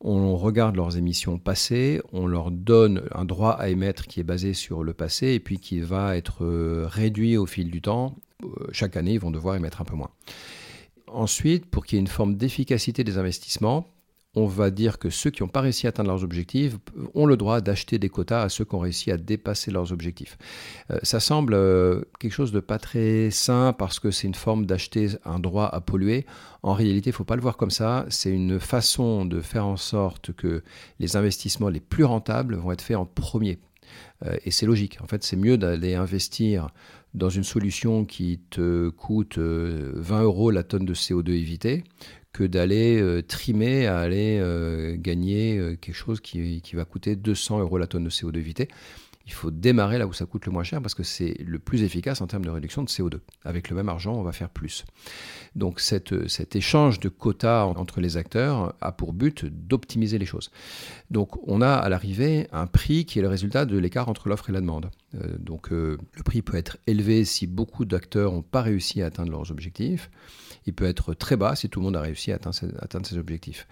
on 0.00 0.36
regarde 0.36 0.76
leurs 0.76 0.96
émissions 0.96 1.38
passées, 1.38 2.00
on 2.12 2.26
leur 2.26 2.50
donne 2.50 3.02
un 3.12 3.24
droit 3.24 3.52
à 3.52 3.68
émettre 3.68 4.06
qui 4.06 4.20
est 4.20 4.24
basé 4.24 4.52
sur 4.54 4.84
le 4.84 4.94
passé 4.94 5.28
et 5.28 5.40
puis 5.40 5.58
qui 5.58 5.80
va 5.80 6.16
être 6.16 6.44
euh, 6.44 6.86
réduit 6.88 7.36
au 7.36 7.46
fil 7.46 7.70
du 7.70 7.80
temps. 7.80 8.14
Euh, 8.44 8.48
chaque 8.72 8.96
année, 8.96 9.14
ils 9.14 9.20
vont 9.20 9.30
devoir 9.30 9.56
émettre 9.56 9.80
un 9.80 9.84
peu 9.84 9.96
moins. 9.96 10.10
Ensuite, 11.08 11.66
pour 11.66 11.86
qu'il 11.86 11.96
y 11.96 11.98
ait 11.98 12.00
une 12.00 12.08
forme 12.08 12.34
d'efficacité 12.36 13.04
des 13.04 13.18
investissements, 13.18 13.86
on 14.36 14.44
va 14.44 14.70
dire 14.70 14.98
que 14.98 15.08
ceux 15.08 15.30
qui 15.30 15.42
n'ont 15.42 15.48
pas 15.48 15.62
réussi 15.62 15.86
à 15.86 15.88
atteindre 15.88 16.10
leurs 16.10 16.22
objectifs 16.22 16.76
ont 17.14 17.24
le 17.24 17.38
droit 17.38 17.62
d'acheter 17.62 17.98
des 17.98 18.10
quotas 18.10 18.42
à 18.42 18.48
ceux 18.50 18.66
qui 18.66 18.74
ont 18.74 18.80
réussi 18.80 19.10
à 19.10 19.16
dépasser 19.16 19.70
leurs 19.70 19.92
objectifs. 19.92 20.36
Euh, 20.90 20.98
ça 21.02 21.20
semble 21.20 21.54
euh, 21.54 22.02
quelque 22.20 22.34
chose 22.34 22.52
de 22.52 22.60
pas 22.60 22.78
très 22.78 23.30
sain 23.30 23.72
parce 23.72 23.98
que 23.98 24.10
c'est 24.10 24.26
une 24.26 24.34
forme 24.34 24.66
d'acheter 24.66 25.08
un 25.24 25.38
droit 25.38 25.64
à 25.64 25.80
polluer. 25.80 26.26
En 26.62 26.74
réalité, 26.74 27.08
il 27.08 27.12
ne 27.14 27.16
faut 27.16 27.24
pas 27.24 27.36
le 27.36 27.40
voir 27.40 27.56
comme 27.56 27.70
ça. 27.70 28.04
C'est 28.10 28.30
une 28.30 28.60
façon 28.60 29.24
de 29.24 29.40
faire 29.40 29.66
en 29.66 29.78
sorte 29.78 30.32
que 30.32 30.62
les 31.00 31.16
investissements 31.16 31.70
les 31.70 31.80
plus 31.80 32.04
rentables 32.04 32.56
vont 32.56 32.72
être 32.72 32.82
faits 32.82 32.98
en 32.98 33.06
premier. 33.06 33.58
et 34.44 34.50
c'est 34.50 34.66
logique. 34.66 34.98
En 35.00 35.06
fait, 35.06 35.22
c'est 35.24 35.36
mieux 35.36 35.56
d'aller 35.56 35.94
investir 35.94 36.68
dans 37.14 37.30
une 37.30 37.44
solution 37.44 38.04
qui 38.04 38.40
te 38.50 38.90
coûte 38.90 39.38
20 39.38 40.22
euros 40.22 40.50
la 40.50 40.62
tonne 40.62 40.84
de 40.84 40.94
CO2 40.94 41.30
évité 41.30 41.84
que 42.32 42.44
d'aller 42.44 43.22
trimer 43.26 43.86
à 43.86 43.98
aller 43.98 44.42
gagner 44.98 45.78
quelque 45.80 45.94
chose 45.94 46.20
qui, 46.20 46.60
va 46.74 46.84
coûter 46.84 47.16
200 47.16 47.60
euros 47.60 47.78
la 47.78 47.86
tonne 47.86 48.04
de 48.04 48.10
CO2 48.10 48.36
évité 48.36 48.68
il 49.26 49.32
faut 49.32 49.50
démarrer 49.50 49.98
là 49.98 50.06
où 50.06 50.12
ça 50.12 50.24
coûte 50.24 50.46
le 50.46 50.52
moins 50.52 50.62
cher 50.62 50.80
parce 50.80 50.94
que 50.94 51.02
c'est 51.02 51.34
le 51.44 51.58
plus 51.58 51.82
efficace 51.82 52.20
en 52.20 52.28
termes 52.28 52.44
de 52.44 52.50
réduction 52.50 52.84
de 52.84 52.88
CO2. 52.88 53.18
Avec 53.44 53.70
le 53.70 53.76
même 53.76 53.88
argent, 53.88 54.14
on 54.14 54.22
va 54.22 54.32
faire 54.32 54.50
plus. 54.50 54.84
Donc 55.56 55.80
cette, 55.80 56.28
cet 56.28 56.54
échange 56.54 57.00
de 57.00 57.08
quotas 57.08 57.64
entre 57.64 58.00
les 58.00 58.16
acteurs 58.16 58.74
a 58.80 58.92
pour 58.92 59.12
but 59.12 59.44
d'optimiser 59.44 60.18
les 60.18 60.26
choses. 60.26 60.50
Donc 61.10 61.36
on 61.48 61.60
a 61.60 61.72
à 61.72 61.88
l'arrivée 61.88 62.46
un 62.52 62.66
prix 62.66 63.04
qui 63.04 63.18
est 63.18 63.22
le 63.22 63.28
résultat 63.28 63.66
de 63.66 63.76
l'écart 63.76 64.08
entre 64.08 64.28
l'offre 64.28 64.48
et 64.50 64.52
la 64.52 64.60
demande. 64.60 64.90
Euh, 65.16 65.36
donc 65.38 65.72
euh, 65.72 65.98
le 66.14 66.22
prix 66.22 66.42
peut 66.42 66.56
être 66.56 66.78
élevé 66.86 67.24
si 67.24 67.48
beaucoup 67.48 67.84
d'acteurs 67.84 68.32
n'ont 68.32 68.42
pas 68.42 68.62
réussi 68.62 69.02
à 69.02 69.06
atteindre 69.06 69.32
leurs 69.32 69.50
objectifs. 69.50 70.08
Il 70.66 70.72
peut 70.72 70.86
être 70.86 71.14
très 71.14 71.36
bas 71.36 71.56
si 71.56 71.68
tout 71.68 71.80
le 71.80 71.84
monde 71.86 71.96
a 71.96 72.00
réussi 72.00 72.30
à 72.30 72.36
atteindre 72.36 73.06
ses 73.06 73.18
objectifs. 73.18 73.66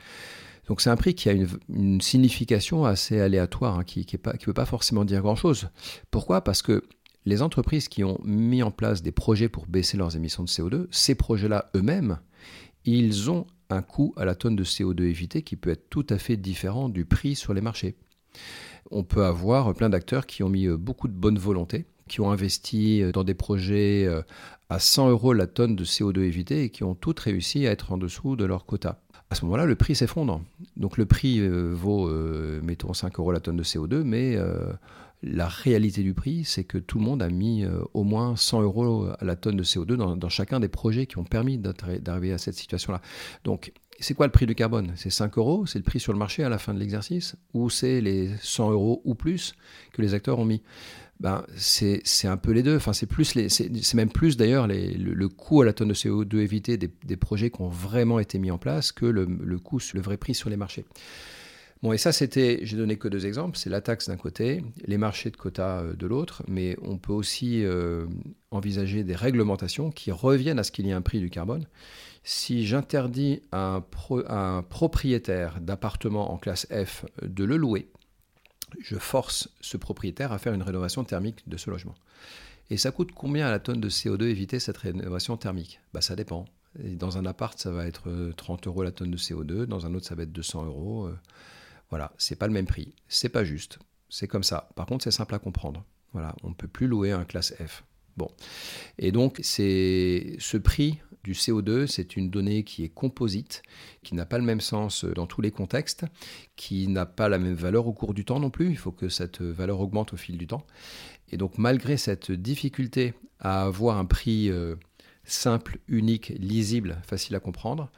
Donc 0.67 0.81
c'est 0.81 0.91
un 0.91 0.97
prix 0.97 1.15
qui 1.15 1.29
a 1.29 1.33
une, 1.33 2.01
signification 2.01 2.85
assez 2.85 3.21
aléatoire, 3.21 3.79
hein, 3.79 3.85
qui 3.85 4.07
ne 4.15 4.47
veut 4.47 4.53
pas 4.53 4.65
forcément 4.65 5.05
dire 5.05 5.21
grand-chose. 5.21 5.69
Pourquoi? 6.11 6.43
Parce 6.43 6.63
que 6.63 6.85
les 7.27 7.43
entreprises 7.43 7.89
qui 7.89 8.05
ont 8.05 8.21
mis 8.25 8.63
en 8.63 8.71
place 8.71 9.03
des 9.03 9.13
projets 9.13 9.49
pour 9.49 9.67
baisser 9.67 9.97
leurs 9.97 10.17
émissions 10.17 10.45
de 10.45 10.49
CO2, 10.49 10.87
ces 10.91 11.15
projets-là 11.15 11.71
eux-mêmes, 11.75 12.19
ils 12.85 13.31
ont 13.31 13.47
un 13.71 13.83
coût 13.83 14.13
à 14.17 14.25
la 14.25 14.35
tonne 14.35 14.57
de 14.57 14.65
CO2 14.65 15.05
évité 15.05 15.43
qui 15.43 15.57
peut 15.57 15.71
être 15.71 15.89
tout 15.89 16.07
à 16.11 16.19
fait 16.19 16.37
différent 16.37 16.89
du 16.89 17.05
prix 17.05 17.35
sur 17.35 17.55
les 17.55 17.63
marchés. 17.63 17.97
On 18.91 19.05
peut 19.05 19.25
avoir 19.25 19.73
plein 19.75 19.89
d'acteurs 19.89 20.27
qui 20.27 20.43
ont 20.43 20.49
mis 20.49 20.67
euh, 20.67 20.77
beaucoup 20.77 21.09
de 21.09 21.15
bonne 21.15 21.39
volonté, 21.39 21.87
qui 22.09 22.21
ont 22.21 22.31
investi 22.31 23.03
euh, 23.03 23.13
dans 23.13 23.25
des 23.25 23.35
projets 23.35 24.05
euh, 24.05 24.23
à 24.69 24.79
100 24.79 25.11
euros 25.11 25.33
la 25.33 25.47
tonne 25.47 25.77
de 25.77 25.85
CO2 25.85 26.21
évité 26.21 26.65
et 26.65 26.71
qui 26.71 26.85
ont 26.85 26.95
toutes 26.95 27.21
réussi 27.21 27.67
à 27.67 27.71
être 27.71 27.93
en 27.93 27.97
dessous 27.97 28.37
de 28.37 28.45
leur 28.45 28.67
quota 28.67 29.04
à 29.31 29.35
ce 29.35 29.45
moment-là, 29.45 29.67
le 29.67 29.75
prix 29.75 29.95
s'effondre. 29.95 30.43
Donc 30.77 30.97
le 30.97 31.07
prix 31.07 31.41
euh, 31.41 31.73
vaut, 31.73 32.09
euh, 32.09 32.61
mettons, 32.63 32.93
5 32.93 33.19
euros 33.19 33.33
la 33.33 33.41
tonne 33.41 33.57
de 33.57 33.63
CO2, 33.63 34.03
mais 34.03 34.37
euh, 34.37 34.73
la 35.23 35.49
réalité 35.49 36.03
du 36.03 36.15
prix, 36.15 36.45
c'est 36.45 36.65
que 36.65 36.79
tout 36.79 36.99
le 36.99 37.05
monde 37.05 37.23
a 37.23 37.29
mis 37.29 37.65
au 37.95 38.05
moins 38.05 38.37
100 38.37 38.63
euros 38.63 39.09
à 39.19 39.25
la 39.25 39.37
tonne 39.37 39.57
de 39.57 39.65
CO2 39.65 39.95
dans, 39.95 40.29
chacun 40.29 40.61
des 40.61 40.69
projets 40.69 41.07
qui 41.07 41.17
ont 41.17 41.25
permis 41.25 41.57
d'arriver 41.57 42.33
à 42.33 42.39
cette 42.39 42.55
situation-là. 42.55 43.01
Donc, 43.43 43.73
c'est 44.01 44.13
quoi 44.13 44.27
le 44.27 44.33
prix 44.33 44.45
du 44.45 44.55
carbone? 44.55 44.93
C'est 44.97 45.09
5 45.09 45.39
euros, 45.39 45.65
c'est 45.65 45.79
le 45.79 45.85
prix 45.85 45.99
sur 45.99 46.13
le 46.13 46.19
marché 46.19 46.45
à 46.45 46.51
la 46.51 46.59
fin 46.59 46.75
de 46.75 46.79
l'exercice, 46.79 47.37
ou 47.55 47.71
c'est 47.71 48.03
les 48.03 48.37
100 48.43 48.73
euros 48.73 49.01
ou 49.05 49.15
plus 49.15 49.55
que 49.93 50.03
les 50.03 50.13
acteurs 50.13 50.39
ont 50.39 50.45
mis? 50.45 50.63
Ben, 51.25 51.43
c'est 51.57 52.29
un 52.29 52.37
peu 52.37 52.51
les 52.51 52.63
deux. 52.63 52.77
Enfin, 52.77 52.93
c'est 52.93 53.95
même 53.95 54.11
plus 54.11 54.37
d'ailleurs 54.37 54.67
le, 54.69 55.27
coût 55.29 55.63
à 55.63 55.65
la 55.65 55.73
tonne 55.73 55.89
de 55.89 55.95
CO2 55.95 56.37
évité 56.37 56.77
des, 56.77 57.17
projets 57.17 57.49
qui 57.49 57.63
ont 57.63 57.69
vraiment 57.69 58.19
été 58.19 58.39
mis 58.39 58.51
en 58.51 58.59
place 58.59 58.93
que 58.93 59.07
le, 59.07 59.25
le 59.25 59.59
coût, 59.59 59.79
le 59.95 60.03
vrai 60.03 60.19
prix 60.19 60.35
sur 60.35 60.51
les 60.51 60.59
marchés. 60.59 60.85
Bon, 61.83 61.95
et 61.95 61.99
ça, 61.99 62.13
c'était, 62.13 62.61
j'ai 62.63 62.77
donné 62.77 62.99
que 62.99 63.09
deux 63.09 63.25
exemples, 63.25 63.57
c'est 63.57 63.71
la 63.71 63.81
taxe 63.81 64.09
d'un 64.09 64.19
côté, 64.19 64.63
les 64.85 64.99
marchés 64.99 65.31
de 65.31 65.37
quotas 65.39 65.81
euh, 65.81 65.95
de 65.95 66.07
l'autre, 66.07 66.43
mais 66.47 66.77
on 66.83 66.99
peut 66.99 67.15
aussi 67.15 67.65
euh, 67.65 68.05
envisager 68.51 69.03
des 69.03 69.15
réglementations 69.15 69.91
qui 69.91 70.13
reviennent 70.13 70.59
à 70.59 70.63
ce 70.63 70.73
qu'il 70.73 70.87
y 70.87 70.91
ait 70.91 70.95
un 70.95 71.01
prix 71.01 71.21
du 71.21 71.31
carbone. 71.31 71.67
Si 72.23 72.67
j'interdis 72.67 73.41
à 73.51 73.83
un 74.29 74.63
propriétaire 74.63 75.59
d'appartement 75.63 76.33
en 76.33 76.37
classe 76.37 76.67
F 76.71 77.07
de 77.23 77.45
le 77.45 77.57
louer, 77.57 77.89
je 78.81 78.97
force 78.97 79.49
ce 79.61 79.77
propriétaire 79.77 80.33
à 80.33 80.39
faire 80.39 80.55
une 80.55 80.63
rénovation 80.63 81.05
thermique 81.05 81.49
de 81.49 81.57
ce 81.57 81.71
logement. 81.71 81.95
Et 82.71 82.77
ça 82.77 82.91
coûte 82.91 83.13
combien 83.13 83.47
à 83.47 83.51
la 83.51 83.59
tonne 83.59 83.81
de 83.81 83.89
CO2 83.89 84.25
éviter 84.25 84.59
cette 84.59 84.79
rénovation 84.79 85.37
thermique? 85.37 85.81
Bah, 85.93 86.01
Ça 86.01 86.17
dépend. 86.17 86.47
dans 86.79 87.19
un 87.19 87.27
appart, 87.27 87.59
ça 87.59 87.71
va 87.71 87.87
être 87.87 88.33
30 88.37 88.67
euh, 88.67 88.71
euros 88.71 88.83
la 88.83 88.93
tonne 88.93 89.11
de 89.11 89.17
CO2, 89.17 89.65
dans 89.65 89.87
un 89.87 89.95
autre, 89.95 90.07
ça 90.07 90.15
va 90.15 90.23
être 90.23 90.33
200 90.33 90.65
euros. 90.65 91.07
Euh. 91.07 91.19
Voilà, 91.91 92.13
c'est 92.19 92.37
pas 92.37 92.47
le 92.47 92.53
même 92.53 92.67
prix, 92.67 92.95
c'est 93.09 93.29
pas 93.29 93.45
juste, 93.45 93.79
c'est 94.09 94.27
comme 94.27 94.43
ça. 94.43 94.71
Par 94.75 94.87
contre, 94.87 95.05
c'est 95.05 95.11
simple 95.11 95.35
à 95.35 95.39
comprendre. 95.39 95.85
Voilà, 96.13 96.35
on 96.43 96.49
ne 96.49 96.55
peut 96.55 96.67
plus 96.67 96.87
louer 96.87 97.13
un 97.13 97.25
classe 97.25 97.55
F. 97.65 97.85
Bon, 98.17 98.31
et 98.99 99.13
donc 99.13 99.41
c'est 99.43 100.37
ce 100.39 100.57
prix 100.57 101.01
du 101.25 101.33
CO2, 101.33 101.87
c'est 101.87 102.17
une 102.17 102.31
donnée 102.31 102.63
qui 102.63 102.85
est 102.85 102.89
composite, 102.89 103.63
qui 104.05 104.15
n'a 104.15 104.27
pas 104.27 104.39
le 104.39 104.45
même 104.45 104.61
sens 104.61 105.05
dans 105.05 105.27
tous 105.27 105.41
les 105.41 105.51
contextes, 105.51 106.05
qui 106.55 106.87
n'a 106.87 107.07
pas 107.07 107.29
la 107.29 107.39
même 107.39 107.55
valeur 107.55 107.89
au 107.89 107.93
cours 107.93 108.15
du 108.15 108.25
temps 108.25 108.39
non 108.39 108.51
plus. 108.51 108.71
Il 108.71 108.79
faut 108.79 108.93
que 108.93 109.09
cette 109.09 109.41
valeur 109.41 109.81
augmente 109.81 110.13
au 110.13 110.17
fil 110.17 110.39
du 110.39 110.47
temps. 110.47 110.67
Et 111.31 111.37
donc 111.37 111.59
malgré 111.59 111.97
cette 111.97 112.31
difficulté 112.31 113.15
à 113.41 113.63
avoir 113.63 113.99
un 113.99 114.05
prix 114.05 114.51
euh, 114.51 114.77
simple, 115.25 115.79
unique, 115.89 116.29
lisible, 116.39 117.01
facile 117.07 117.35
à 117.35 117.41
comprendre, 117.41 117.91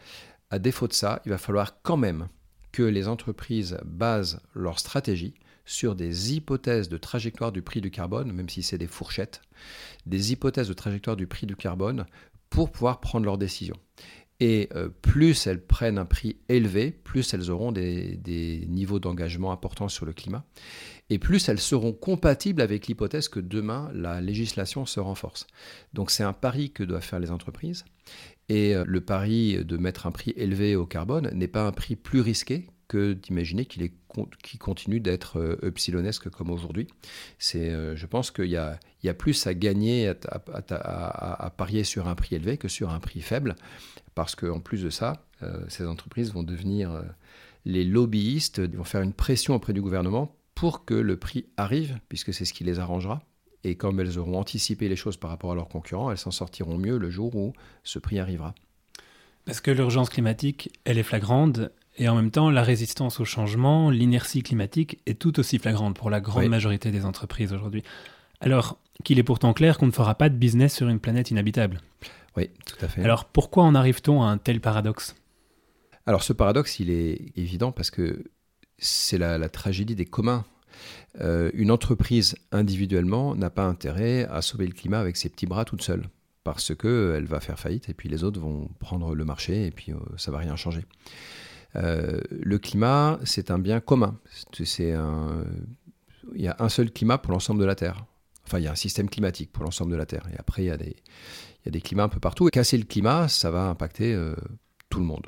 à 0.50 0.58
défaut 0.58 0.86
de 0.86 0.92
ça, 0.92 1.20
il 1.26 1.30
va 1.30 1.38
falloir 1.38 1.82
quand 1.82 1.96
même 1.96 2.28
que 2.72 2.82
les 2.82 3.08
entreprises 3.08 3.78
basent 3.84 4.40
leur 4.54 4.78
stratégie 4.78 5.34
sur 5.64 5.96
des 5.96 6.34
hypothèses 6.34 6.88
de 6.88 6.96
trajectoire 6.96 7.50
du 7.50 7.60
prix 7.60 7.80
du 7.80 7.90
carbone, 7.90 8.32
même 8.32 8.48
si 8.48 8.62
c'est 8.62 8.78
des 8.78 8.86
fourchettes, 8.86 9.42
des 10.06 10.32
hypothèses 10.32 10.68
de 10.68 10.74
trajectoire 10.74 11.16
du 11.16 11.26
prix 11.26 11.46
du 11.46 11.56
carbone 11.56 12.06
pour 12.50 12.70
pouvoir 12.70 13.00
prendre 13.00 13.26
leurs 13.26 13.38
décisions. 13.38 13.76
Et 14.38 14.68
euh, 14.74 14.90
plus 15.00 15.46
elles 15.46 15.64
prennent 15.64 15.96
un 15.96 16.04
prix 16.04 16.36
élevé, 16.50 16.90
plus 16.90 17.32
elles 17.32 17.50
auront 17.50 17.72
des, 17.72 18.66
niveaux 18.68 18.98
d'engagement 18.98 19.50
importants 19.50 19.88
sur 19.88 20.04
le 20.04 20.12
climat, 20.12 20.44
et 21.08 21.18
plus 21.18 21.48
elles 21.48 21.60
seront 21.60 21.94
compatibles 21.94 22.60
avec 22.60 22.86
l'hypothèse 22.86 23.28
que 23.28 23.40
demain 23.40 23.90
la 23.94 24.20
législation 24.20 24.84
se 24.84 25.00
renforce. 25.00 25.46
Donc 25.94 26.10
c'est 26.10 26.22
un 26.22 26.34
pari 26.34 26.70
que 26.70 26.82
doivent 26.82 27.02
faire 27.02 27.20
les 27.20 27.30
entreprises, 27.30 27.86
et 28.50 28.74
euh, 28.74 28.84
le 28.86 29.00
pari 29.00 29.64
de 29.64 29.76
mettre 29.78 30.06
un 30.06 30.12
prix 30.12 30.34
élevé 30.36 30.76
au 30.76 30.84
carbone 30.84 31.30
n'est 31.32 31.48
pas 31.48 31.66
un 31.66 31.72
prix 31.72 31.96
plus 31.96 32.20
risqué 32.20 32.66
que 32.88 33.12
d'imaginer 33.12 33.66
qu'il 33.66 33.90
continue 34.58 35.00
d'être 35.00 35.38
euh, 35.38 35.58
epsilonesque 35.66 36.28
comme 36.30 36.50
aujourd'hui. 36.50 36.86
C'est, 37.38 37.70
euh, 37.70 37.96
je 37.96 38.06
pense 38.06 38.30
qu'il 38.30 38.46
y 38.46 38.56
a, 38.56 38.78
y 39.02 39.08
a 39.08 39.14
plus 39.14 39.46
à 39.46 39.54
gagner 39.54 40.08
à, 40.08 41.50
parier 41.56 41.84
sur 41.84 42.08
un 42.08 42.14
prix 42.14 42.36
élevé 42.36 42.58
que 42.58 42.68
sur 42.68 42.90
un 42.90 43.00
prix 43.00 43.20
faible, 43.20 43.56
parce 44.14 44.34
qu'en 44.34 44.60
plus 44.60 44.82
de 44.82 44.90
ça, 44.90 45.24
euh, 45.42 45.64
ces 45.68 45.86
entreprises 45.86 46.32
vont 46.32 46.42
devenir 46.42 47.02
les 47.64 47.84
lobbyistes, 47.84 48.60
vont 48.60 48.84
faire 48.84 49.02
une 49.02 49.12
pression 49.12 49.54
auprès 49.54 49.72
du 49.72 49.82
gouvernement 49.82 50.36
pour 50.54 50.84
que 50.84 50.94
le 50.94 51.16
prix 51.16 51.46
arrive, 51.56 51.98
puisque 52.08 52.32
c'est 52.32 52.44
ce 52.44 52.52
qui 52.52 52.64
les 52.64 52.78
arrangera. 52.78 53.22
Et 53.64 53.74
comme 53.74 53.98
elles 53.98 54.18
auront 54.18 54.38
anticipé 54.38 54.88
les 54.88 54.96
choses 54.96 55.16
par 55.16 55.28
rapport 55.30 55.50
à 55.50 55.54
leurs 55.54 55.68
concurrents, 55.68 56.10
elles 56.10 56.18
s'en 56.18 56.30
sortiront 56.30 56.78
mieux 56.78 56.98
le 56.98 57.10
jour 57.10 57.34
où 57.34 57.52
ce 57.82 57.98
prix 57.98 58.20
arrivera. 58.20 58.54
Parce 59.44 59.60
que 59.60 59.70
l'urgence 59.70 60.10
climatique, 60.10 60.70
elle 60.84 60.98
est 60.98 61.04
flagrante, 61.04 61.60
et 61.98 62.08
en 62.08 62.14
même 62.14 62.30
temps, 62.30 62.50
la 62.50 62.62
résistance 62.62 63.20
au 63.20 63.24
changement, 63.24 63.90
l'inertie 63.90 64.42
climatique 64.42 65.00
est 65.06 65.18
tout 65.18 65.38
aussi 65.40 65.58
flagrante 65.58 65.96
pour 65.96 66.10
la 66.10 66.20
grande 66.20 66.48
majorité 66.48 66.90
des 66.90 67.04
entreprises 67.04 67.52
aujourd'hui. 67.52 67.82
Alors 68.40 68.78
qu'il 69.04 69.18
est 69.18 69.22
pourtant 69.22 69.54
clair 69.54 69.78
qu'on 69.78 69.86
ne 69.86 69.92
fera 69.92 70.14
pas 70.14 70.28
de 70.28 70.36
business 70.36 70.74
sur 70.74 70.88
une 70.88 71.00
planète 71.00 71.30
inhabitable. 71.30 71.80
Oui, 72.36 72.50
tout 72.66 72.76
à 72.84 72.88
fait. 72.88 73.02
Alors 73.02 73.24
pourquoi 73.24 73.64
en 73.64 73.74
arrive-t-on 73.74 74.22
à 74.22 74.26
un 74.26 74.38
tel 74.38 74.60
paradoxe? 74.60 75.14
Alors 76.04 76.22
ce 76.22 76.32
paradoxe, 76.32 76.80
il 76.80 76.90
est 76.90 77.32
évident 77.36 77.72
parce 77.72 77.90
que 77.90 78.24
c'est 78.78 79.18
la, 79.18 79.48
tragédie 79.48 79.94
des 79.94 80.04
communs. 80.04 80.44
Euh, 81.20 81.50
une 81.54 81.70
entreprise 81.70 82.36
individuellement 82.52 83.34
n'a 83.34 83.48
pas 83.48 83.64
intérêt 83.64 84.26
à 84.30 84.42
sauver 84.42 84.66
le 84.66 84.74
climat 84.74 85.00
avec 85.00 85.16
ses 85.16 85.30
petits 85.30 85.46
bras 85.46 85.64
toute 85.64 85.80
seule 85.80 86.04
parce 86.44 86.74
qu'elle 86.74 87.24
va 87.24 87.40
faire 87.40 87.58
faillite 87.58 87.88
et 87.88 87.94
puis 87.94 88.10
les 88.10 88.22
autres 88.22 88.38
vont 88.38 88.68
prendre 88.78 89.14
le 89.14 89.24
marché 89.24 89.66
et 89.66 89.70
puis 89.70 89.92
ça 89.92 89.96
euh, 89.96 90.16
ça 90.18 90.30
va 90.30 90.38
rien 90.38 90.56
changer. 90.56 90.84
Euh, 91.76 92.20
le 92.30 92.58
climat, 92.58 93.18
c'est 93.24 93.50
un 93.50 93.58
bien 93.58 93.80
commun. 93.80 94.18
Il 94.58 94.86
y 96.34 96.48
a 96.48 96.56
un 96.58 96.68
seul 96.68 96.90
climat 96.90 97.18
pour 97.18 97.32
l'ensemble 97.32 97.60
de 97.60 97.66
la 97.66 97.74
Terre. 97.74 98.04
Enfin, 98.46 98.58
il 98.58 98.64
y 98.64 98.68
a 98.68 98.72
un 98.72 98.76
système 98.76 99.10
climatique 99.10 99.52
pour 99.52 99.64
l'ensemble 99.64 99.92
de 99.92 99.96
la 99.96 100.06
Terre. 100.06 100.26
Et 100.32 100.38
après, 100.38 100.62
il 100.62 100.66
y, 100.66 100.70
a 100.70 100.76
des, 100.76 101.80
climats 101.80 102.04
un 102.04 102.08
peu 102.08 102.20
partout. 102.20 102.46
Et 102.48 102.50
casser 102.50 102.78
le 102.78 102.84
climat, 102.84 103.28
ça 103.28 103.50
va 103.50 103.68
impacter 103.68 104.14
euh, 104.14 104.34
tout 104.88 105.00
le 105.00 105.04
monde. 105.04 105.26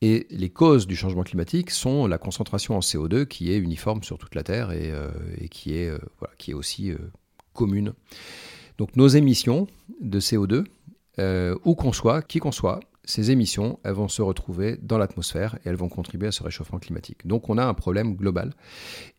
Et 0.00 0.26
les 0.30 0.48
causes 0.48 0.86
du 0.86 0.96
changement 0.96 1.22
climatique 1.22 1.70
sont 1.70 2.06
la 2.06 2.16
concentration 2.16 2.76
en 2.76 2.80
CO2 2.80 3.26
qui 3.26 3.52
est 3.52 3.58
uniforme 3.58 4.02
sur 4.02 4.16
toute 4.16 4.34
la 4.34 4.42
Terre 4.42 4.72
et, 4.72 4.90
euh, 4.90 5.10
qui 5.50 5.74
est 5.76 6.54
aussi 6.54 6.92
commune. 7.52 7.92
Donc 8.78 8.96
nos 8.96 9.08
émissions 9.08 9.66
de 10.00 10.18
CO2, 10.18 10.64
où 11.64 11.74
qu'on 11.74 11.92
soit, 11.92 12.22
qui 12.22 12.38
qu'on 12.38 12.52
soit, 12.52 12.80
ces 13.08 13.30
émissions, 13.30 13.80
elles 13.84 13.94
vont 13.94 14.08
se 14.08 14.20
retrouver 14.20 14.76
dans 14.82 14.98
l'atmosphère 14.98 15.54
et 15.64 15.70
elles 15.70 15.76
vont 15.76 15.88
contribuer 15.88 16.28
à 16.28 16.30
ce 16.30 16.42
réchauffement 16.42 16.78
climatique. 16.78 17.26
Donc 17.26 17.48
on 17.48 17.56
a 17.56 17.64
un 17.64 17.72
problème 17.72 18.14
global. 18.14 18.52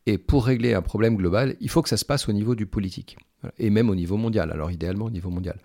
Et 0.06 0.20
pour 0.20 0.46
régler 0.46 0.76
un 0.76 0.84
problème 0.84 1.16
global, 1.16 1.56
il 1.60 1.72
faut 1.72 1.82
que 1.82 1.90
ça 1.90 1.98
se 1.98 2.06
passe 2.06 2.30
au 2.30 2.32
niveau 2.32 2.54
du 2.54 2.68
politique. 2.68 3.18
Et 3.58 3.72
même 3.72 3.90
au 3.90 3.96
niveau 3.96 4.16
mondial. 4.16 4.52
Alors 4.52 4.70
idéalement 4.70 5.06
au 5.06 5.10
niveau 5.10 5.32
mondial. 5.32 5.58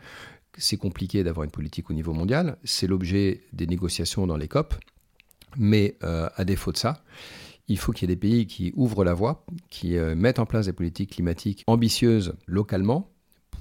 C'est 0.57 0.79
compliqué 0.79 1.23
d'avoir 1.23 1.45
une 1.45 1.51
politique 1.51 1.91
au 1.91 1.93
niveau 1.93 2.15
mondial. 2.15 2.57
C'est 2.65 2.87
l'objet 2.87 3.43
des 3.53 3.67
négociations 3.67 4.27
dans 4.27 4.39
les 4.39 4.49
COP. 4.49 4.75
Mais 5.59 5.99
euh, 6.03 6.31
à 6.35 6.47
défaut 6.47 6.73
de 6.73 6.79
ça, 6.79 7.05
il 7.69 7.77
faut 7.77 7.93
qu'il 7.93 8.09
y 8.09 8.11
ait 8.11 8.17
des 8.17 8.21
pays 8.21 8.47
qui 8.47 8.73
ouvrent 8.75 9.05
la 9.05 9.13
voie, 9.13 9.45
qui 9.69 9.99
mettent 9.99 10.39
en 10.39 10.47
place 10.47 10.65
des 10.65 10.73
politiques 10.73 11.11
climatiques 11.11 11.63
ambitieuses 11.67 12.33
localement 12.47 13.11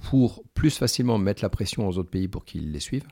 pour 0.09 0.41
plus 0.53 0.78
facilement 0.78 1.18
mettre 1.18 1.43
la 1.43 1.49
pression 1.49 1.86
aux 1.86 1.97
autres 1.97 2.09
pays 2.09 2.30
pour 2.30 2.45
qu'ils 2.45 2.72
les 2.72 2.80
suivent. 2.80 3.07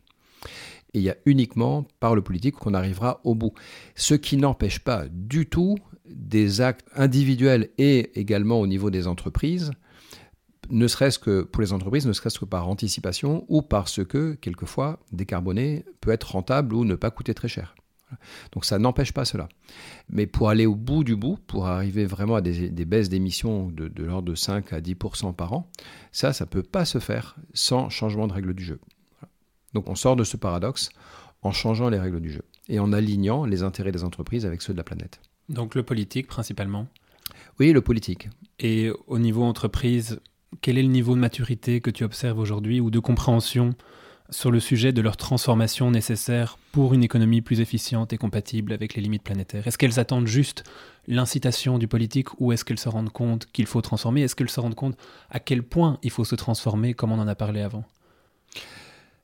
Et 0.93 0.99
il 0.99 1.03
y 1.03 1.09
a 1.09 1.15
uniquement 1.25 1.85
par 1.99 2.15
le 2.15 2.21
politique 2.21 2.55
qu'on 2.55 2.73
arrivera 2.73 3.21
au 3.23 3.35
bout. 3.35 3.53
Ce 3.95 4.13
qui 4.13 4.37
n'empêche 4.37 4.79
pas 4.79 5.05
du 5.09 5.47
tout 5.47 5.77
des 6.05 6.61
actes 6.61 6.85
individuels 6.95 7.69
et 7.77 8.19
également 8.19 8.59
au 8.59 8.67
niveau 8.67 8.89
des 8.89 9.07
entreprises, 9.07 9.71
ne 10.69 10.87
serait-ce 10.87 11.19
que 11.19 11.41
pour 11.43 11.61
les 11.61 11.73
entreprises, 11.73 12.05
ne 12.07 12.13
serait-ce 12.13 12.39
que 12.39 12.45
par 12.45 12.67
anticipation 12.67 13.45
ou 13.49 13.61
parce 13.61 14.03
que, 14.03 14.33
quelquefois, 14.33 14.99
décarboner 15.11 15.85
peut 15.99 16.11
être 16.11 16.31
rentable 16.31 16.75
ou 16.75 16.85
ne 16.85 16.95
pas 16.95 17.11
coûter 17.11 17.33
très 17.33 17.47
cher. 17.47 17.75
Donc 18.51 18.65
ça 18.65 18.79
n'empêche 18.79 19.13
pas 19.13 19.25
cela. 19.25 19.47
Mais 20.09 20.27
pour 20.27 20.49
aller 20.49 20.65
au 20.65 20.75
bout 20.75 21.03
du 21.03 21.15
bout, 21.15 21.37
pour 21.47 21.67
arriver 21.67 22.05
vraiment 22.05 22.35
à 22.35 22.41
des, 22.41 22.69
baisses 22.85 23.09
d'émissions 23.09 23.69
de, 23.69 23.87
de 23.87 24.03
l'ordre 24.03 24.29
de 24.29 24.35
5 24.35 24.73
à 24.73 24.81
10% 24.81 25.33
par 25.33 25.53
an, 25.53 25.69
ça, 26.11 26.33
ça 26.33 26.45
ne 26.45 26.49
peut 26.49 26.63
pas 26.63 26.85
se 26.85 26.99
faire 26.99 27.35
sans 27.53 27.89
changement 27.89 28.27
de 28.27 28.33
règles 28.33 28.53
du 28.53 28.63
jeu. 28.63 28.79
Donc 29.73 29.89
on 29.89 29.95
sort 29.95 30.15
de 30.15 30.23
ce 30.23 30.37
paradoxe 30.37 30.89
en 31.41 31.51
changeant 31.51 31.89
les 31.89 31.99
règles 31.99 32.19
du 32.19 32.31
jeu 32.31 32.43
et 32.69 32.79
en 32.79 32.93
alignant 32.93 33.45
les 33.45 33.63
intérêts 33.63 33.91
des 33.91 34.03
entreprises 34.03 34.45
avec 34.45 34.61
ceux 34.61 34.73
de 34.73 34.77
la 34.77 34.83
planète. 34.83 35.19
Donc 35.49 35.75
le 35.75 35.83
politique 35.83 36.27
principalement? 36.27 36.87
Oui, 37.59 37.71
le 37.71 37.81
politique. 37.81 38.29
Et 38.59 38.91
au 39.07 39.19
niveau 39.19 39.43
entreprise, 39.43 40.19
quel 40.61 40.77
est 40.77 40.83
le 40.83 40.89
niveau 40.89 41.15
de 41.15 41.19
maturité 41.19 41.81
que 41.81 41.89
tu 41.89 42.03
observes 42.03 42.39
aujourd'hui 42.39 42.79
ou 42.79 42.91
de 42.91 42.99
compréhension 42.99 43.73
sur 44.29 44.51
le 44.51 44.59
sujet 44.59 44.93
de 44.93 45.01
leur 45.01 45.17
transformation 45.17 45.91
nécessaire 45.91 46.57
pour 46.71 46.93
une 46.93 47.03
économie 47.03 47.41
plus 47.41 47.59
efficiente 47.59 48.13
et 48.13 48.17
compatible 48.17 48.71
avec 48.73 48.95
les 48.95 49.01
limites 49.01 49.23
planétaires? 49.23 49.67
Est-ce 49.67 49.77
qu'elles 49.77 49.99
attendent 49.99 50.27
juste 50.27 50.63
l'incitation 51.07 51.77
du 51.77 51.87
politique 51.87 52.29
ou 52.39 52.51
est-ce 52.51 52.63
qu'elles 52.63 52.79
se 52.79 52.89
rendent 52.89 53.11
compte 53.11 53.45
qu'il 53.51 53.65
faut 53.65 53.81
transformer? 53.81 54.21
Est-ce 54.21 54.35
qu'elles 54.35 54.49
se 54.49 54.59
rendent 54.59 54.75
compte 54.75 54.97
à 55.29 55.39
quel 55.39 55.63
point 55.63 55.99
il 56.03 56.11
faut 56.11 56.25
se 56.25 56.35
transformer 56.35 56.93
comme 56.93 57.11
on 57.11 57.19
en 57.19 57.27
a 57.27 57.35
parlé 57.35 57.61
avant? 57.61 57.83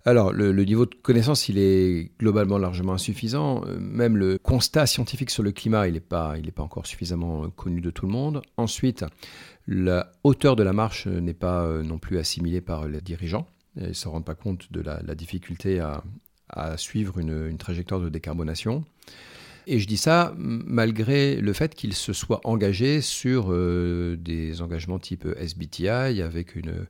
Alors, 0.08 0.32
le, 0.32 0.54
niveau 0.64 0.86
de 0.86 0.96
connaissance, 0.96 1.50
il 1.50 1.58
est 1.58 2.12
globalement 2.18 2.58
largement 2.58 2.94
insuffisant. 2.94 3.66
Euh, 3.66 3.78
même 3.78 4.16
le 4.16 4.38
constat 4.38 4.86
scientifique 4.86 5.30
sur 5.30 5.44
le 5.44 5.52
climat, 5.52 5.90
il 5.90 5.96
n'est 5.96 6.00
pas, 6.00 6.36
pas 6.56 6.64
encore 6.64 6.88
suffisamment 6.88 7.44
euh, 7.44 7.48
connu 7.50 7.82
de 7.82 7.90
tout 7.90 8.06
le 8.06 8.14
monde. 8.14 8.42
Ensuite, 8.56 9.04
la 9.68 10.14
hauteur 10.24 10.56
de 10.56 10.64
la 10.64 10.72
marche 10.72 11.08
n'est 11.08 11.34
pas 11.34 11.64
euh, 11.64 11.84
non 11.84 11.98
plus 11.98 12.20
assimilée 12.20 12.62
par 12.62 12.88
les 12.88 13.02
dirigeants. 13.02 13.48
Ils 13.76 13.90
ne 13.90 13.94
se 13.94 14.08
rendent 14.08 14.24
pas 14.24 14.34
compte 14.34 14.72
de 14.72 14.80
la, 14.80 15.02
difficulté 15.14 15.82
à, 15.82 16.78
suivre 16.78 17.20
une, 17.20 17.58
trajectoire 17.58 18.00
de 18.00 18.08
décarbonation. 18.08 18.86
Et 19.70 19.80
je 19.80 19.86
dis 19.86 19.98
ça 19.98 20.34
malgré 20.38 21.36
le 21.36 21.52
fait 21.52 21.76
qu'ils 21.76 21.94
se 21.94 22.14
soient 22.14 22.40
engagés 22.46 23.02
sur 23.02 23.48
euh, 23.50 24.16
des 24.16 24.62
engagements 24.62 24.98
type 24.98 25.28
SBTI 25.38 26.22
avec 26.22 26.56
une, 26.56 26.88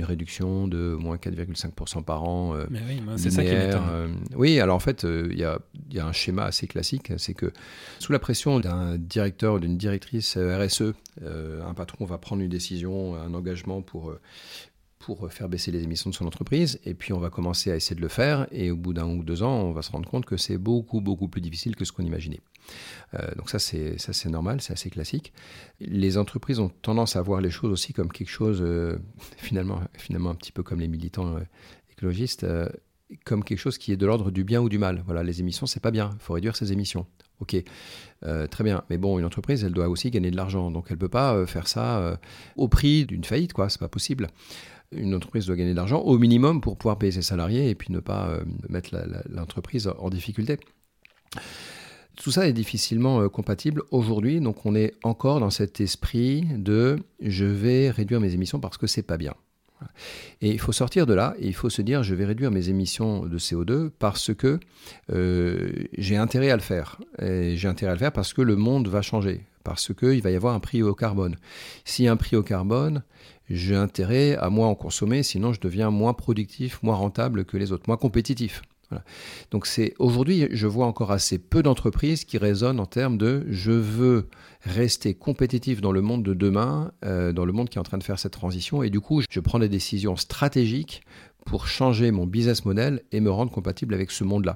réduction 0.00 0.68
de 0.68 0.96
moins 0.98 1.16
4,5% 1.16 2.04
par 2.04 2.22
an. 2.22 2.54
Euh, 2.54 2.66
Mais 2.70 2.80
oui, 2.88 3.02
c'est 3.16 3.30
ça 3.30 3.42
qui 3.42 3.50
euh, 3.52 4.06
oui, 4.36 4.60
alors 4.60 4.76
en 4.76 4.80
fait, 4.80 5.04
il 5.04 5.36
y, 5.36 5.44
a, 5.44 5.58
un 6.06 6.12
schéma 6.12 6.44
assez 6.44 6.68
classique, 6.68 7.12
c'est 7.18 7.34
que 7.34 7.52
sous 7.98 8.12
la 8.12 8.20
pression 8.20 8.60
d'un 8.60 8.96
directeur 8.96 9.54
ou 9.54 9.58
d'une 9.58 9.76
directrice 9.76 10.38
RSE, 10.38 10.94
un 11.20 11.74
patron 11.74 12.04
va 12.04 12.16
prendre 12.16 12.42
une 12.42 12.48
décision, 12.48 13.16
un 13.16 13.34
engagement 13.34 13.82
pour 13.82 14.14
pour 15.00 15.32
faire 15.32 15.48
baisser 15.48 15.72
les 15.72 15.82
émissions 15.82 16.10
de 16.10 16.14
son 16.14 16.26
entreprise. 16.26 16.78
Et 16.84 16.94
puis 16.94 17.12
on 17.12 17.18
va 17.18 17.30
commencer 17.30 17.72
à 17.72 17.76
essayer 17.76 17.96
de 17.96 18.02
le 18.02 18.08
faire. 18.08 18.46
Et 18.52 18.70
au 18.70 18.76
bout 18.76 18.92
d'un 18.92 19.08
ou 19.08 19.24
deux 19.24 19.42
ans, 19.42 19.62
on 19.62 19.72
va 19.72 19.82
se 19.82 19.90
rendre 19.90 20.08
compte 20.08 20.26
que 20.26 20.36
c'est 20.36 20.58
beaucoup, 20.58 21.00
beaucoup 21.00 21.26
plus 21.26 21.40
difficile 21.40 21.74
que 21.74 21.84
ce 21.84 21.90
qu'on 21.90 22.04
imaginait. 22.04 22.40
Euh, 23.14 23.34
donc 23.36 23.50
ça, 23.50 23.58
c'est 23.58 24.26
normal, 24.26 24.60
c'est 24.60 24.74
assez 24.74 24.90
classique. 24.90 25.32
Les 25.80 26.18
entreprises 26.18 26.60
ont 26.60 26.68
tendance 26.68 27.16
à 27.16 27.22
voir 27.22 27.40
les 27.40 27.50
choses 27.50 27.72
aussi 27.72 27.94
comme 27.94 28.12
quelque 28.12 28.28
chose, 28.30 28.60
euh, 28.60 28.98
finalement, 29.38 29.80
finalement 29.94 30.30
un 30.30 30.34
petit 30.34 30.52
peu 30.52 30.62
comme 30.62 30.80
les 30.80 30.88
militants 30.88 31.36
euh, 31.36 31.40
écologistes, 31.90 32.46
comme 33.24 33.42
quelque 33.42 33.58
chose 33.58 33.78
qui 33.78 33.92
est 33.92 33.96
de 33.96 34.06
l'ordre 34.06 34.30
du 34.30 34.44
bien 34.44 34.60
ou 34.60 34.68
du 34.68 34.78
mal. 34.78 35.02
Voilà, 35.06 35.22
les 35.22 35.40
émissions, 35.40 35.66
c'est 35.66 35.80
pas 35.80 35.90
bien. 35.90 36.10
Il 36.12 36.20
faut 36.20 36.34
réduire 36.34 36.56
ses 36.56 36.72
émissions. 36.72 37.06
Ok, 37.40 37.56
très 38.50 38.64
bien. 38.64 38.82
Mais 38.90 38.98
bon, 38.98 39.18
une 39.18 39.24
entreprise, 39.24 39.64
elle 39.64 39.72
doit 39.72 39.88
aussi 39.88 40.10
gagner 40.10 40.30
de 40.30 40.36
l'argent. 40.36 40.70
Donc 40.70 40.86
elle 40.90 40.98
peut 40.98 41.08
pas 41.08 41.46
faire 41.46 41.68
ça 41.68 42.18
au 42.56 42.68
prix 42.68 43.06
d'une 43.06 43.24
faillite, 43.24 43.52
quoi. 43.52 43.68
C'est 43.68 43.80
pas 43.80 43.88
possible 43.88 44.28
une 44.92 45.14
entreprise 45.14 45.46
doit 45.46 45.56
gagner 45.56 45.70
de 45.70 45.76
l'argent 45.76 46.00
au 46.00 46.18
minimum 46.18 46.60
pour 46.60 46.76
pouvoir 46.76 46.98
payer 46.98 47.12
ses 47.12 47.22
salariés 47.22 47.70
et 47.70 47.74
puis 47.74 47.92
ne 47.92 48.00
pas 48.00 48.28
euh, 48.28 48.44
mettre 48.68 48.96
l'entreprise 49.28 49.90
en 49.98 50.10
difficulté. 50.10 50.58
Tout 52.16 52.30
ça 52.30 52.48
est 52.48 52.52
difficilement 52.52 53.20
euh, 53.20 53.28
compatible 53.28 53.82
aujourd'hui, 53.90 54.40
donc 54.40 54.66
on 54.66 54.74
est 54.74 54.94
encore 55.02 55.40
dans 55.40 55.50
cet 55.50 55.80
esprit 55.80 56.44
de 56.56 56.98
je 57.20 57.46
vais 57.46 57.90
réduire 57.90 58.20
mes 58.20 58.34
émissions 58.34 58.60
parce 58.60 58.78
que 58.78 58.86
c'est 58.86 59.02
pas 59.02 59.16
bien. 59.16 59.34
Et 60.40 60.50
il 60.50 60.58
faut 60.58 60.72
sortir 60.72 61.06
de 61.06 61.14
là 61.14 61.34
et 61.38 61.46
il 61.46 61.54
faut 61.54 61.70
se 61.70 61.82
dire 61.82 62.02
je 62.02 62.14
vais 62.14 62.24
réduire 62.24 62.50
mes 62.50 62.68
émissions 62.68 63.26
de 63.26 63.38
CO2 63.38 63.90
parce 63.98 64.34
que 64.34 64.58
euh, 65.12 65.70
j'ai 65.96 66.16
intérêt 66.16 66.50
à 66.50 66.56
le 66.56 66.62
faire. 66.62 66.98
J'ai 67.20 67.68
intérêt 67.68 67.92
à 67.92 67.94
le 67.94 67.98
faire 67.98 68.12
parce 68.12 68.32
que 68.32 68.42
le 68.42 68.56
monde 68.56 68.88
va 68.88 69.02
changer, 69.02 69.44
parce 69.64 69.92
qu'il 69.94 70.22
va 70.22 70.30
y 70.30 70.36
avoir 70.36 70.54
un 70.54 70.60
prix 70.60 70.82
au 70.82 70.94
carbone. 70.94 71.36
S'il 71.84 72.06
y 72.06 72.08
a 72.08 72.12
un 72.12 72.16
prix 72.16 72.36
au 72.36 72.42
carbone, 72.42 73.02
j'ai 73.48 73.74
intérêt 73.74 74.36
à 74.36 74.48
moins 74.48 74.68
en 74.68 74.74
consommer, 74.74 75.22
sinon 75.22 75.52
je 75.52 75.60
deviens 75.60 75.90
moins 75.90 76.14
productif, 76.14 76.82
moins 76.82 76.94
rentable 76.94 77.44
que 77.44 77.56
les 77.56 77.72
autres, 77.72 77.84
moins 77.88 77.96
compétitif. 77.96 78.62
Donc 79.50 79.66
c'est 79.66 79.94
aujourd'hui, 79.98 80.48
je 80.50 80.66
vois 80.66 80.86
encore 80.86 81.12
assez 81.12 81.38
peu 81.38 81.62
d'entreprises 81.62 82.24
qui 82.24 82.38
raisonnent 82.38 82.80
en 82.80 82.86
termes 82.86 83.18
de 83.18 83.46
je 83.48 83.72
veux 83.72 84.28
rester 84.62 85.14
compétitif 85.14 85.80
dans 85.80 85.92
le 85.92 86.02
monde 86.02 86.22
de 86.22 86.34
demain, 86.34 86.92
euh, 87.04 87.32
dans 87.32 87.44
le 87.44 87.52
monde 87.52 87.68
qui 87.68 87.78
est 87.78 87.80
en 87.80 87.84
train 87.84 87.98
de 87.98 88.02
faire 88.02 88.18
cette 88.18 88.32
transition, 88.32 88.82
et 88.82 88.90
du 88.90 89.00
coup 89.00 89.22
je 89.28 89.40
prends 89.40 89.58
des 89.58 89.68
décisions 89.68 90.16
stratégiques 90.16 91.02
pour 91.50 91.66
changer 91.66 92.12
mon 92.12 92.28
business 92.28 92.64
model 92.64 93.02
et 93.10 93.18
me 93.18 93.28
rendre 93.28 93.50
compatible 93.50 93.92
avec 93.92 94.12
ce 94.12 94.22
monde-là. 94.22 94.54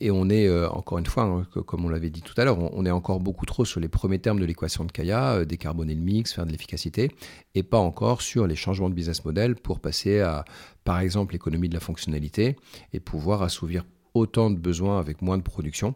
Et 0.00 0.10
on 0.10 0.30
est, 0.30 0.48
euh, 0.48 0.70
encore 0.70 0.96
une 0.96 1.04
fois, 1.04 1.24
hein, 1.24 1.46
comme 1.66 1.84
on 1.84 1.90
l'avait 1.90 2.08
dit 2.08 2.22
tout 2.22 2.32
à 2.38 2.46
l'heure, 2.46 2.58
on, 2.58 2.86
est 2.86 2.90
encore 2.90 3.20
beaucoup 3.20 3.44
trop 3.44 3.66
sur 3.66 3.78
les 3.78 3.88
premiers 3.88 4.20
termes 4.20 4.40
de 4.40 4.46
l'équation 4.46 4.86
de 4.86 4.90
Kaya, 4.90 5.32
euh, 5.34 5.44
décarboner 5.44 5.94
le 5.94 6.00
mix, 6.00 6.32
faire 6.32 6.46
de 6.46 6.50
l'efficacité, 6.50 7.10
et 7.54 7.62
pas 7.62 7.76
encore 7.76 8.22
sur 8.22 8.46
les 8.46 8.56
changements 8.56 8.88
de 8.88 8.94
business 8.94 9.22
model 9.26 9.54
pour 9.54 9.80
passer 9.80 10.20
à, 10.20 10.46
par 10.84 11.00
exemple, 11.00 11.34
l'économie 11.34 11.68
de 11.68 11.74
la 11.74 11.80
fonctionnalité 11.80 12.56
et 12.94 13.00
pouvoir 13.00 13.42
assouvir 13.42 13.84
autant 14.14 14.50
de 14.50 14.56
besoins 14.56 14.98
avec 14.98 15.20
moins 15.20 15.36
de 15.36 15.42
production. 15.42 15.94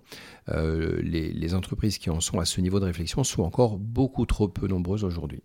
Euh, 0.50 1.00
les 1.02 1.54
entreprises 1.54 1.96
qui 1.96 2.10
en 2.10 2.20
sont 2.20 2.38
à 2.38 2.44
ce 2.44 2.60
niveau 2.60 2.80
de 2.80 2.84
réflexion 2.84 3.24
sont 3.24 3.44
encore 3.44 3.78
beaucoup 3.78 4.26
trop 4.26 4.46
peu 4.46 4.66
nombreuses 4.66 5.04
aujourd'hui. 5.04 5.40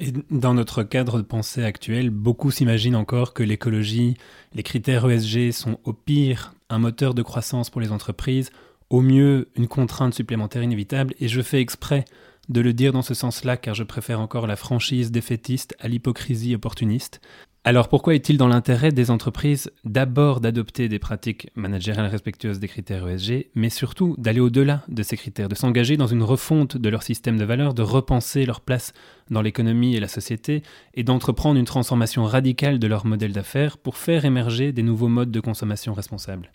Et 0.00 0.12
dans 0.30 0.54
notre 0.54 0.84
cadre 0.84 1.18
de 1.18 1.22
pensée 1.22 1.64
actuel, 1.64 2.10
beaucoup 2.10 2.52
s'imaginent 2.52 2.94
encore 2.94 3.34
que 3.34 3.42
l'écologie, 3.42 4.16
les 4.54 4.62
critères 4.62 5.10
ESG 5.10 5.50
sont 5.50 5.80
au 5.84 5.92
pire 5.92 6.54
un 6.70 6.78
moteur 6.78 7.14
de 7.14 7.22
croissance 7.22 7.68
pour 7.68 7.80
les 7.80 7.90
entreprises, 7.90 8.50
au 8.90 9.00
mieux 9.00 9.48
une 9.56 9.66
contrainte 9.66 10.14
supplémentaire 10.14 10.62
inévitable, 10.62 11.14
et 11.18 11.26
je 11.26 11.42
fais 11.42 11.60
exprès 11.60 12.04
de 12.48 12.60
le 12.60 12.72
dire 12.72 12.92
dans 12.92 13.02
ce 13.02 13.14
sens-là 13.14 13.56
car 13.56 13.74
je 13.74 13.82
préfère 13.82 14.20
encore 14.20 14.46
la 14.46 14.56
franchise 14.56 15.10
défaitiste 15.10 15.74
à 15.80 15.88
l'hypocrisie 15.88 16.54
opportuniste. 16.54 17.20
Alors 17.64 17.88
pourquoi 17.88 18.14
est-il 18.14 18.38
dans 18.38 18.48
l'intérêt 18.48 18.92
des 18.92 19.10
entreprises 19.10 19.70
d'abord 19.84 20.40
d'adopter 20.40 20.88
des 20.88 20.98
pratiques 20.98 21.50
managériales 21.54 22.06
respectueuses 22.06 22.60
des 22.60 22.68
critères 22.68 23.06
ESG, 23.06 23.48
mais 23.54 23.68
surtout 23.68 24.14
d'aller 24.16 24.40
au-delà 24.40 24.84
de 24.88 25.02
ces 25.02 25.16
critères, 25.16 25.48
de 25.48 25.54
s'engager 25.54 25.96
dans 25.96 26.06
une 26.06 26.22
refonte 26.22 26.76
de 26.76 26.88
leur 26.88 27.02
système 27.02 27.36
de 27.36 27.44
valeurs, 27.44 27.74
de 27.74 27.82
repenser 27.82 28.46
leur 28.46 28.60
place 28.60 28.94
dans 29.30 29.42
l'économie 29.42 29.96
et 29.96 30.00
la 30.00 30.08
société, 30.08 30.62
et 30.94 31.02
d'entreprendre 31.02 31.58
une 31.58 31.66
transformation 31.66 32.24
radicale 32.24 32.78
de 32.78 32.86
leur 32.86 33.04
modèle 33.04 33.32
d'affaires 33.32 33.76
pour 33.76 33.96
faire 33.96 34.24
émerger 34.24 34.72
des 34.72 34.82
nouveaux 34.82 35.08
modes 35.08 35.32
de 35.32 35.40
consommation 35.40 35.92
responsables? 35.92 36.50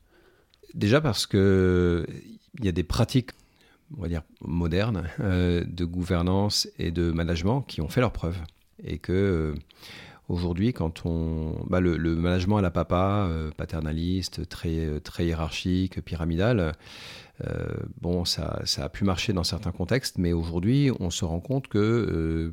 Déjà 0.73 0.99
parce 0.99 1.27
qu'il 1.27 2.05
y 2.61 2.67
a 2.67 2.71
des 2.71 2.83
pratiques 2.83 3.31
on 3.97 4.01
va 4.01 4.07
dire, 4.07 4.23
modernes 4.41 5.03
euh, 5.19 5.63
de 5.67 5.85
gouvernance 5.85 6.67
et 6.79 6.89
de 6.89 7.11
management 7.11 7.61
qui 7.61 7.81
ont 7.81 7.89
fait 7.89 8.01
leurs 8.01 8.13
preuves 8.13 8.39
et 8.83 8.97
que 8.97 9.53
Aujourd'hui, 10.29 10.71
quand 10.71 11.05
on, 11.05 11.65
bah, 11.67 11.81
le, 11.81 11.97
management 11.97 12.57
à 12.57 12.61
la 12.61 12.71
papa, 12.71 13.27
euh, 13.29 13.51
paternaliste, 13.51 14.47
très, 14.47 15.01
très 15.01 15.25
hiérarchique, 15.25 16.01
pyramidal, 16.01 16.73
euh, 17.45 17.73
bon, 17.99 18.23
ça, 18.23 18.61
ça, 18.63 18.85
a 18.85 18.89
pu 18.89 19.03
marcher 19.03 19.33
dans 19.33 19.43
certains 19.43 19.71
contextes, 19.71 20.17
mais 20.17 20.31
aujourd'hui, 20.31 20.91
on 21.01 21.09
se 21.09 21.25
rend 21.25 21.41
compte 21.41 21.67
que 21.67 21.77
euh, 21.77 22.51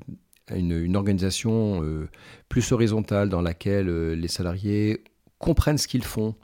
une, 0.56 0.96
organisation 0.96 1.80
plus 2.48 2.72
horizontale 2.72 3.28
dans 3.28 3.40
laquelle 3.40 4.14
les 4.14 4.28
salariés 4.28 5.04
comprennent 5.38 5.78
ce 5.78 5.86
qu'ils 5.86 6.02
font, 6.02 6.34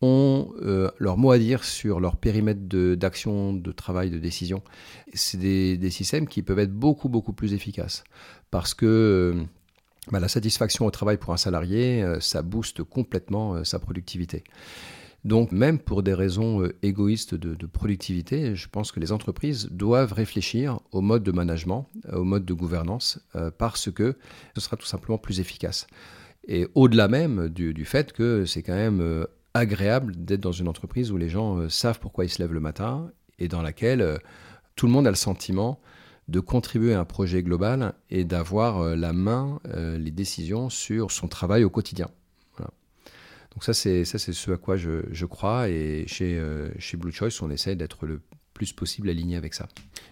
ont 0.00 0.52
leur 0.98 1.18
mot 1.18 1.30
à 1.30 1.38
dire 1.38 1.62
sur 1.62 2.00
leur 2.00 2.16
périmètre 2.16 2.62
d'action, 2.96 3.52
de, 3.52 3.70
travail, 3.70 4.10
de 4.10 4.18
décision. 4.18 4.60
C'est 5.14 5.38
des, 5.38 5.90
systèmes 5.90 6.26
qui 6.26 6.42
peuvent 6.42 6.58
être 6.58 6.72
beaucoup, 6.72 7.08
beaucoup 7.08 7.32
plus 7.32 7.54
efficaces. 7.54 8.02
Parce 8.50 8.74
que 8.74 9.46
bah, 10.12 10.20
la 10.20 10.28
satisfaction 10.28 10.86
au 10.86 10.90
travail 10.90 11.18
pour 11.18 11.32
un 11.32 11.36
salarié, 11.36 12.02
euh, 12.02 12.20
ça 12.20 12.42
booste 12.42 12.82
complètement 12.82 13.54
euh, 13.54 13.64
sa 13.64 13.78
productivité. 13.78 14.44
Donc 15.24 15.52
même 15.52 15.78
pour 15.78 16.02
des 16.02 16.14
raisons 16.14 16.62
euh, 16.62 16.74
égoïstes 16.82 17.34
de, 17.34 17.66
productivité, 17.66 18.54
je 18.54 18.68
pense 18.68 18.92
que 18.92 19.00
les 19.00 19.12
entreprises 19.12 19.68
doivent 19.70 20.12
réfléchir 20.12 20.80
au 20.92 21.00
mode 21.00 21.22
de 21.22 21.32
management, 21.32 21.86
au 22.12 22.24
mode 22.24 22.44
de 22.44 22.54
gouvernance, 22.54 23.20
parce 23.58 23.90
que 23.90 24.16
ce 24.54 24.60
sera 24.60 24.76
tout 24.76 24.86
simplement 24.86 25.18
plus 25.18 25.40
efficace. 25.40 25.86
Et 26.46 26.66
au-delà 26.74 27.08
même 27.08 27.48
du, 27.48 27.84
fait 27.84 28.12
que 28.12 28.46
c'est 28.46 28.62
quand 28.62 28.74
même 28.74 29.26
agréable 29.54 30.14
d'être 30.16 30.40
dans 30.40 30.52
une 30.52 30.68
entreprise 30.68 31.12
où 31.12 31.16
les 31.18 31.28
gens 31.28 31.68
savent 31.68 32.00
pourquoi 32.00 32.24
ils 32.24 32.30
se 32.30 32.40
lèvent 32.40 32.54
le 32.54 32.60
matin 32.60 33.10
et 33.38 33.48
dans 33.48 33.60
laquelle 33.60 34.18
tout 34.76 34.86
le 34.86 34.92
monde 34.92 35.06
a 35.06 35.10
le 35.10 35.16
sentiment 35.16 35.78
de 36.28 36.40
contribuer 36.40 36.94
à 36.94 37.00
un 37.00 37.04
projet 37.04 37.42
global 37.42 37.94
et 38.10 38.24
d'avoir 38.24 38.78
euh, 38.78 38.96
la 38.96 39.12
main, 39.12 39.60
euh, 39.68 39.98
les 39.98 40.10
décisions 40.10 40.68
sur 40.68 41.10
son 41.10 41.26
travail 41.26 41.64
au 41.64 41.70
quotidien. 41.70 42.08
Donc 43.58 43.64
ça, 43.64 43.74
c'est 43.74 44.04
ce 44.04 44.50
à 44.52 44.56
quoi 44.56 44.76
je, 44.76 45.24
crois. 45.24 45.68
Et 45.68 46.04
chez, 46.06 46.38
euh, 46.38 46.70
chez 46.78 46.96
Blue 46.96 47.10
Choice, 47.10 47.42
on 47.42 47.50
essaie 47.50 47.74
d'être 47.74 48.06
le 48.06 48.20
plus 48.54 48.72
possible 48.72 49.08
aligné 49.08 49.36
avec 49.36 49.52
ça. 49.52 49.66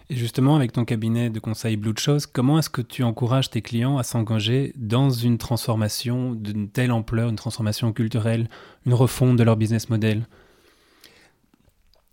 Et 0.09 0.17
justement, 0.17 0.57
avec 0.57 0.73
ton 0.73 0.83
cabinet 0.83 1.29
de 1.29 1.39
conseil 1.39 1.77
Blue 1.77 1.93
Choice, 1.97 2.27
comment 2.31 2.59
est-ce 2.59 2.69
que 2.69 2.81
tu 2.81 3.03
encourages 3.03 3.49
tes 3.49 3.61
clients 3.61 3.97
à 3.97 4.03
s'engager 4.03 4.73
dans 4.75 5.11
une 5.11 5.37
transformation 5.37 6.33
d'une 6.33 6.69
telle 6.69 6.91
ampleur, 6.91 7.29
une 7.29 7.37
transformation 7.37 7.93
culturelle, 7.93 8.49
une 8.85 8.93
refonte 8.93 9.37
de 9.37 9.43
leur 9.43 9.55
business 9.55 9.89
model? 9.89 10.27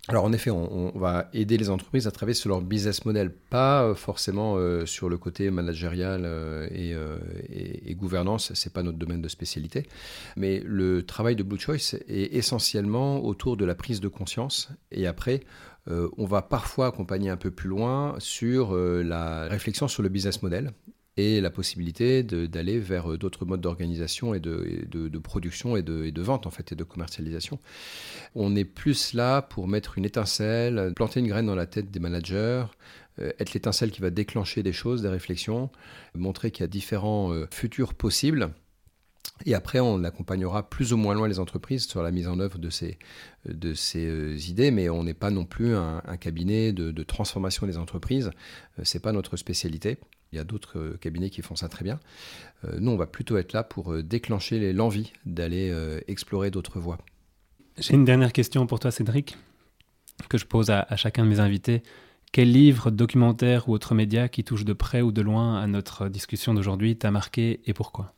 Alors 0.07 0.23
en 0.23 0.33
effet, 0.33 0.51
on, 0.51 0.91
va 0.95 1.29
aider 1.33 1.57
les 1.57 1.71
entreprises 1.71 2.05
à 2.05 2.11
travailler 2.11 2.35
sur 2.35 2.49
leur 2.49 2.61
business 2.61 3.05
model, 3.05 3.31
pas 3.31 3.83
euh, 3.83 3.95
forcément 3.95 4.55
euh, 4.55 4.85
sur 4.85 5.09
le 5.09 5.17
côté 5.17 5.49
managérial 5.49 6.21
euh, 6.25 6.67
et, 6.71 7.89
et, 7.89 7.95
gouvernance, 7.95 8.53
c'est 8.53 8.71
pas 8.71 8.83
notre 8.83 8.99
domaine 8.99 9.21
de 9.21 9.27
spécialité, 9.27 9.87
mais 10.35 10.61
le 10.63 11.03
travail 11.03 11.35
de 11.35 11.41
Blue 11.41 11.59
Choice 11.59 11.95
est 12.07 12.35
essentiellement 12.35 13.25
autour 13.25 13.57
de 13.57 13.65
la 13.65 13.73
prise 13.73 13.99
de 13.99 14.07
conscience. 14.07 14.69
Et 14.91 15.07
après 15.07 15.41
on 15.87 16.25
va 16.25 16.41
parfois 16.41 16.87
accompagner 16.87 17.29
un 17.29 17.37
peu 17.37 17.51
plus 17.51 17.69
loin 17.69 18.15
sur 18.17 18.75
la 18.75 19.43
réflexion 19.43 19.87
sur 19.87 20.01
le 20.01 20.09
business 20.09 20.41
model 20.41 20.71
et 21.17 21.39
la 21.39 21.49
possibilité 21.49 22.23
d'aller 22.23 22.79
vers 22.79 23.11
euh, 23.11 23.17
d'autres 23.17 23.45
modes 23.45 23.61
d'organisation 23.61 24.33
et, 24.33 24.39
de, 24.39 24.85
de, 24.89 25.19
production 25.19 25.77
et 25.77 25.81
de, 25.81 26.09
de, 26.09 26.21
vente 26.21 26.45
en 26.45 26.51
fait 26.51 26.71
et 26.71 26.75
de 26.75 26.83
commercialisation. 26.83 27.59
On 28.35 28.55
est 28.55 28.65
plus 28.65 29.13
là 29.13 29.41
pour 29.41 29.67
mettre 29.67 29.97
une 29.97 30.05
étincelle, 30.05 30.93
planter 30.95 31.21
une 31.21 31.27
graine 31.27 31.45
dans 31.45 31.55
la 31.55 31.67
tête 31.67 31.89
des 31.89 31.99
managers, 31.99 32.65
euh, 33.19 33.31
être 33.39 33.53
l'étincelle 33.53 33.91
qui 33.91 34.01
va 34.01 34.09
déclencher 34.09 34.61
des 34.61 34.73
choses, 34.73 35.01
des 35.01 35.09
réflexions, 35.09 35.69
montrer 36.15 36.51
qu'il 36.51 36.63
y 36.63 36.65
a 36.65 36.67
différents 36.67 37.31
euh, 37.33 37.47
futurs 37.49 37.93
possibles. 37.93 38.51
Et 39.45 39.53
après, 39.53 39.79
on 39.79 40.03
accompagnera 40.03 40.69
plus 40.69 40.93
ou 40.93 40.97
moins 40.97 41.13
loin 41.13 41.27
les 41.27 41.39
entreprises 41.39 41.87
sur 41.87 42.01
la 42.01 42.11
mise 42.11 42.27
en 42.27 42.39
œuvre 42.39 42.57
de 42.57 42.69
ces, 42.69 42.97
de 43.45 43.73
ces 43.73 44.49
idées, 44.49 44.71
mais 44.71 44.87
on 44.87 45.03
n'est 45.03 45.15
pas 45.15 45.29
non 45.29 45.43
plus 45.43 45.75
un, 45.75 45.99
cabinet 46.17 46.71
de, 46.71 46.91
de, 46.91 47.03
transformation 47.03 47.67
des 47.67 47.77
entreprises. 47.77 48.31
Ce 48.81 48.97
n'est 48.97 49.01
pas 49.01 49.11
notre 49.11 49.35
spécialité. 49.35 49.97
Il 50.35 50.37
y 50.37 50.41
a 50.41 50.43
d'autres 50.43 50.77
euh, 50.77 50.97
cabinets 50.99 51.29
qui 51.29 51.41
font 51.41 51.55
ça 51.55 51.69
très 51.69 51.85
bien. 51.85 51.97
Euh, 52.65 52.77
nous, 52.81 52.91
on 52.91 52.97
va 52.97 53.07
plutôt 53.07 53.37
être 53.37 53.53
là 53.53 53.63
pour 53.63 53.93
euh, 53.93 54.03
déclencher 54.03 54.73
l'envie 54.73 55.13
d'aller 55.25 55.73
explorer 56.07 56.51
d'autres 56.51 56.79
voies. 56.79 56.97
J'ai 57.77 57.93
une 57.93 58.03
dernière 58.03 58.33
question 58.33 58.67
pour 58.67 58.79
toi, 58.79 58.91
Cédric, 58.91 59.37
que 60.27 60.37
je 60.37 60.45
pose 60.45 60.69
à, 60.69 60.85
chacun 60.97 61.23
de 61.23 61.29
mes 61.29 61.39
invités. 61.39 61.83
Quel 62.33 62.51
livre, 62.51 62.91
documentaire 62.91 63.69
ou 63.69 63.73
autre 63.73 63.95
média 63.95 64.27
qui 64.27 64.43
touche 64.43 64.65
de 64.65 64.73
près 64.73 65.01
ou 65.01 65.13
de 65.13 65.21
loin 65.21 65.57
à 65.57 65.67
notre 65.67 66.09
discussion 66.09 66.53
d'aujourd'hui 66.53 66.97
t'a 66.97 67.11
marqué 67.11 67.61
et 67.65 67.73
pourquoi? 67.73 68.13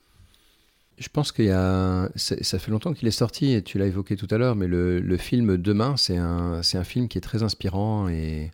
Je 0.97 1.09
pense 1.09 1.31
qu'il 1.31 1.45
y 1.45 1.51
a, 1.51 2.09
ça 2.15 2.57
fait 2.57 2.71
longtemps 2.71 2.93
qu'il 2.93 3.07
est 3.07 3.11
sorti 3.11 3.53
et 3.53 3.61
tu 3.61 3.77
l'as 3.77 3.85
évoqué 3.85 4.15
tout 4.15 4.27
à 4.31 4.39
l'heure, 4.39 4.55
mais 4.55 4.67
le, 4.67 4.99
le 4.99 5.17
film 5.17 5.57
Demain, 5.57 5.97
c'est 5.97 6.17
un, 6.17 6.63
c'est 6.63 6.79
un 6.79 6.83
film 6.83 7.07
qui 7.07 7.19
est 7.19 7.21
très 7.21 7.43
inspirant 7.43 8.07
et, 8.09 8.51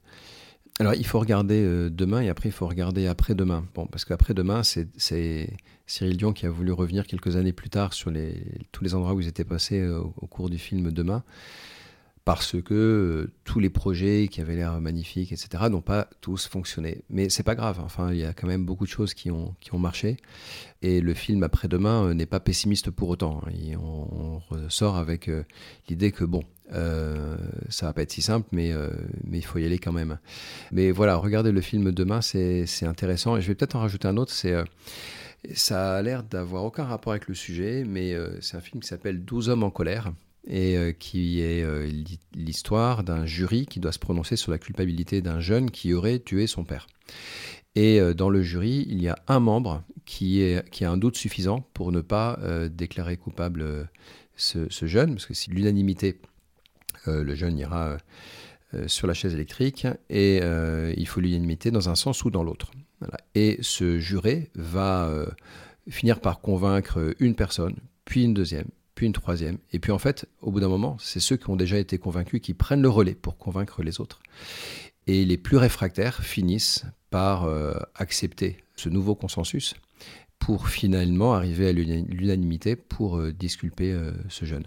alors, 0.80 0.96
il 0.96 1.06
faut 1.06 1.20
regarder 1.20 1.62
euh, 1.64 1.90
demain 1.90 2.22
et 2.22 2.30
après, 2.30 2.50
il 2.50 2.52
faut 2.52 2.68
regarder 2.68 3.06
après-demain. 3.08 3.66
Bon, 3.76 3.86
parce 3.86 4.06
qu'après-demain, 4.06 4.64
c'est 4.64 5.50
Cyril 5.86 6.18
Dion 6.18 6.34
qui 6.34 6.48
a 6.48 6.50
voulu 6.50 6.72
revenir 6.72 7.06
quelques 7.06 7.36
années 7.36 7.54
plus 7.54 7.70
tard 7.70 7.94
sur 7.94 8.12
tous 8.72 8.84
les 8.84 8.96
endroits 8.96 9.14
où 9.14 9.22
ils 9.22 9.28
étaient 9.28 9.44
passés 9.44 9.80
euh, 9.80 10.00
au 10.00 10.28
cours 10.28 10.50
du 10.50 10.58
film 10.58 10.92
Demain, 10.92 11.24
parce 12.26 12.60
que 12.60 12.74
euh, 12.74 13.32
tous 13.44 13.60
les 13.60 13.70
projets 13.70 14.28
qui 14.32 14.42
avaient 14.42 14.56
l'air 14.56 14.82
magnifiques, 14.82 15.32
etc., 15.32 15.66
n'ont 15.70 15.82
pas 15.82 16.10
tous 16.22 16.48
fonctionné. 16.48 17.04
Mais 17.08 17.30
c'est 17.30 17.44
pas 17.44 17.54
grave. 17.56 17.80
Enfin, 17.80 18.12
il 18.12 18.18
y 18.18 18.26
a 18.26 18.34
quand 18.34 18.48
même 18.48 18.66
beaucoup 18.66 18.86
de 18.86 18.92
choses 18.92 19.14
qui 19.14 19.30
ont, 19.30 19.54
qui 19.60 19.76
ont 19.76 19.80
marché. 19.80 20.18
Et 20.82 21.02
le 21.02 21.14
film 21.14 21.44
Après-demain 21.44 22.16
n'est 22.16 22.26
pas 22.26 22.40
pessimiste 22.40 22.90
pour 22.90 23.10
autant. 23.10 23.42
Hein. 23.46 23.78
on, 23.78 24.40
ressort 24.50 24.98
avec 24.98 25.30
l'idée 25.88 26.12
que, 26.12 26.24
bon, 26.24 26.44
euh, 26.74 27.38
ça 27.70 27.88
va 27.88 27.94
pas 27.94 28.02
être 28.02 28.12
si 28.12 28.22
simple, 28.22 28.48
mais, 28.52 28.72
euh, 28.72 28.90
mais 29.24 29.38
il 29.38 29.44
faut 29.44 29.60
y 29.60 29.66
aller 29.66 29.80
quand 29.80 29.92
même. 29.92 30.18
Mais 30.72 30.92
voilà, 30.92 31.16
regardez 31.16 31.52
le 31.52 31.62
film 31.62 31.92
demain, 31.92 32.22
c'est 32.22 32.66
intéressant. 32.84 33.38
Et 33.38 33.42
je 33.42 33.48
vais 33.48 33.56
peut-être 33.56 33.76
en 33.76 33.82
rajouter 33.82 34.08
un 34.08 34.18
autre. 34.18 34.32
C'est 34.32 34.54
euh, 34.54 34.64
ça 35.54 35.98
a 35.98 36.02
l'air 36.02 36.24
d'avoir 36.24 36.64
aucun 36.64 36.86
rapport 36.86 37.14
avec 37.14 37.28
le 37.28 37.36
sujet, 37.36 37.84
mais 37.86 38.16
c'est 38.40 38.56
un 38.56 38.62
film 38.62 38.82
qui 38.82 38.88
s'appelle 38.88 39.26
12 39.26 39.50
hommes 39.50 39.64
en 39.64 39.72
colère 39.72 40.14
et 40.48 40.96
qui 41.00 41.42
est 41.42 41.66
l'histoire 42.34 43.04
d'un 43.04 43.26
jury 43.26 43.66
qui 43.66 43.82
doit 43.82 43.92
se 43.92 44.00
prononcer 44.00 44.38
sur 44.38 44.54
la 44.54 44.58
culpabilité 44.58 45.22
d'un 45.22 45.42
jeune 45.42 45.70
qui 45.70 45.94
aurait 45.94 46.20
tué 46.20 46.48
son 46.48 46.64
père. 46.64 46.88
Et 47.76 48.00
dans 48.16 48.30
le 48.30 48.42
jury, 48.42 48.86
il 48.88 49.02
y 49.02 49.10
a 49.10 49.18
un 49.28 49.42
membre 49.42 49.84
qui, 50.06 50.42
a 50.46 50.90
un 50.90 50.96
doute 50.96 51.18
suffisant 51.18 51.68
pour 51.74 51.92
ne 51.92 52.00
pas 52.00 52.40
déclarer 52.70 53.18
coupable 53.18 53.90
ce, 54.38 54.70
ce 54.70 54.86
jeune, 54.86 55.16
parce 55.16 55.26
que 55.26 55.34
si 55.34 55.50
l'unanimité 55.50 56.22
euh, 56.22 56.33
le 57.06 57.36
jeune 57.36 57.58
ira 57.58 57.88
euh, 57.88 57.98
euh, 58.74 58.88
sur 58.88 59.08
la 59.08 59.14
chaise 59.14 59.34
électrique 59.34 59.88
et 60.10 60.38
il 60.98 61.08
faut 61.08 61.20
l'unanimité 61.20 61.72
dans 61.72 61.90
un 61.90 61.96
sens 61.96 62.24
ou 62.24 62.32
dans 62.32 62.44
l'autre. 62.44 62.72
Et 63.36 63.58
ce 63.62 64.00
juré 64.00 64.50
va 64.56 65.12
finir 65.90 66.22
par 66.22 66.40
convaincre 66.40 67.14
une 67.20 67.36
personne, 67.36 67.76
puis 68.06 68.24
une 68.24 68.34
deuxième, 68.34 68.68
puis 68.96 69.06
une 69.06 69.14
troisième. 69.14 69.58
Et 69.74 69.80
puis 69.80 69.92
en 69.92 70.00
fait, 70.00 70.26
au 70.42 70.52
bout 70.52 70.62
d'un 70.62 70.70
moment, 70.70 70.98
c'est 71.00 71.20
ceux 71.20 71.36
qui 71.36 71.50
ont 71.50 71.58
déjà 71.58 71.78
été 71.78 71.98
convaincus 71.98 72.40
qui 72.42 72.54
prennent 72.54 72.82
le 72.82 72.90
relais 72.90 73.16
pour 73.16 73.38
convaincre 73.38 73.84
les 73.84 74.00
autres. 74.00 74.22
Et 75.06 75.26
les 75.26 75.38
plus 75.38 75.58
réfractaires 75.58 76.24
finissent 76.24 76.86
par 77.10 77.48
accepter 77.96 78.64
ce 78.76 78.90
nouveau 78.90 79.16
consensus 79.16 79.76
pour 80.40 80.70
finalement 80.70 81.34
arriver 81.34 81.68
à 81.68 81.74
l'unanimité 81.74 82.78
pour 82.78 83.22
disculper 83.22 83.96
ce 84.30 84.46
jeune. 84.46 84.66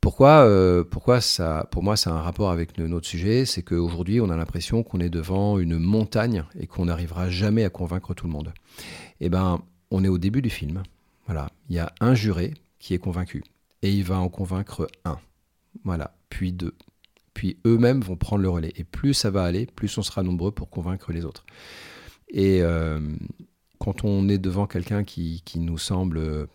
Pourquoi, 0.00 0.46
euh, 0.46 0.84
pourquoi 0.84 1.20
ça, 1.20 1.66
pour 1.72 1.82
moi, 1.82 1.96
ça 1.96 2.10
a 2.10 2.14
un 2.14 2.22
rapport 2.22 2.50
avec 2.50 2.78
notre 2.78 3.06
sujet 3.06 3.44
C'est 3.44 3.62
qu'aujourd'hui, 3.62 4.20
on 4.20 4.30
a 4.30 4.36
l'impression 4.36 4.82
qu'on 4.82 5.00
est 5.00 5.10
devant 5.10 5.58
une 5.58 5.78
montagne 5.78 6.44
et 6.58 6.66
qu'on 6.66 6.84
n'arrivera 6.84 7.28
jamais 7.28 7.64
à 7.64 7.70
convaincre 7.70 8.14
tout 8.14 8.26
le 8.26 8.32
monde. 8.32 8.52
Eh 9.20 9.28
bien, 9.28 9.60
on 9.90 10.04
est 10.04 10.08
au 10.08 10.18
début 10.18 10.42
du 10.42 10.50
film. 10.50 10.82
Voilà, 11.26 11.50
il 11.68 11.76
y 11.76 11.78
a 11.78 11.92
un 12.00 12.14
juré 12.14 12.54
qui 12.78 12.94
est 12.94 12.98
convaincu 12.98 13.42
et 13.82 13.92
il 13.92 14.04
va 14.04 14.18
en 14.18 14.28
convaincre 14.28 14.86
un. 15.04 15.18
Voilà, 15.84 16.14
puis 16.30 16.52
deux. 16.52 16.74
Puis 17.34 17.58
eux-mêmes 17.66 18.00
vont 18.00 18.16
prendre 18.16 18.42
le 18.42 18.48
relais. 18.48 18.72
Et 18.76 18.84
plus 18.84 19.14
ça 19.14 19.30
va 19.30 19.44
aller, 19.44 19.66
plus 19.66 19.96
on 19.98 20.02
sera 20.02 20.22
nombreux 20.22 20.52
pour 20.52 20.70
convaincre 20.70 21.12
les 21.12 21.24
autres. 21.24 21.44
Et 22.28 22.62
euh, 22.62 23.00
quand 23.78 24.04
on 24.04 24.28
est 24.28 24.38
devant 24.38 24.66
quelqu'un 24.66 25.04
qui, 25.04 25.42
qui 25.44 25.58
nous 25.58 25.78
semble 25.78 26.48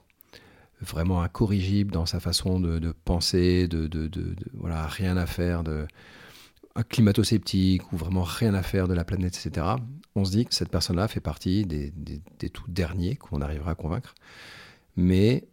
vraiment 0.83 1.21
incorrigible 1.21 1.91
dans 1.91 2.05
sa 2.05 2.19
façon 2.19 2.59
de, 2.59 2.93
penser, 3.05 3.67
de, 3.67 3.89
voilà, 4.53 4.85
rien 4.87 5.17
à 5.17 5.25
faire, 5.25 5.63
de 5.63 5.87
un 6.75 6.83
climato-sceptique 6.83 7.93
ou 7.93 7.97
vraiment 7.97 8.23
rien 8.23 8.53
à 8.53 8.63
faire 8.63 8.87
de 8.87 8.93
la 8.93 9.03
planète, 9.03 9.39
etc. 9.43 9.67
On 10.15 10.25
se 10.25 10.31
dit 10.31 10.45
que 10.45 10.53
cette 10.53 10.69
personne-là 10.69 11.07
fait 11.07 11.19
partie 11.19 11.65
des, 11.65 11.91
des, 11.91 12.49
tout 12.49 12.63
derniers 12.67 13.15
qu'on 13.15 13.41
arrivera 13.41 13.71
à 13.71 13.75
convaincre. 13.75 14.15
Mais 14.95 15.47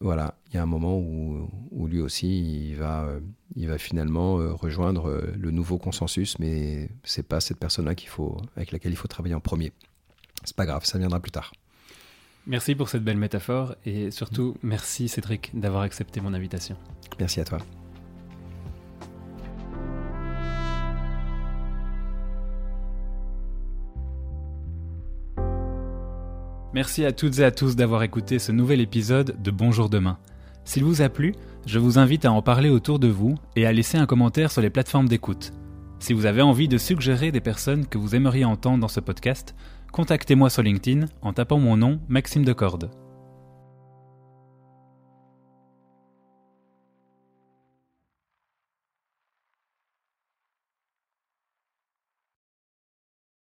voilà, 0.00 0.38
il 0.48 0.54
y 0.54 0.58
a 0.58 0.62
un 0.62 0.66
moment 0.66 0.98
où, 0.98 1.48
où 1.70 1.86
lui 1.86 2.00
aussi, 2.00 2.70
il 2.70 2.76
va, 2.76 3.04
euh, 3.04 3.20
il 3.54 3.66
va 3.68 3.78
finalement 3.78 4.38
euh, 4.38 4.52
rejoindre 4.52 5.08
euh, 5.08 5.32
le 5.38 5.50
nouveau 5.50 5.78
consensus, 5.78 6.38
mais 6.38 6.90
c'est 7.02 7.26
pas 7.26 7.40
cette 7.40 7.58
personne-là 7.58 7.94
avec 8.56 8.72
laquelle 8.72 8.92
il 8.92 8.96
faut 8.96 9.08
travailler 9.08 9.34
en 9.34 9.40
premier. 9.40 9.72
C'est 10.44 10.56
pas 10.56 10.66
grave, 10.66 10.84
ça 10.84 10.98
viendra 10.98 11.20
plus 11.20 11.32
tard. 11.32 11.52
Merci 12.48 12.76
pour 12.76 12.88
cette 12.88 13.02
belle 13.02 13.16
métaphore 13.16 13.74
et 13.84 14.12
surtout 14.12 14.54
merci 14.62 15.08
Cédric 15.08 15.50
d'avoir 15.52 15.82
accepté 15.82 16.20
mon 16.20 16.32
invitation. 16.32 16.76
Merci 17.18 17.40
à 17.40 17.44
toi. 17.44 17.58
Merci 26.72 27.04
à 27.04 27.10
toutes 27.10 27.38
et 27.40 27.44
à 27.44 27.50
tous 27.50 27.74
d'avoir 27.74 28.04
écouté 28.04 28.38
ce 28.38 28.52
nouvel 28.52 28.80
épisode 28.80 29.42
de 29.42 29.50
Bonjour 29.50 29.88
demain. 29.88 30.18
S'il 30.64 30.84
vous 30.84 31.02
a 31.02 31.08
plu, 31.08 31.34
je 31.64 31.80
vous 31.80 31.98
invite 31.98 32.26
à 32.26 32.32
en 32.32 32.42
parler 32.42 32.68
autour 32.68 33.00
de 33.00 33.08
vous 33.08 33.34
et 33.56 33.66
à 33.66 33.72
laisser 33.72 33.98
un 33.98 34.06
commentaire 34.06 34.52
sur 34.52 34.62
les 34.62 34.70
plateformes 34.70 35.08
d'écoute. 35.08 35.52
Si 35.98 36.12
vous 36.12 36.26
avez 36.26 36.42
envie 36.42 36.68
de 36.68 36.78
suggérer 36.78 37.32
des 37.32 37.40
personnes 37.40 37.86
que 37.86 37.98
vous 37.98 38.14
aimeriez 38.14 38.44
entendre 38.44 38.78
dans 38.78 38.88
ce 38.88 39.00
podcast, 39.00 39.56
contactez-moi 39.96 40.50
sur 40.50 40.62
LinkedIn 40.62 41.06
en 41.22 41.32
tapant 41.32 41.58
mon 41.58 41.78
nom 41.78 41.98
Maxime 42.06 42.44
Decorde. 42.44 42.90